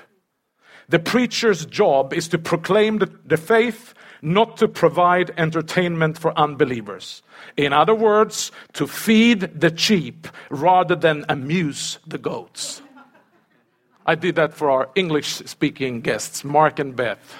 The 0.89 0.99
preacher's 0.99 1.67
job 1.67 2.13
is 2.13 2.29
to 2.29 2.39
proclaim 2.39 2.99
the, 2.99 3.07
the 3.29 3.37
faith, 3.37 3.95
not 4.23 4.57
to 4.57 4.69
provide 4.69 5.33
entertainment 5.37 6.19
for 6.19 6.39
unbelievers. 6.39 7.23
In 7.57 7.73
other 7.73 7.95
words, 7.95 8.53
to 8.73 8.87
feed 8.87 9.61
the 9.61 9.77
sheep 9.77 10.29
rather 10.51 10.97
than 10.97 11.25
amuse 11.29 11.99
the 12.07 12.19
goats. 12.19 12.83
I 14.07 14.15
did 14.15 14.35
that 14.35 14.55
for 14.55 14.71
our 14.71 14.89
English 14.95 15.43
speaking 15.47 16.01
guests, 16.01 16.45
Mark 16.45 16.81
and 16.81 16.97
Beth. 16.97 17.37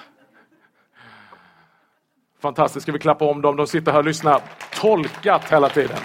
Fantastiskt, 2.39 2.83
ska 2.83 2.91
vi 2.91 2.99
klappa 2.99 3.25
om 3.25 3.41
dem? 3.41 3.55
De 3.55 3.67
sitter 3.67 3.91
här 3.91 3.99
och 3.99 4.05
lyssnar 4.05 4.41
tolkat 4.73 5.51
hela 5.51 5.69
tiden. 5.69 5.97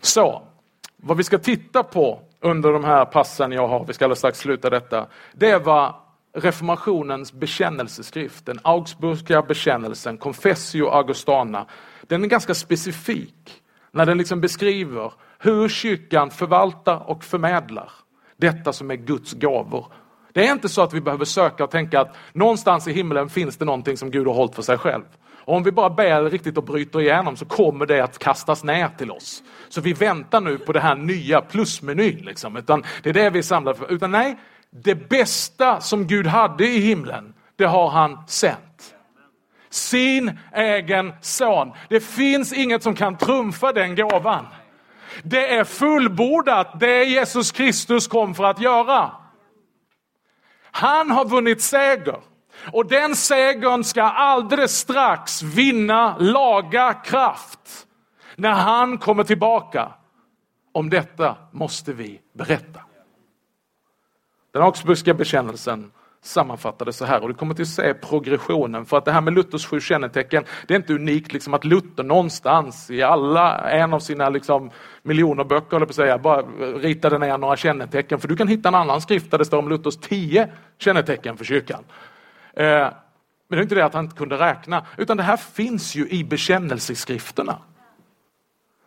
Så, 0.00 0.42
vad 0.96 1.16
vi 1.16 1.24
ska 1.24 1.38
titta 1.38 1.82
på 1.82 2.20
under 2.40 2.72
de 2.72 2.84
här 2.84 3.04
passen 3.04 3.52
jag 3.52 3.68
har, 3.68 3.84
vi 3.84 3.92
ska 3.92 4.04
alldeles 4.04 4.18
strax 4.18 4.38
sluta 4.38 4.70
detta, 4.70 5.06
det 5.32 5.58
var 5.58 5.94
reformationens 6.36 7.32
bekännelseskrift, 7.32 8.46
den 8.46 8.58
Augsburgska 8.62 9.42
bekännelsen, 9.42 10.18
Confessio 10.18 10.88
Augustana. 10.88 11.66
Den 12.06 12.24
är 12.24 12.28
ganska 12.28 12.54
specifik 12.54 13.62
när 13.92 14.06
den 14.06 14.18
liksom 14.18 14.40
beskriver 14.40 15.12
hur 15.38 15.68
kyrkan 15.68 16.30
förvaltar 16.30 17.10
och 17.10 17.24
förmedlar 17.24 17.90
detta 18.36 18.72
som 18.72 18.90
är 18.90 18.94
Guds 18.94 19.32
gåvor. 19.32 19.86
Det 20.32 20.46
är 20.46 20.52
inte 20.52 20.68
så 20.68 20.82
att 20.82 20.94
vi 20.94 21.00
behöver 21.00 21.24
söka 21.24 21.64
och 21.64 21.70
tänka 21.70 22.00
att 22.00 22.16
någonstans 22.32 22.88
i 22.88 22.92
himlen 22.92 23.28
finns 23.28 23.56
det 23.56 23.64
någonting 23.64 23.96
som 23.96 24.10
Gud 24.10 24.26
har 24.26 24.34
hållit 24.34 24.54
för 24.54 24.62
sig 24.62 24.78
själv. 24.78 25.04
Och 25.46 25.56
om 25.56 25.62
vi 25.62 25.72
bara 25.72 25.90
ber 25.90 26.30
riktigt 26.30 26.58
och 26.58 26.64
bryter 26.64 27.00
igenom 27.00 27.36
så 27.36 27.44
kommer 27.44 27.86
det 27.86 28.00
att 28.00 28.18
kastas 28.18 28.64
ner 28.64 28.88
till 28.88 29.10
oss. 29.10 29.42
Så 29.68 29.80
vi 29.80 29.92
väntar 29.92 30.40
nu 30.40 30.58
på 30.58 30.72
det 30.72 30.80
här 30.80 30.94
nya 30.94 31.40
plusmenyn. 31.40 32.24
Liksom. 32.24 32.56
Utan 32.56 32.84
det 33.02 33.08
är 33.08 33.14
det 33.14 33.30
vi 33.30 33.42
samlar 33.42 33.74
för. 33.74 33.92
Utan 33.92 34.10
nej, 34.10 34.38
det 34.82 35.08
bästa 35.08 35.80
som 35.80 36.06
Gud 36.06 36.26
hade 36.26 36.66
i 36.66 36.78
himlen, 36.78 37.34
det 37.56 37.64
har 37.64 37.88
han 37.88 38.18
sänt. 38.26 38.94
Sin 39.70 40.38
egen 40.54 41.12
son. 41.20 41.72
Det 41.88 42.00
finns 42.00 42.52
inget 42.52 42.82
som 42.82 42.94
kan 42.94 43.16
trumfa 43.16 43.72
den 43.72 43.96
gåvan. 43.96 44.46
Det 45.22 45.54
är 45.54 45.64
fullbordat, 45.64 46.80
det 46.80 47.04
Jesus 47.04 47.52
Kristus 47.52 48.08
kom 48.08 48.34
för 48.34 48.44
att 48.44 48.60
göra. 48.60 49.10
Han 50.70 51.10
har 51.10 51.24
vunnit 51.24 51.62
seger. 51.62 52.20
Och 52.72 52.86
den 52.86 53.16
segern 53.16 53.84
ska 53.84 54.02
alldeles 54.02 54.78
strax 54.78 55.42
vinna 55.42 56.16
laga 56.18 56.94
kraft 56.94 57.86
när 58.36 58.52
han 58.52 58.98
kommer 58.98 59.24
tillbaka. 59.24 59.92
Om 60.72 60.90
detta 60.90 61.36
måste 61.52 61.92
vi 61.92 62.20
berätta. 62.34 62.85
Den 64.56 64.64
Augsburgska 64.64 65.14
bekännelsen 65.14 65.90
sammanfattades 66.22 66.96
så 66.96 67.04
här 67.04 67.22
och 67.22 67.28
du 67.28 67.34
kommer 67.34 67.60
att 67.60 67.68
se 67.68 67.94
progressionen 67.94 68.86
för 68.86 68.98
att 68.98 69.04
det 69.04 69.12
här 69.12 69.20
med 69.20 69.34
Luthers 69.34 69.66
sju 69.66 69.80
kännetecken 69.80 70.44
det 70.66 70.74
är 70.74 70.78
inte 70.78 70.94
unikt 70.94 71.32
liksom 71.32 71.54
att 71.54 71.64
Luther 71.64 72.02
någonstans 72.02 72.90
i 72.90 73.02
alla 73.02 73.70
en 73.70 73.94
av 73.94 74.00
sina 74.00 74.28
liksom, 74.28 74.70
miljoner 75.02 75.44
böcker, 75.44 75.86
på 75.86 75.92
säga, 75.92 76.18
bara 76.18 76.42
ritade 76.58 77.18
ner 77.18 77.38
några 77.38 77.56
kännetecken 77.56 78.20
för 78.20 78.28
du 78.28 78.36
kan 78.36 78.48
hitta 78.48 78.68
en 78.68 78.74
annan 78.74 79.00
skrift 79.00 79.30
där 79.30 79.38
det 79.38 79.44
står 79.44 79.58
om 79.58 79.68
Luthers 79.68 79.96
tio 79.96 80.52
kännetecken 80.78 81.36
för 81.36 81.44
kyrkan. 81.44 81.84
Eh, 82.52 82.64
men 82.64 82.92
det 83.48 83.56
är 83.56 83.62
inte 83.62 83.74
det 83.74 83.84
att 83.84 83.94
han 83.94 84.04
inte 84.04 84.16
kunde 84.16 84.36
räkna 84.36 84.86
utan 84.96 85.16
det 85.16 85.22
här 85.22 85.36
finns 85.36 85.94
ju 85.94 86.08
i 86.08 86.24
bekännelseskrifterna. 86.24 87.58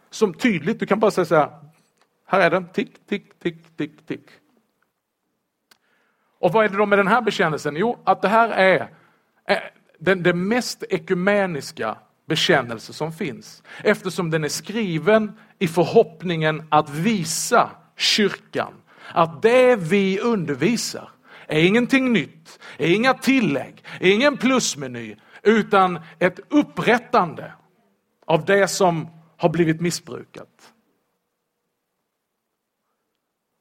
Som 0.09 0.33
tydligt, 0.33 0.79
du 0.79 0.85
kan 0.85 0.99
bara 0.99 1.11
säga 1.11 1.25
så 1.25 1.35
här, 1.35 1.49
här 2.25 2.41
är 2.41 2.49
den, 2.49 2.67
tick, 2.67 3.07
tick, 3.09 3.39
tick, 3.39 3.77
tick, 3.77 4.07
tick. 4.07 4.38
Och 6.39 6.51
vad 6.51 6.65
är 6.65 6.69
det 6.69 6.77
då 6.77 6.85
med 6.85 6.99
den 6.99 7.07
här 7.07 7.21
bekännelsen? 7.21 7.75
Jo, 7.75 7.99
att 8.03 8.21
det 8.21 8.27
här 8.27 8.49
är 8.49 8.89
den, 9.99 10.23
den 10.23 10.47
mest 10.47 10.83
ekumeniska 10.89 11.97
bekännelse 12.25 12.93
som 12.93 13.13
finns. 13.13 13.63
Eftersom 13.83 14.29
den 14.29 14.43
är 14.43 14.49
skriven 14.49 15.39
i 15.59 15.67
förhoppningen 15.67 16.67
att 16.69 16.89
visa 16.89 17.69
kyrkan 17.97 18.73
att 19.13 19.41
det 19.41 19.75
vi 19.75 20.19
undervisar 20.19 21.09
är 21.47 21.63
ingenting 21.63 22.13
nytt, 22.13 22.59
är 22.77 22.95
inga 22.95 23.13
tillägg, 23.13 23.83
är 23.99 24.11
ingen 24.11 24.37
plusmeny, 24.37 25.15
utan 25.43 25.99
ett 26.19 26.39
upprättande 26.49 27.53
av 28.25 28.45
det 28.45 28.67
som 28.67 29.07
har 29.37 29.49
blivit 29.49 29.81
missbrukat. 29.81 30.73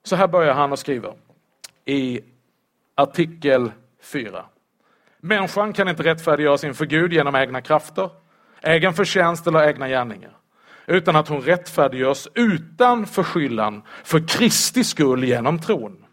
Så 0.04 0.16
här 0.16 0.28
börjar 0.28 0.54
han 0.54 0.72
och 0.72 0.78
skriver 0.78 1.14
i 1.84 2.20
artikel 2.98 3.72
4. 4.02 4.44
Människan 5.20 5.72
kan 5.72 5.88
inte 5.88 6.02
rättfärdiggöras 6.02 6.64
inför 6.64 6.86
Gud 6.86 7.12
genom 7.12 7.36
egna 7.36 7.60
krafter, 7.60 8.10
egen 8.62 8.94
förtjänst 8.94 9.46
eller 9.46 9.68
egna 9.68 9.88
gärningar, 9.88 10.36
utan 10.86 11.16
att 11.16 11.28
hon 11.28 11.40
rättfärdiggörs 11.40 12.28
utan 12.34 13.06
förskyllan 13.06 13.82
för 14.04 14.28
Kristi 14.28 14.84
skull 14.84 15.24
genom 15.24 15.60
tron. 15.60 16.04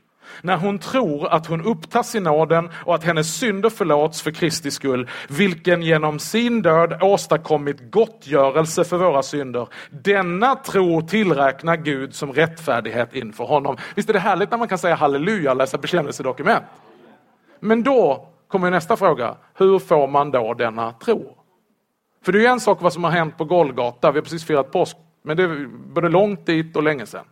När 0.41 0.57
hon 0.57 0.79
tror 0.79 1.27
att 1.27 1.47
hon 1.47 1.61
upptas 1.61 2.15
i 2.15 2.19
nåden 2.19 2.69
och 2.73 2.95
att 2.95 3.03
hennes 3.03 3.35
synder 3.35 3.69
förlåts 3.69 4.21
för 4.21 4.31
Kristi 4.31 4.71
skull, 4.71 5.09
vilken 5.29 5.81
genom 5.81 6.19
sin 6.19 6.61
död 6.61 7.03
åstadkommit 7.03 7.91
gottgörelse 7.91 8.83
för 8.83 8.97
våra 8.97 9.23
synder. 9.23 9.67
Denna 9.89 10.55
tro 10.55 11.01
tillräknar 11.01 11.75
Gud 11.75 12.15
som 12.15 12.33
rättfärdighet 12.33 13.15
inför 13.15 13.43
honom. 13.43 13.77
Visst 13.95 14.09
är 14.09 14.13
det 14.13 14.19
härligt 14.19 14.51
när 14.51 14.57
man 14.57 14.67
kan 14.67 14.77
säga 14.77 14.95
halleluja 14.95 15.51
och 15.51 15.57
läsa 15.57 15.77
bekännelsedokument? 15.77 16.63
Men 17.59 17.83
då 17.83 18.27
kommer 18.47 18.71
nästa 18.71 18.97
fråga. 18.97 19.35
Hur 19.53 19.79
får 19.79 20.07
man 20.07 20.31
då 20.31 20.53
denna 20.53 20.91
tro? 20.91 21.35
För 22.25 22.31
det 22.31 22.45
är 22.45 22.49
en 22.49 22.59
sak 22.59 22.81
vad 22.81 22.93
som 22.93 23.03
har 23.03 23.11
hänt 23.11 23.37
på 23.37 23.45
Golgata, 23.45 24.11
vi 24.11 24.17
har 24.17 24.23
precis 24.23 24.45
firat 24.45 24.71
påsk, 24.71 24.97
men 25.23 25.37
det 25.37 25.43
är 25.43 25.67
både 25.93 26.09
långt 26.09 26.45
dit 26.45 26.75
och 26.75 26.83
länge 26.83 27.05
sedan. 27.05 27.25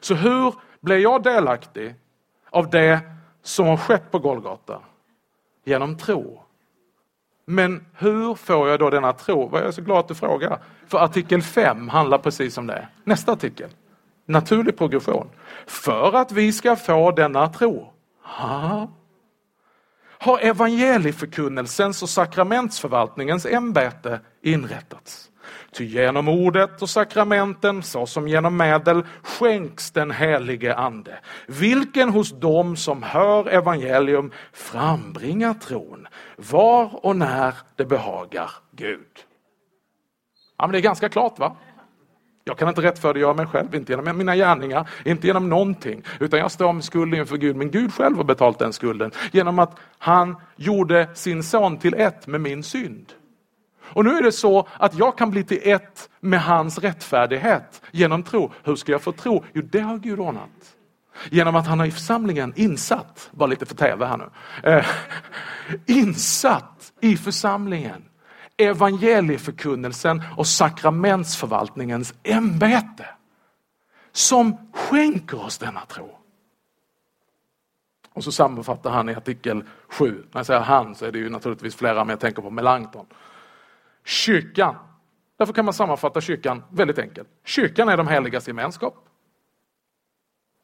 Så 0.00 0.14
hur 0.14 0.54
blir 0.86 0.98
jag 0.98 1.22
delaktig 1.22 1.94
av 2.50 2.70
det 2.70 3.00
som 3.42 3.66
har 3.66 3.76
skett 3.76 4.10
på 4.10 4.18
Golgata? 4.18 4.80
Genom 5.64 5.98
tro. 5.98 6.42
Men 7.44 7.86
hur 7.94 8.34
får 8.34 8.68
jag 8.68 8.78
då 8.78 8.90
denna 8.90 9.12
tro? 9.12 9.50
Jag 9.52 9.66
är 9.66 9.70
så 9.70 9.82
glad 9.82 9.98
att 9.98 10.08
du 10.08 10.14
frågar. 10.14 10.58
För 10.86 10.98
artikel 10.98 11.42
5 11.42 11.88
handlar 11.88 12.18
precis 12.18 12.58
om 12.58 12.66
det. 12.66 12.88
Nästa 13.04 13.32
artikel. 13.32 13.70
naturlig 14.26 14.78
progression. 14.78 15.28
För 15.66 16.12
att 16.16 16.32
vi 16.32 16.52
ska 16.52 16.76
få 16.76 17.10
denna 17.10 17.48
tro. 17.48 17.92
Ha. 18.22 18.88
Har 20.18 20.38
evangelieförkunnelsens 20.38 22.02
och 22.02 22.08
sakramentsförvaltningens 22.08 23.46
ämbete 23.46 24.20
inrättats. 24.42 25.30
Ty 25.72 25.84
genom 25.84 26.28
ordet 26.28 26.82
och 26.82 26.90
sakramenten, 26.90 27.82
såsom 27.82 28.28
genom 28.28 28.56
medel, 28.56 29.04
skänks 29.22 29.90
den 29.90 30.10
helige 30.10 30.74
Ande, 30.74 31.18
vilken 31.46 32.08
hos 32.08 32.40
dem 32.40 32.76
som 32.76 33.02
hör 33.02 33.48
evangelium 33.48 34.32
frambringar 34.52 35.54
tron, 35.54 36.08
var 36.36 37.06
och 37.06 37.16
när 37.16 37.54
det 37.76 37.84
behagar 37.84 38.50
Gud. 38.70 39.00
Ja, 40.58 40.66
men 40.66 40.72
det 40.72 40.78
är 40.78 40.82
ganska 40.82 41.08
klart 41.08 41.38
va? 41.38 41.56
Jag 42.48 42.58
kan 42.58 42.68
inte 42.68 42.82
rättfärdiggöra 42.82 43.34
mig 43.34 43.46
själv, 43.46 43.74
inte 43.74 43.92
genom 43.92 44.18
mina 44.18 44.36
gärningar, 44.36 44.88
inte 45.04 45.26
genom 45.26 45.48
någonting, 45.48 46.02
utan 46.20 46.40
jag 46.40 46.50
står 46.50 46.72
med 46.72 46.84
skuld 46.84 47.14
inför 47.14 47.36
Gud. 47.36 47.56
Men 47.56 47.70
Gud 47.70 47.94
själv 47.94 48.16
har 48.16 48.24
betalt 48.24 48.58
den 48.58 48.72
skulden 48.72 49.10
genom 49.32 49.58
att 49.58 49.78
han 49.98 50.36
gjorde 50.56 51.08
sin 51.14 51.42
son 51.42 51.78
till 51.78 51.94
ett 51.94 52.26
med 52.26 52.40
min 52.40 52.62
synd. 52.62 53.12
Och 53.88 54.04
nu 54.04 54.16
är 54.16 54.22
det 54.22 54.32
så 54.32 54.68
att 54.78 54.94
jag 54.94 55.18
kan 55.18 55.30
bli 55.30 55.44
till 55.44 55.60
ett 55.62 56.08
med 56.20 56.42
hans 56.42 56.78
rättfärdighet 56.78 57.82
genom 57.90 58.22
tro. 58.22 58.52
Hur 58.64 58.76
ska 58.76 58.92
jag 58.92 59.02
få 59.02 59.12
tro? 59.12 59.44
Jo, 59.52 59.62
det 59.62 59.80
har 59.80 59.98
Gud 59.98 60.20
ordnat. 60.20 60.76
Genom 61.30 61.56
att 61.56 61.66
han 61.66 61.78
har 61.78 61.86
i 61.86 61.90
församlingen 61.90 62.52
insatt, 62.56 63.28
bara 63.32 63.46
lite 63.46 63.66
för 63.66 63.74
tv 63.74 64.06
här 64.06 64.16
nu, 64.16 64.30
eh, 64.70 64.86
insatt 65.86 66.92
i 67.00 67.16
församlingen 67.16 68.04
evangelieförkunnelsen 68.56 70.22
och 70.36 70.46
sakramentsförvaltningens 70.46 72.14
ämbete 72.22 73.06
som 74.12 74.70
skänker 74.72 75.44
oss 75.44 75.58
denna 75.58 75.80
tro. 75.80 76.18
Och 78.12 78.24
så 78.24 78.32
sammanfattar 78.32 78.90
han 78.90 79.08
i 79.08 79.14
artikel 79.14 79.64
7, 79.88 80.24
när 80.32 80.38
jag 80.38 80.46
säger 80.46 80.60
han 80.60 80.94
så 80.94 81.04
är 81.04 81.12
det 81.12 81.18
ju 81.18 81.30
naturligtvis 81.30 81.76
flera, 81.76 82.04
men 82.04 82.08
jag 82.08 82.20
tänker 82.20 82.42
på 82.42 82.50
Melanchthon. 82.50 83.06
Kyrkan, 84.06 84.76
därför 85.36 85.52
kan 85.52 85.64
man 85.64 85.74
sammanfatta 85.74 86.20
kyrkan 86.20 86.62
väldigt 86.70 86.98
enkelt. 86.98 87.28
Kyrkan 87.44 87.88
är 87.88 87.96
de 87.96 88.08
heligas 88.08 88.48
gemenskap 88.48 88.94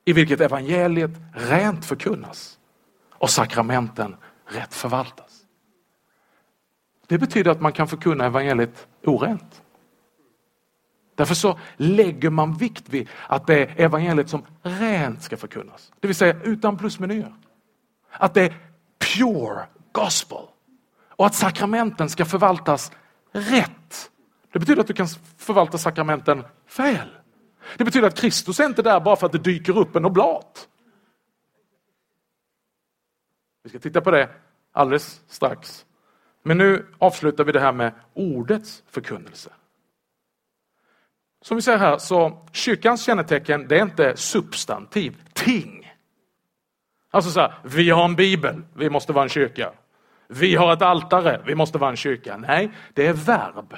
i 0.04 0.12
vilket 0.12 0.40
evangeliet 0.40 1.10
rent 1.32 1.84
förkunnas 1.84 2.58
och 3.10 3.30
sakramenten 3.30 4.16
rätt 4.46 4.74
förvaltas. 4.74 5.42
Det 7.06 7.18
betyder 7.18 7.50
att 7.50 7.60
man 7.60 7.72
kan 7.72 7.88
förkunna 7.88 8.26
evangeliet 8.26 8.86
orent. 9.04 9.62
Därför 11.14 11.34
så 11.34 11.58
lägger 11.76 12.30
man 12.30 12.54
vikt 12.54 12.88
vid 12.88 13.08
att 13.26 13.46
det 13.46 13.54
är 13.54 13.80
evangeliet 13.80 14.28
som 14.28 14.44
rent 14.62 15.22
ska 15.22 15.36
förkunnas. 15.36 15.92
Det 16.00 16.06
vill 16.06 16.16
säga 16.16 16.42
utan 16.42 16.78
plusmenyer. 16.78 17.34
Att 18.10 18.34
det 18.34 18.42
är 18.42 18.54
pure 18.98 19.66
gospel. 19.92 20.46
Och 21.08 21.26
att 21.26 21.34
sakramenten 21.34 22.08
ska 22.08 22.24
förvaltas 22.24 22.92
rätt. 23.32 24.10
Det 24.52 24.58
betyder 24.58 24.80
att 24.80 24.86
du 24.86 24.94
kan 24.94 25.06
förvalta 25.36 25.78
sakramenten 25.78 26.44
fel. 26.66 27.08
Det 27.76 27.84
betyder 27.84 28.08
att 28.08 28.20
Kristus 28.20 28.60
är 28.60 28.66
inte 28.66 28.82
där 28.82 29.00
bara 29.00 29.16
för 29.16 29.26
att 29.26 29.32
det 29.32 29.38
dyker 29.38 29.78
upp 29.78 29.96
en 29.96 30.04
oblat. 30.04 30.68
Vi 33.62 33.70
ska 33.70 33.78
titta 33.78 34.00
på 34.00 34.10
det 34.10 34.28
alldeles 34.72 35.20
strax. 35.28 35.86
Men 36.42 36.58
nu 36.58 36.86
avslutar 36.98 37.44
vi 37.44 37.52
det 37.52 37.60
här 37.60 37.72
med 37.72 37.92
ordets 38.14 38.82
förkunnelse. 38.86 39.50
Som 41.42 41.56
vi 41.56 41.62
ser 41.62 41.76
här 41.76 41.98
så 41.98 42.46
kyrkans 42.52 43.04
kännetecken 43.04 43.68
det 43.68 43.78
är 43.78 43.82
inte 43.82 44.16
substantiv, 44.16 45.22
ting. 45.32 45.92
Alltså 47.10 47.30
så 47.30 47.40
här, 47.40 47.54
vi 47.64 47.90
har 47.90 48.04
en 48.04 48.16
bibel, 48.16 48.62
vi 48.74 48.90
måste 48.90 49.12
vara 49.12 49.22
en 49.22 49.28
kyrka. 49.28 49.72
Vi 50.28 50.54
har 50.54 50.72
ett 50.72 50.82
altare, 50.82 51.42
vi 51.46 51.54
måste 51.54 51.78
vara 51.78 51.90
en 51.90 51.96
kyrka. 51.96 52.36
Nej, 52.36 52.70
det 52.94 53.06
är 53.06 53.12
verb. 53.12 53.76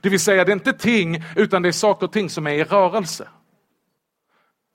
Det 0.00 0.08
vill 0.08 0.20
säga 0.20 0.44
det 0.44 0.52
är 0.52 0.56
inte 0.56 0.72
ting 0.72 1.24
utan 1.36 1.62
det 1.62 1.68
är 1.68 1.72
saker 1.72 2.06
och 2.06 2.12
ting 2.12 2.30
som 2.30 2.46
är 2.46 2.54
i 2.54 2.64
rörelse. 2.64 3.28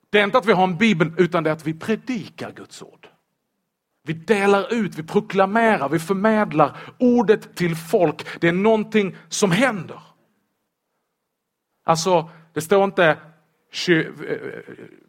Det 0.09 0.19
är 0.19 0.23
inte 0.23 0.37
att 0.37 0.45
vi 0.45 0.53
har 0.53 0.63
en 0.63 0.77
bibel 0.77 1.11
utan 1.17 1.43
det 1.43 1.49
är 1.49 1.53
att 1.53 1.67
vi 1.67 1.73
predikar 1.73 2.51
Guds 2.51 2.81
ord. 2.81 3.07
Vi 4.03 4.13
delar 4.13 4.73
ut, 4.73 4.95
vi 4.95 5.03
proklamerar, 5.03 5.89
vi 5.89 5.99
förmedlar 5.99 6.77
ordet 6.99 7.55
till 7.55 7.75
folk. 7.75 8.41
Det 8.41 8.47
är 8.47 8.53
någonting 8.53 9.15
som 9.29 9.51
händer. 9.51 10.01
Alltså, 11.85 12.29
det 12.53 12.61
står 12.61 12.83
inte 12.83 13.17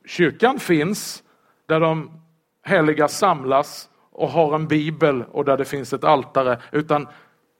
kyrkan 0.06 0.58
finns 0.58 1.22
där 1.66 1.80
de 1.80 2.22
heliga 2.64 3.08
samlas 3.08 3.88
och 4.16 4.30
har 4.30 4.54
en 4.54 4.68
bibel 4.68 5.22
och 5.22 5.44
där 5.44 5.56
det 5.56 5.64
finns 5.64 5.92
ett 5.92 6.04
altare, 6.04 6.60
utan 6.72 7.08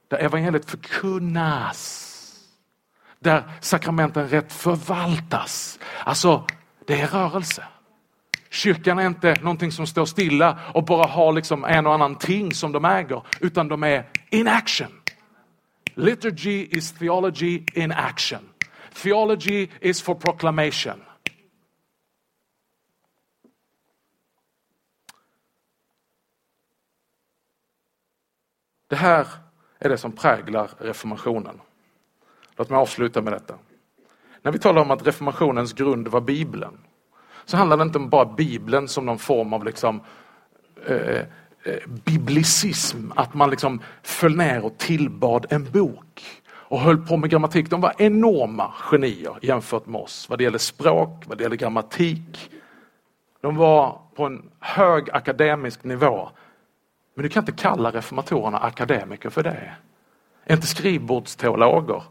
där 0.08 0.18
evangeliet 0.18 0.70
förkunnas. 0.70 2.02
Där 3.18 3.42
sakramenten 3.60 4.28
rätt 4.28 4.52
förvaltas. 4.52 5.78
Alltså, 6.04 6.44
det 6.86 7.00
är 7.00 7.06
rörelse. 7.06 7.64
Kyrkan 8.50 8.98
är 8.98 9.06
inte 9.06 9.34
någonting 9.40 9.72
som 9.72 9.86
står 9.86 10.04
stilla 10.04 10.58
och 10.74 10.84
bara 10.84 11.06
har 11.06 11.32
liksom 11.32 11.64
en 11.64 11.86
och 11.86 11.94
annan 11.94 12.14
ting 12.14 12.54
som 12.54 12.72
de 12.72 12.84
äger, 12.84 13.22
utan 13.40 13.68
de 13.68 13.82
är 13.82 14.08
in 14.30 14.48
action. 14.48 14.88
Liturgy 15.94 16.68
is 16.70 16.92
theology 16.92 17.62
in 17.74 17.92
action. 17.92 18.40
Theology 19.02 19.68
is 19.80 20.02
for 20.02 20.14
proclamation. 20.14 21.05
Det 28.88 28.96
här 28.96 29.26
är 29.78 29.88
det 29.88 29.98
som 29.98 30.12
präglar 30.12 30.70
reformationen. 30.78 31.60
Låt 32.56 32.70
mig 32.70 32.78
avsluta 32.78 33.22
med 33.22 33.32
detta. 33.32 33.54
När 34.42 34.52
vi 34.52 34.58
talar 34.58 34.82
om 34.82 34.90
att 34.90 35.06
reformationens 35.06 35.72
grund 35.72 36.08
var 36.08 36.20
Bibeln 36.20 36.78
så 37.44 37.56
handlar 37.56 37.76
det 37.76 37.82
inte 37.82 37.98
om 37.98 38.08
bara 38.08 38.24
Bibeln 38.24 38.88
som 38.88 39.06
någon 39.06 39.18
form 39.18 39.52
av 39.52 39.64
liksom, 39.64 40.00
eh, 40.86 41.20
eh, 41.62 41.88
biblicism, 42.04 43.12
att 43.16 43.34
man 43.34 43.50
liksom 43.50 43.80
föll 44.02 44.36
ner 44.36 44.64
och 44.64 44.78
tillbad 44.78 45.46
en 45.50 45.70
bok 45.70 46.42
och 46.68 46.80
höll 46.80 47.06
på 47.06 47.16
med 47.16 47.30
grammatik. 47.30 47.70
De 47.70 47.80
var 47.80 47.92
enorma 47.98 48.72
genier 48.78 49.38
jämfört 49.42 49.86
med 49.86 50.00
oss 50.00 50.28
vad 50.28 50.38
det 50.38 50.44
gäller 50.44 50.58
språk, 50.58 51.24
vad 51.26 51.38
det 51.38 51.42
gäller 51.44 51.56
grammatik. 51.56 52.50
De 53.40 53.56
var 53.56 54.00
på 54.14 54.24
en 54.24 54.50
hög 54.60 55.10
akademisk 55.10 55.84
nivå. 55.84 56.30
Men 57.16 57.22
du 57.22 57.28
kan 57.28 57.42
inte 57.42 57.62
kalla 57.62 57.90
reformatorerna 57.90 58.58
akademiker 58.58 59.30
för 59.30 59.42
det. 59.42 59.72
Inte 60.50 60.66
skrivbordsteologer. 60.66 62.02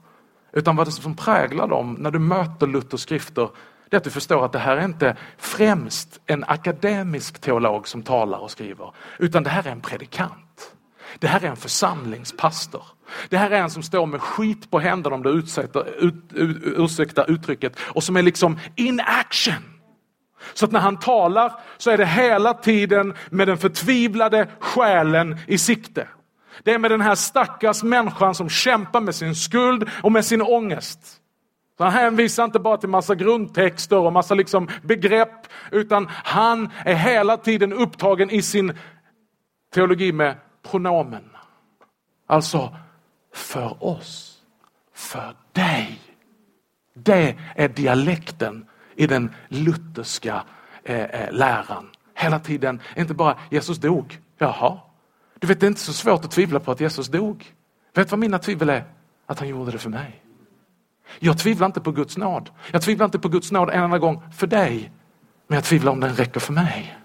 Utan 0.53 0.75
vad 0.75 0.87
det 0.87 0.91
som 0.91 1.15
präglar 1.15 1.67
dem 1.67 1.97
när 1.99 2.11
du 2.11 2.19
möter 2.19 2.67
Luthers 2.67 3.01
skrifter 3.01 3.49
det 3.89 3.95
är 3.95 3.97
att 3.97 4.03
du 4.03 4.09
förstår 4.09 4.45
att 4.45 4.51
det 4.51 4.59
här 4.59 4.77
är 4.77 4.85
inte 4.85 5.17
främst 5.37 6.19
en 6.25 6.43
akademisk 6.43 7.41
teolog 7.41 7.87
som 7.87 8.03
talar 8.03 8.39
och 8.39 8.51
skriver, 8.51 8.91
utan 9.19 9.43
det 9.43 9.49
här 9.49 9.67
är 9.67 9.71
en 9.71 9.81
predikant. 9.81 10.75
Det 11.19 11.27
här 11.27 11.43
är 11.43 11.49
en 11.49 11.55
församlingspastor. 11.55 12.83
Det 13.29 13.37
här 13.37 13.51
är 13.51 13.61
en 13.61 13.69
som 13.69 13.83
står 13.83 14.05
med 14.05 14.21
skit 14.21 14.71
på 14.71 14.79
händerna 14.79 15.15
om 15.15 15.23
du 15.23 15.29
ursäktar, 15.29 16.03
ut, 16.03 16.33
ut, 16.33 17.19
uttrycket 17.27 17.79
och 17.79 18.03
som 18.03 18.15
är 18.15 18.21
liksom 18.21 18.59
in 18.75 18.99
action. 19.05 19.74
Så 20.53 20.65
att 20.65 20.71
när 20.71 20.79
han 20.79 20.99
talar 20.99 21.53
så 21.77 21.91
är 21.91 21.97
det 21.97 22.05
hela 22.05 22.53
tiden 22.53 23.13
med 23.29 23.47
den 23.47 23.57
förtvivlade 23.57 24.47
själen 24.59 25.37
i 25.47 25.57
sikte. 25.57 26.07
Det 26.63 26.73
är 26.73 26.79
med 26.79 26.91
den 26.91 27.01
här 27.01 27.15
stackars 27.15 27.83
människan 27.83 28.35
som 28.35 28.49
kämpar 28.49 29.01
med 29.01 29.15
sin 29.15 29.35
skuld 29.35 29.89
och 30.03 30.11
med 30.11 30.25
sin 30.25 30.41
ångest. 30.41 30.99
Så 31.77 31.83
han 31.83 31.93
hänvisar 31.93 32.43
inte 32.43 32.59
bara 32.59 32.77
till 32.77 32.89
massa 32.89 33.15
grundtexter 33.15 33.97
och 33.97 34.13
massa 34.13 34.35
liksom 34.35 34.69
begrepp, 34.81 35.47
utan 35.71 36.07
han 36.09 36.69
är 36.85 36.95
hela 36.95 37.37
tiden 37.37 37.73
upptagen 37.73 38.29
i 38.29 38.41
sin 38.41 38.77
teologi 39.73 40.11
med 40.11 40.35
pronomen. 40.71 41.29
Alltså, 42.27 42.75
för 43.33 43.83
oss, 43.83 44.41
för 44.93 45.35
dig. 45.51 45.99
Det 46.93 47.35
är 47.55 47.67
dialekten 47.69 48.65
i 48.95 49.07
den 49.07 49.33
lutherska 49.47 50.43
eh, 50.83 51.03
eh, 51.03 51.31
läran. 51.31 51.89
Hela 52.13 52.39
tiden, 52.39 52.81
inte 52.97 53.13
bara 53.13 53.37
Jesus 53.49 53.77
dog. 53.77 54.19
Jaha, 54.37 54.79
du 55.39 55.47
vet 55.47 55.59
det 55.59 55.65
är 55.65 55.67
inte 55.67 55.81
så 55.81 55.93
svårt 55.93 56.25
att 56.25 56.31
tvivla 56.31 56.59
på 56.59 56.71
att 56.71 56.79
Jesus 56.79 57.07
dog. 57.07 57.53
Vet 57.93 58.11
vad 58.11 58.19
mina 58.19 58.39
tvivel 58.39 58.69
är? 58.69 58.83
Att 59.25 59.39
han 59.39 59.47
gjorde 59.47 59.71
det 59.71 59.77
för 59.77 59.89
mig. 59.89 60.21
Jag 61.19 61.37
tvivlar 61.37 61.65
inte 61.65 61.81
på 61.81 61.91
Guds 61.91 62.17
nåd. 62.17 62.49
Jag 62.71 62.81
tvivlar 62.81 63.05
inte 63.05 63.19
på 63.19 63.27
Guds 63.29 63.51
nåd 63.51 63.69
en 63.69 63.83
enda 63.83 63.97
gång 63.97 64.21
för 64.37 64.47
dig. 64.47 64.91
Men 65.47 65.55
jag 65.55 65.63
tvivlar 65.63 65.91
om 65.91 65.99
den 65.99 66.15
räcker 66.15 66.39
för 66.39 66.53
mig. 66.53 66.97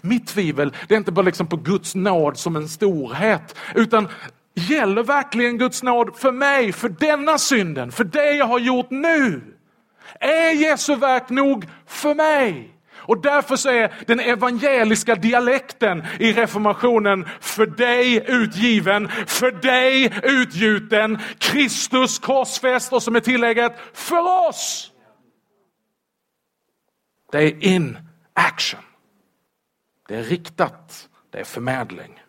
Mitt 0.00 0.26
tvivel 0.26 0.72
det 0.88 0.94
är 0.94 0.98
inte 0.98 1.12
bara 1.12 1.22
liksom 1.22 1.46
på 1.46 1.56
Guds 1.56 1.94
nåd 1.94 2.36
som 2.36 2.56
en 2.56 2.68
storhet. 2.68 3.56
Utan 3.74 4.08
gäller 4.54 5.02
verkligen 5.02 5.58
Guds 5.58 5.82
nåd 5.82 6.16
för 6.16 6.32
mig, 6.32 6.72
för 6.72 6.88
denna 6.88 7.38
synden, 7.38 7.92
för 7.92 8.04
det 8.04 8.32
jag 8.32 8.46
har 8.46 8.58
gjort 8.58 8.90
nu? 8.90 9.42
Är 10.20 10.52
Jesu 10.52 10.96
verk 10.96 11.28
nog 11.30 11.68
för 11.86 12.14
mig? 12.14 12.68
Och 13.04 13.20
därför 13.20 13.56
så 13.56 13.68
är 13.68 13.94
den 14.06 14.20
evangeliska 14.20 15.14
dialekten 15.14 16.04
i 16.18 16.32
reformationen 16.32 17.28
för 17.40 17.66
dig 17.66 18.24
utgiven, 18.28 19.08
för 19.08 19.50
dig 19.50 20.20
utgjuten, 20.22 21.18
Kristus 21.38 22.18
korsfäst 22.18 22.92
och 22.92 23.02
som 23.02 23.16
är 23.16 23.20
tillägget 23.20 23.72
för 23.92 24.48
oss. 24.48 24.92
Det 27.32 27.38
är 27.38 27.64
in 27.64 27.98
action. 28.32 28.80
Det 30.08 30.16
är 30.16 30.22
riktat, 30.22 31.08
det 31.30 31.40
är 31.40 31.44
förmedling. 31.44 32.22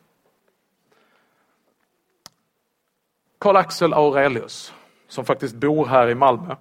Karl-Axel 3.39 3.93
Aurelius, 3.93 4.73
som 5.07 5.25
faktiskt 5.25 5.55
bor 5.55 5.85
här 5.85 6.09
i 6.09 6.15
Malmö, 6.15 6.55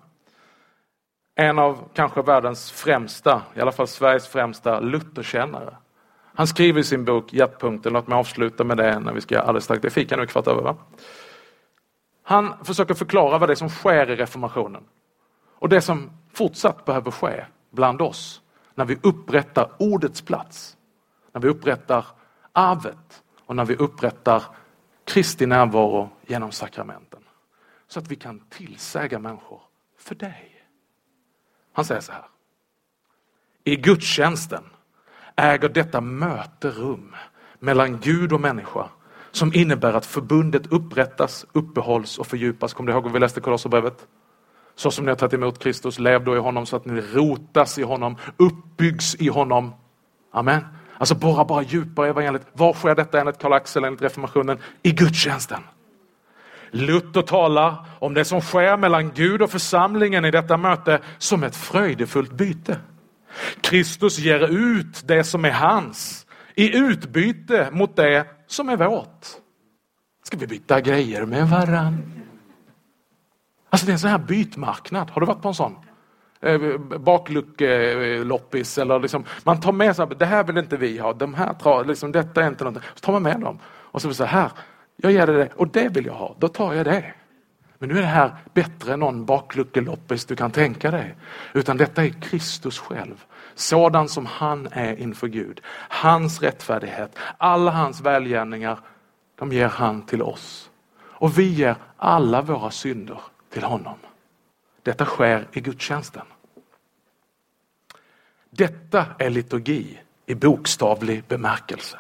en 1.43 1.59
av 1.59 1.89
kanske 1.95 2.23
världens 2.23 2.71
främsta, 2.71 3.43
i 3.55 3.61
alla 3.61 3.73
fall 3.73 3.89
Sveriges 3.89 4.29
främsta 4.29 4.81
Lutherkännare. 4.81 5.77
Han 6.35 6.47
skriver 6.47 6.81
i 6.81 6.85
sin 6.85 7.05
bok 7.05 7.33
Hjärtpunkten, 7.33 7.93
låt 7.93 8.09
mig 8.09 8.19
avsluta 8.19 8.65
med 8.65 8.77
det 8.77 8.99
när 8.99 9.13
vi 9.13 9.21
ska 9.21 9.41
alldeles 9.41 9.65
strax, 9.65 9.83
det 9.83 9.89
är 9.89 9.91
fika 9.91 10.17
nu 10.17 10.27
kvart 10.27 10.47
över 10.47 10.63
va? 10.63 10.77
Han 12.23 12.65
försöker 12.65 12.95
förklara 12.95 13.39
vad 13.39 13.49
det 13.49 13.53
är 13.53 13.57
som 13.57 13.69
sker 13.69 14.11
i 14.11 14.17
reformationen. 14.17 14.85
Och 15.59 15.69
det 15.69 15.81
som 15.81 16.11
fortsatt 16.33 16.85
behöver 16.85 17.11
ske 17.11 17.45
bland 17.71 18.03
oss 18.03 18.43
när 18.75 18.85
vi 18.85 18.99
upprättar 19.03 19.71
ordets 19.79 20.23
plats, 20.23 20.77
när 21.33 21.41
vi 21.41 21.49
upprättar 21.49 22.07
arvet 22.53 23.23
och 23.47 23.57
när 23.57 23.65
vi 23.65 23.77
upprättar 23.77 24.43
Kristi 25.05 25.47
närvaro 25.47 26.11
genom 26.27 26.53
sakramenten. 26.53 27.21
Så 27.89 27.99
att 27.99 28.09
vi 28.09 28.17
kan 28.17 28.41
tillsäga 28.41 29.19
människor 29.19 29.61
för 29.99 30.15
dig. 30.15 30.52
Han 31.73 31.85
säger 31.85 32.01
så 32.01 32.13
här. 32.13 32.25
I 33.65 33.77
gudstjänsten 33.77 34.65
äger 35.37 35.69
detta 35.69 36.01
möte 36.01 36.71
rum 36.71 37.15
mellan 37.59 38.01
Gud 38.01 38.33
och 38.33 38.41
människa 38.41 38.89
som 39.31 39.55
innebär 39.55 39.93
att 39.93 40.07
förbundet 40.07 40.73
upprättas, 40.73 41.47
uppehålls 41.53 42.19
och 42.19 42.27
fördjupas. 42.27 42.75
Kommer 42.75 42.93
du 42.93 42.93
ihåg 42.93 43.05
vad 43.05 43.13
vi 43.13 43.19
läste 43.19 43.41
i 43.41 43.43
Kolosserbrevet? 43.43 44.07
Så 44.75 44.91
som 44.91 45.05
ni 45.05 45.11
har 45.11 45.17
tagit 45.17 45.35
emot 45.35 45.59
Kristus, 45.59 45.99
lev 45.99 46.25
då 46.25 46.37
i 46.37 46.39
honom 46.39 46.67
så 46.67 46.77
att 46.77 46.85
ni 46.85 47.01
rotas 47.01 47.79
i 47.79 47.83
honom, 47.83 48.17
uppbyggs 48.37 49.15
i 49.15 49.29
honom. 49.29 49.75
Amen. 50.31 50.65
Alltså 50.99 51.15
borra 51.15 51.45
bara 51.45 51.63
djupare 51.63 52.07
i 52.07 52.11
evangeliet. 52.11 52.47
Var 52.53 52.73
sker 52.73 52.95
detta 52.95 53.21
enligt 53.21 53.39
Karl 53.39 53.53
Axel, 53.53 53.85
enligt 53.85 54.03
reformationen? 54.03 54.59
I 54.83 54.93
gudstjänsten. 54.93 55.63
Luther 56.73 57.23
talar 57.23 57.87
om 57.99 58.15
det 58.15 58.25
som 58.25 58.41
sker 58.41 58.77
mellan 58.77 59.13
Gud 59.15 59.43
och 59.43 59.51
församlingen 59.51 60.25
i 60.25 60.31
detta 60.31 60.57
möte 60.57 61.01
som 61.19 61.43
ett 61.43 61.57
fröjdefullt 61.57 62.33
byte. 62.33 62.79
Kristus 63.61 64.19
ger 64.19 64.49
ut 64.49 65.09
det 65.09 65.25
som 65.25 65.45
är 65.45 65.51
hans 65.51 66.27
i 66.55 66.77
utbyte 66.77 67.69
mot 67.73 67.97
det 67.97 68.27
som 68.47 68.69
är 68.69 68.77
vårt. 68.77 69.27
Ska 70.25 70.37
vi 70.37 70.47
byta 70.47 70.81
grejer 70.81 71.27
med 71.27 71.49
varann? 71.49 72.13
Alltså 73.71 73.87
det 73.87 73.91
är 73.91 73.95
en 73.95 73.99
sån 73.99 74.11
här 74.11 74.19
bytmarknad. 74.19 75.11
Har 75.11 75.21
du 75.21 75.27
varit 75.27 75.43
på 75.43 75.49
en 75.49 75.55
sån? 75.55 75.77
Eh, 76.41 76.79
bakluckeloppis 76.79 78.79
eller 78.79 79.01
liksom, 79.01 79.25
man 79.45 79.61
tar 79.61 79.73
med 79.73 79.97
sig, 79.97 80.07
det 80.19 80.27
här 80.27 80.45
vill 80.45 80.59
inte 80.59 80.77
vi 80.77 80.99
ha, 80.99 81.13
de 81.13 81.35
här, 81.35 81.85
liksom, 81.85 82.13
detta 82.13 82.43
är 82.43 82.49
inte 82.49 82.65
någonting. 82.65 82.91
Så 82.95 83.01
tar 83.01 83.13
man 83.13 83.23
med 83.23 83.41
dem 83.41 83.59
och 83.65 84.03
så 84.03 84.09
vill 84.09 84.15
så 84.15 84.25
här, 84.25 84.51
jag 84.97 85.13
ger 85.13 85.27
dig 85.27 85.37
det 85.37 85.49
och 85.57 85.69
det 85.69 85.89
vill 85.89 86.07
jag 86.07 86.15
ha, 86.15 86.37
då 86.39 86.49
tar 86.49 86.75
jag 86.75 86.85
det. 86.87 87.15
Men 87.79 87.89
nu 87.89 87.99
är 87.99 88.03
det 88.03 88.07
här 88.07 88.37
bättre 88.55 88.93
än 88.93 89.01
någon 89.01 89.25
bakluckeloppis 89.25 90.25
du 90.25 90.37
kan 90.37 90.51
tänka 90.51 90.91
dig. 90.91 91.15
Utan 91.53 91.77
detta 91.77 92.05
är 92.05 92.09
Kristus 92.09 92.79
själv. 92.79 93.25
Sådan 93.55 94.09
som 94.09 94.27
han 94.27 94.69
är 94.73 94.97
inför 94.97 95.27
Gud. 95.27 95.61
Hans 95.89 96.43
rättfärdighet, 96.43 97.19
alla 97.39 97.71
hans 97.71 98.01
välgärningar, 98.01 98.79
de 99.39 99.53
ger 99.53 99.69
han 99.69 100.07
till 100.07 100.23
oss. 100.23 100.71
Och 100.95 101.39
vi 101.39 101.49
ger 101.49 101.77
alla 101.97 102.43
våra 102.43 102.71
synder 102.71 103.21
till 103.51 103.63
honom. 103.63 103.97
Detta 104.83 105.05
sker 105.05 105.49
i 105.53 105.61
gudstjänsten. 105.61 106.27
Detta 108.51 109.07
är 109.19 109.31
liturgi 109.31 109.99
i 110.27 110.35
bokstavlig 110.35 111.25
bemärkelse. 111.25 111.99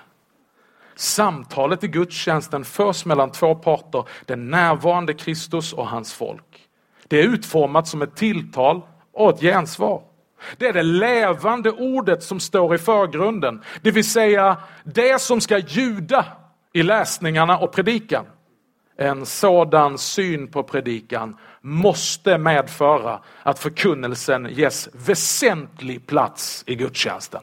Samtalet 0.94 1.84
i 1.84 1.88
gudstjänsten 1.88 2.64
förs 2.64 3.04
mellan 3.04 3.30
två 3.30 3.54
parter, 3.54 4.04
den 4.26 4.50
närvarande 4.50 5.14
Kristus 5.14 5.72
och 5.72 5.88
hans 5.88 6.14
folk. 6.14 6.68
Det 7.08 7.20
är 7.20 7.24
utformat 7.24 7.88
som 7.88 8.02
ett 8.02 8.16
tilltal 8.16 8.82
och 9.12 9.30
ett 9.30 9.40
gensvar. 9.40 10.02
Det 10.56 10.66
är 10.66 10.72
det 10.72 10.82
levande 10.82 11.70
ordet 11.70 12.22
som 12.22 12.40
står 12.40 12.74
i 12.74 12.78
förgrunden, 12.78 13.62
det 13.82 13.90
vill 13.90 14.10
säga 14.10 14.56
det 14.84 15.20
som 15.20 15.40
ska 15.40 15.58
ljuda 15.58 16.26
i 16.72 16.82
läsningarna 16.82 17.58
och 17.58 17.72
predikan. 17.72 18.24
En 18.96 19.26
sådan 19.26 19.98
syn 19.98 20.48
på 20.48 20.62
predikan 20.62 21.36
måste 21.60 22.38
medföra 22.38 23.20
att 23.42 23.58
förkunnelsen 23.58 24.48
ges 24.50 24.88
väsentlig 24.92 26.06
plats 26.06 26.64
i 26.66 26.74
gudstjänsten. 26.74 27.40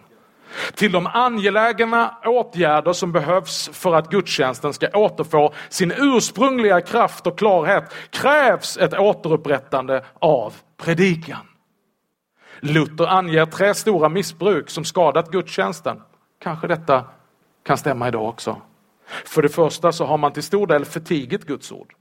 Till 0.75 0.91
de 0.91 1.07
angelägna 1.07 2.17
åtgärder 2.25 2.93
som 2.93 3.11
behövs 3.11 3.69
för 3.73 3.95
att 3.95 4.09
gudstjänsten 4.09 4.73
ska 4.73 4.87
återfå 4.87 5.53
sin 5.69 5.93
ursprungliga 5.97 6.81
kraft 6.81 7.27
och 7.27 7.37
klarhet 7.37 7.93
krävs 8.09 8.77
ett 8.77 8.93
återupprättande 8.93 10.05
av 10.19 10.53
predikan. 10.77 11.47
Luther 12.59 13.07
anger 13.07 13.45
tre 13.45 13.73
stora 13.73 14.09
missbruk 14.09 14.69
som 14.69 14.85
skadat 14.85 15.31
gudstjänsten. 15.31 16.01
Kanske 16.41 16.67
detta 16.67 17.05
kan 17.65 17.77
stämma 17.77 18.07
idag 18.07 18.29
också. 18.29 18.61
För 19.25 19.41
det 19.41 19.49
första 19.49 19.91
så 19.91 20.05
har 20.05 20.17
man 20.17 20.33
till 20.33 20.43
stor 20.43 20.67
del 20.67 20.85
förtigit 20.85 21.45
Guds 21.45 21.71
ord. 21.71 21.93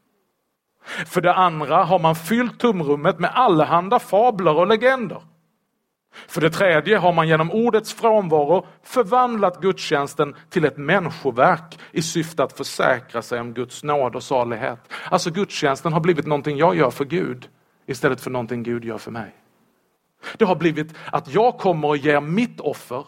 För 1.06 1.20
det 1.20 1.34
andra 1.34 1.84
har 1.84 1.98
man 1.98 2.16
fyllt 2.16 2.60
tumrummet 2.60 3.18
med 3.18 3.30
allehanda 3.34 3.98
fabler 3.98 4.56
och 4.56 4.66
legender. 4.66 5.22
För 6.26 6.40
det 6.40 6.50
tredje 6.50 6.98
har 6.98 7.12
man 7.12 7.28
genom 7.28 7.50
ordets 7.50 7.94
frånvaro 7.94 8.66
förvandlat 8.82 9.60
gudstjänsten 9.60 10.34
till 10.50 10.64
ett 10.64 10.76
människoverk 10.76 11.78
i 11.92 12.02
syfte 12.02 12.42
att 12.42 12.52
försäkra 12.52 13.22
sig 13.22 13.40
om 13.40 13.54
Guds 13.54 13.82
nåd 13.82 14.16
och 14.16 14.22
salighet. 14.22 14.78
Alltså 15.10 15.30
gudstjänsten 15.30 15.92
har 15.92 16.00
blivit 16.00 16.26
någonting 16.26 16.56
jag 16.56 16.76
gör 16.76 16.90
för 16.90 17.04
Gud 17.04 17.48
istället 17.86 18.20
för 18.20 18.30
någonting 18.30 18.62
Gud 18.62 18.84
gör 18.84 18.98
för 18.98 19.10
mig. 19.10 19.34
Det 20.36 20.44
har 20.44 20.56
blivit 20.56 20.94
att 21.12 21.28
jag 21.28 21.58
kommer 21.58 21.88
och 21.88 21.96
ger 21.96 22.20
mitt 22.20 22.60
offer 22.60 23.06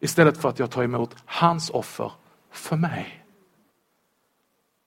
istället 0.00 0.38
för 0.38 0.48
att 0.48 0.58
jag 0.58 0.70
tar 0.70 0.82
emot 0.82 1.16
hans 1.24 1.70
offer 1.70 2.12
för 2.52 2.76
mig. 2.76 3.24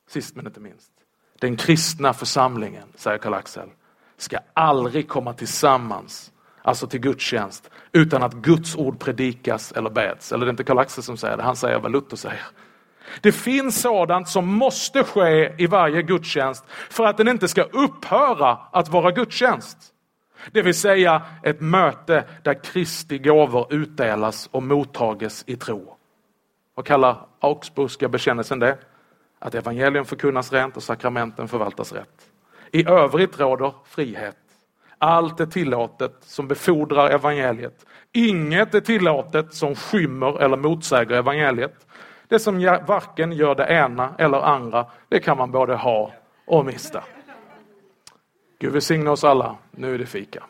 Sist 0.09 0.35
men 0.35 0.45
inte 0.45 0.59
minst. 0.59 0.91
Den 1.39 1.57
kristna 1.57 2.13
församlingen, 2.13 2.87
säger 2.95 3.17
Karl-Axel, 3.17 3.69
ska 4.17 4.37
aldrig 4.53 5.07
komma 5.07 5.33
tillsammans, 5.33 6.30
alltså 6.61 6.87
till 6.87 6.99
gudstjänst, 6.99 7.69
utan 7.91 8.23
att 8.23 8.33
Guds 8.33 8.75
ord 8.75 8.99
predikas 8.99 9.71
eller 9.71 9.89
beds. 9.89 10.31
Eller 10.31 10.45
det 10.45 10.49
är 10.49 10.51
inte 10.51 10.63
Karl-Axel 10.63 11.03
som 11.03 11.17
säger 11.17 11.37
det, 11.37 11.43
han 11.43 11.55
säger 11.55 11.79
vad 11.79 11.91
Luther 11.91 12.17
säger. 12.17 12.45
Det 13.21 13.31
finns 13.31 13.81
sådant 13.81 14.29
som 14.29 14.47
måste 14.47 15.03
ske 15.03 15.53
i 15.57 15.67
varje 15.67 16.01
gudstjänst 16.01 16.65
för 16.89 17.05
att 17.05 17.17
den 17.17 17.27
inte 17.27 17.47
ska 17.47 17.63
upphöra 17.63 18.57
att 18.71 18.89
vara 18.89 19.11
gudstjänst. 19.11 19.77
Det 20.51 20.61
vill 20.61 20.75
säga 20.75 21.21
ett 21.43 21.61
möte 21.61 22.23
där 22.43 22.63
Kristi 22.63 23.17
gåvor 23.17 23.73
utdelas 23.73 24.49
och 24.51 24.63
mottages 24.63 25.43
i 25.47 25.55
tro. 25.55 25.97
Vad 26.75 26.85
kallar 26.85 27.27
Augsburgska 27.39 28.09
bekännelsen 28.09 28.59
det? 28.59 28.77
att 29.41 29.55
evangelium 29.55 30.05
förkunnas 30.05 30.53
rent 30.53 30.77
och 30.77 30.83
sakramenten 30.83 31.47
förvaltas 31.47 31.93
rätt. 31.93 32.29
I 32.71 32.87
övrigt 32.87 33.39
råder 33.39 33.73
frihet. 33.85 34.37
Allt 35.03 35.39
är 35.39 35.45
tillåtet 35.45 36.15
som 36.21 36.47
befordrar 36.47 37.09
evangeliet. 37.09 37.85
Inget 38.11 38.75
är 38.75 38.81
tillåtet 38.81 39.53
som 39.53 39.75
skymmer 39.75 40.41
eller 40.41 40.57
motsäger 40.57 41.15
evangeliet. 41.15 41.87
Det 42.27 42.39
som 42.39 42.79
varken 42.87 43.31
gör 43.31 43.55
det 43.55 43.65
ena 43.65 44.15
eller 44.17 44.37
andra, 44.37 44.85
det 45.09 45.19
kan 45.19 45.37
man 45.37 45.51
både 45.51 45.75
ha 45.75 46.11
och 46.45 46.65
mista. 46.65 47.03
Gud 48.59 48.73
välsigne 48.73 49.09
oss 49.09 49.23
alla. 49.23 49.55
Nu 49.71 49.93
är 49.93 49.99
det 49.99 50.05
fika. 50.05 50.43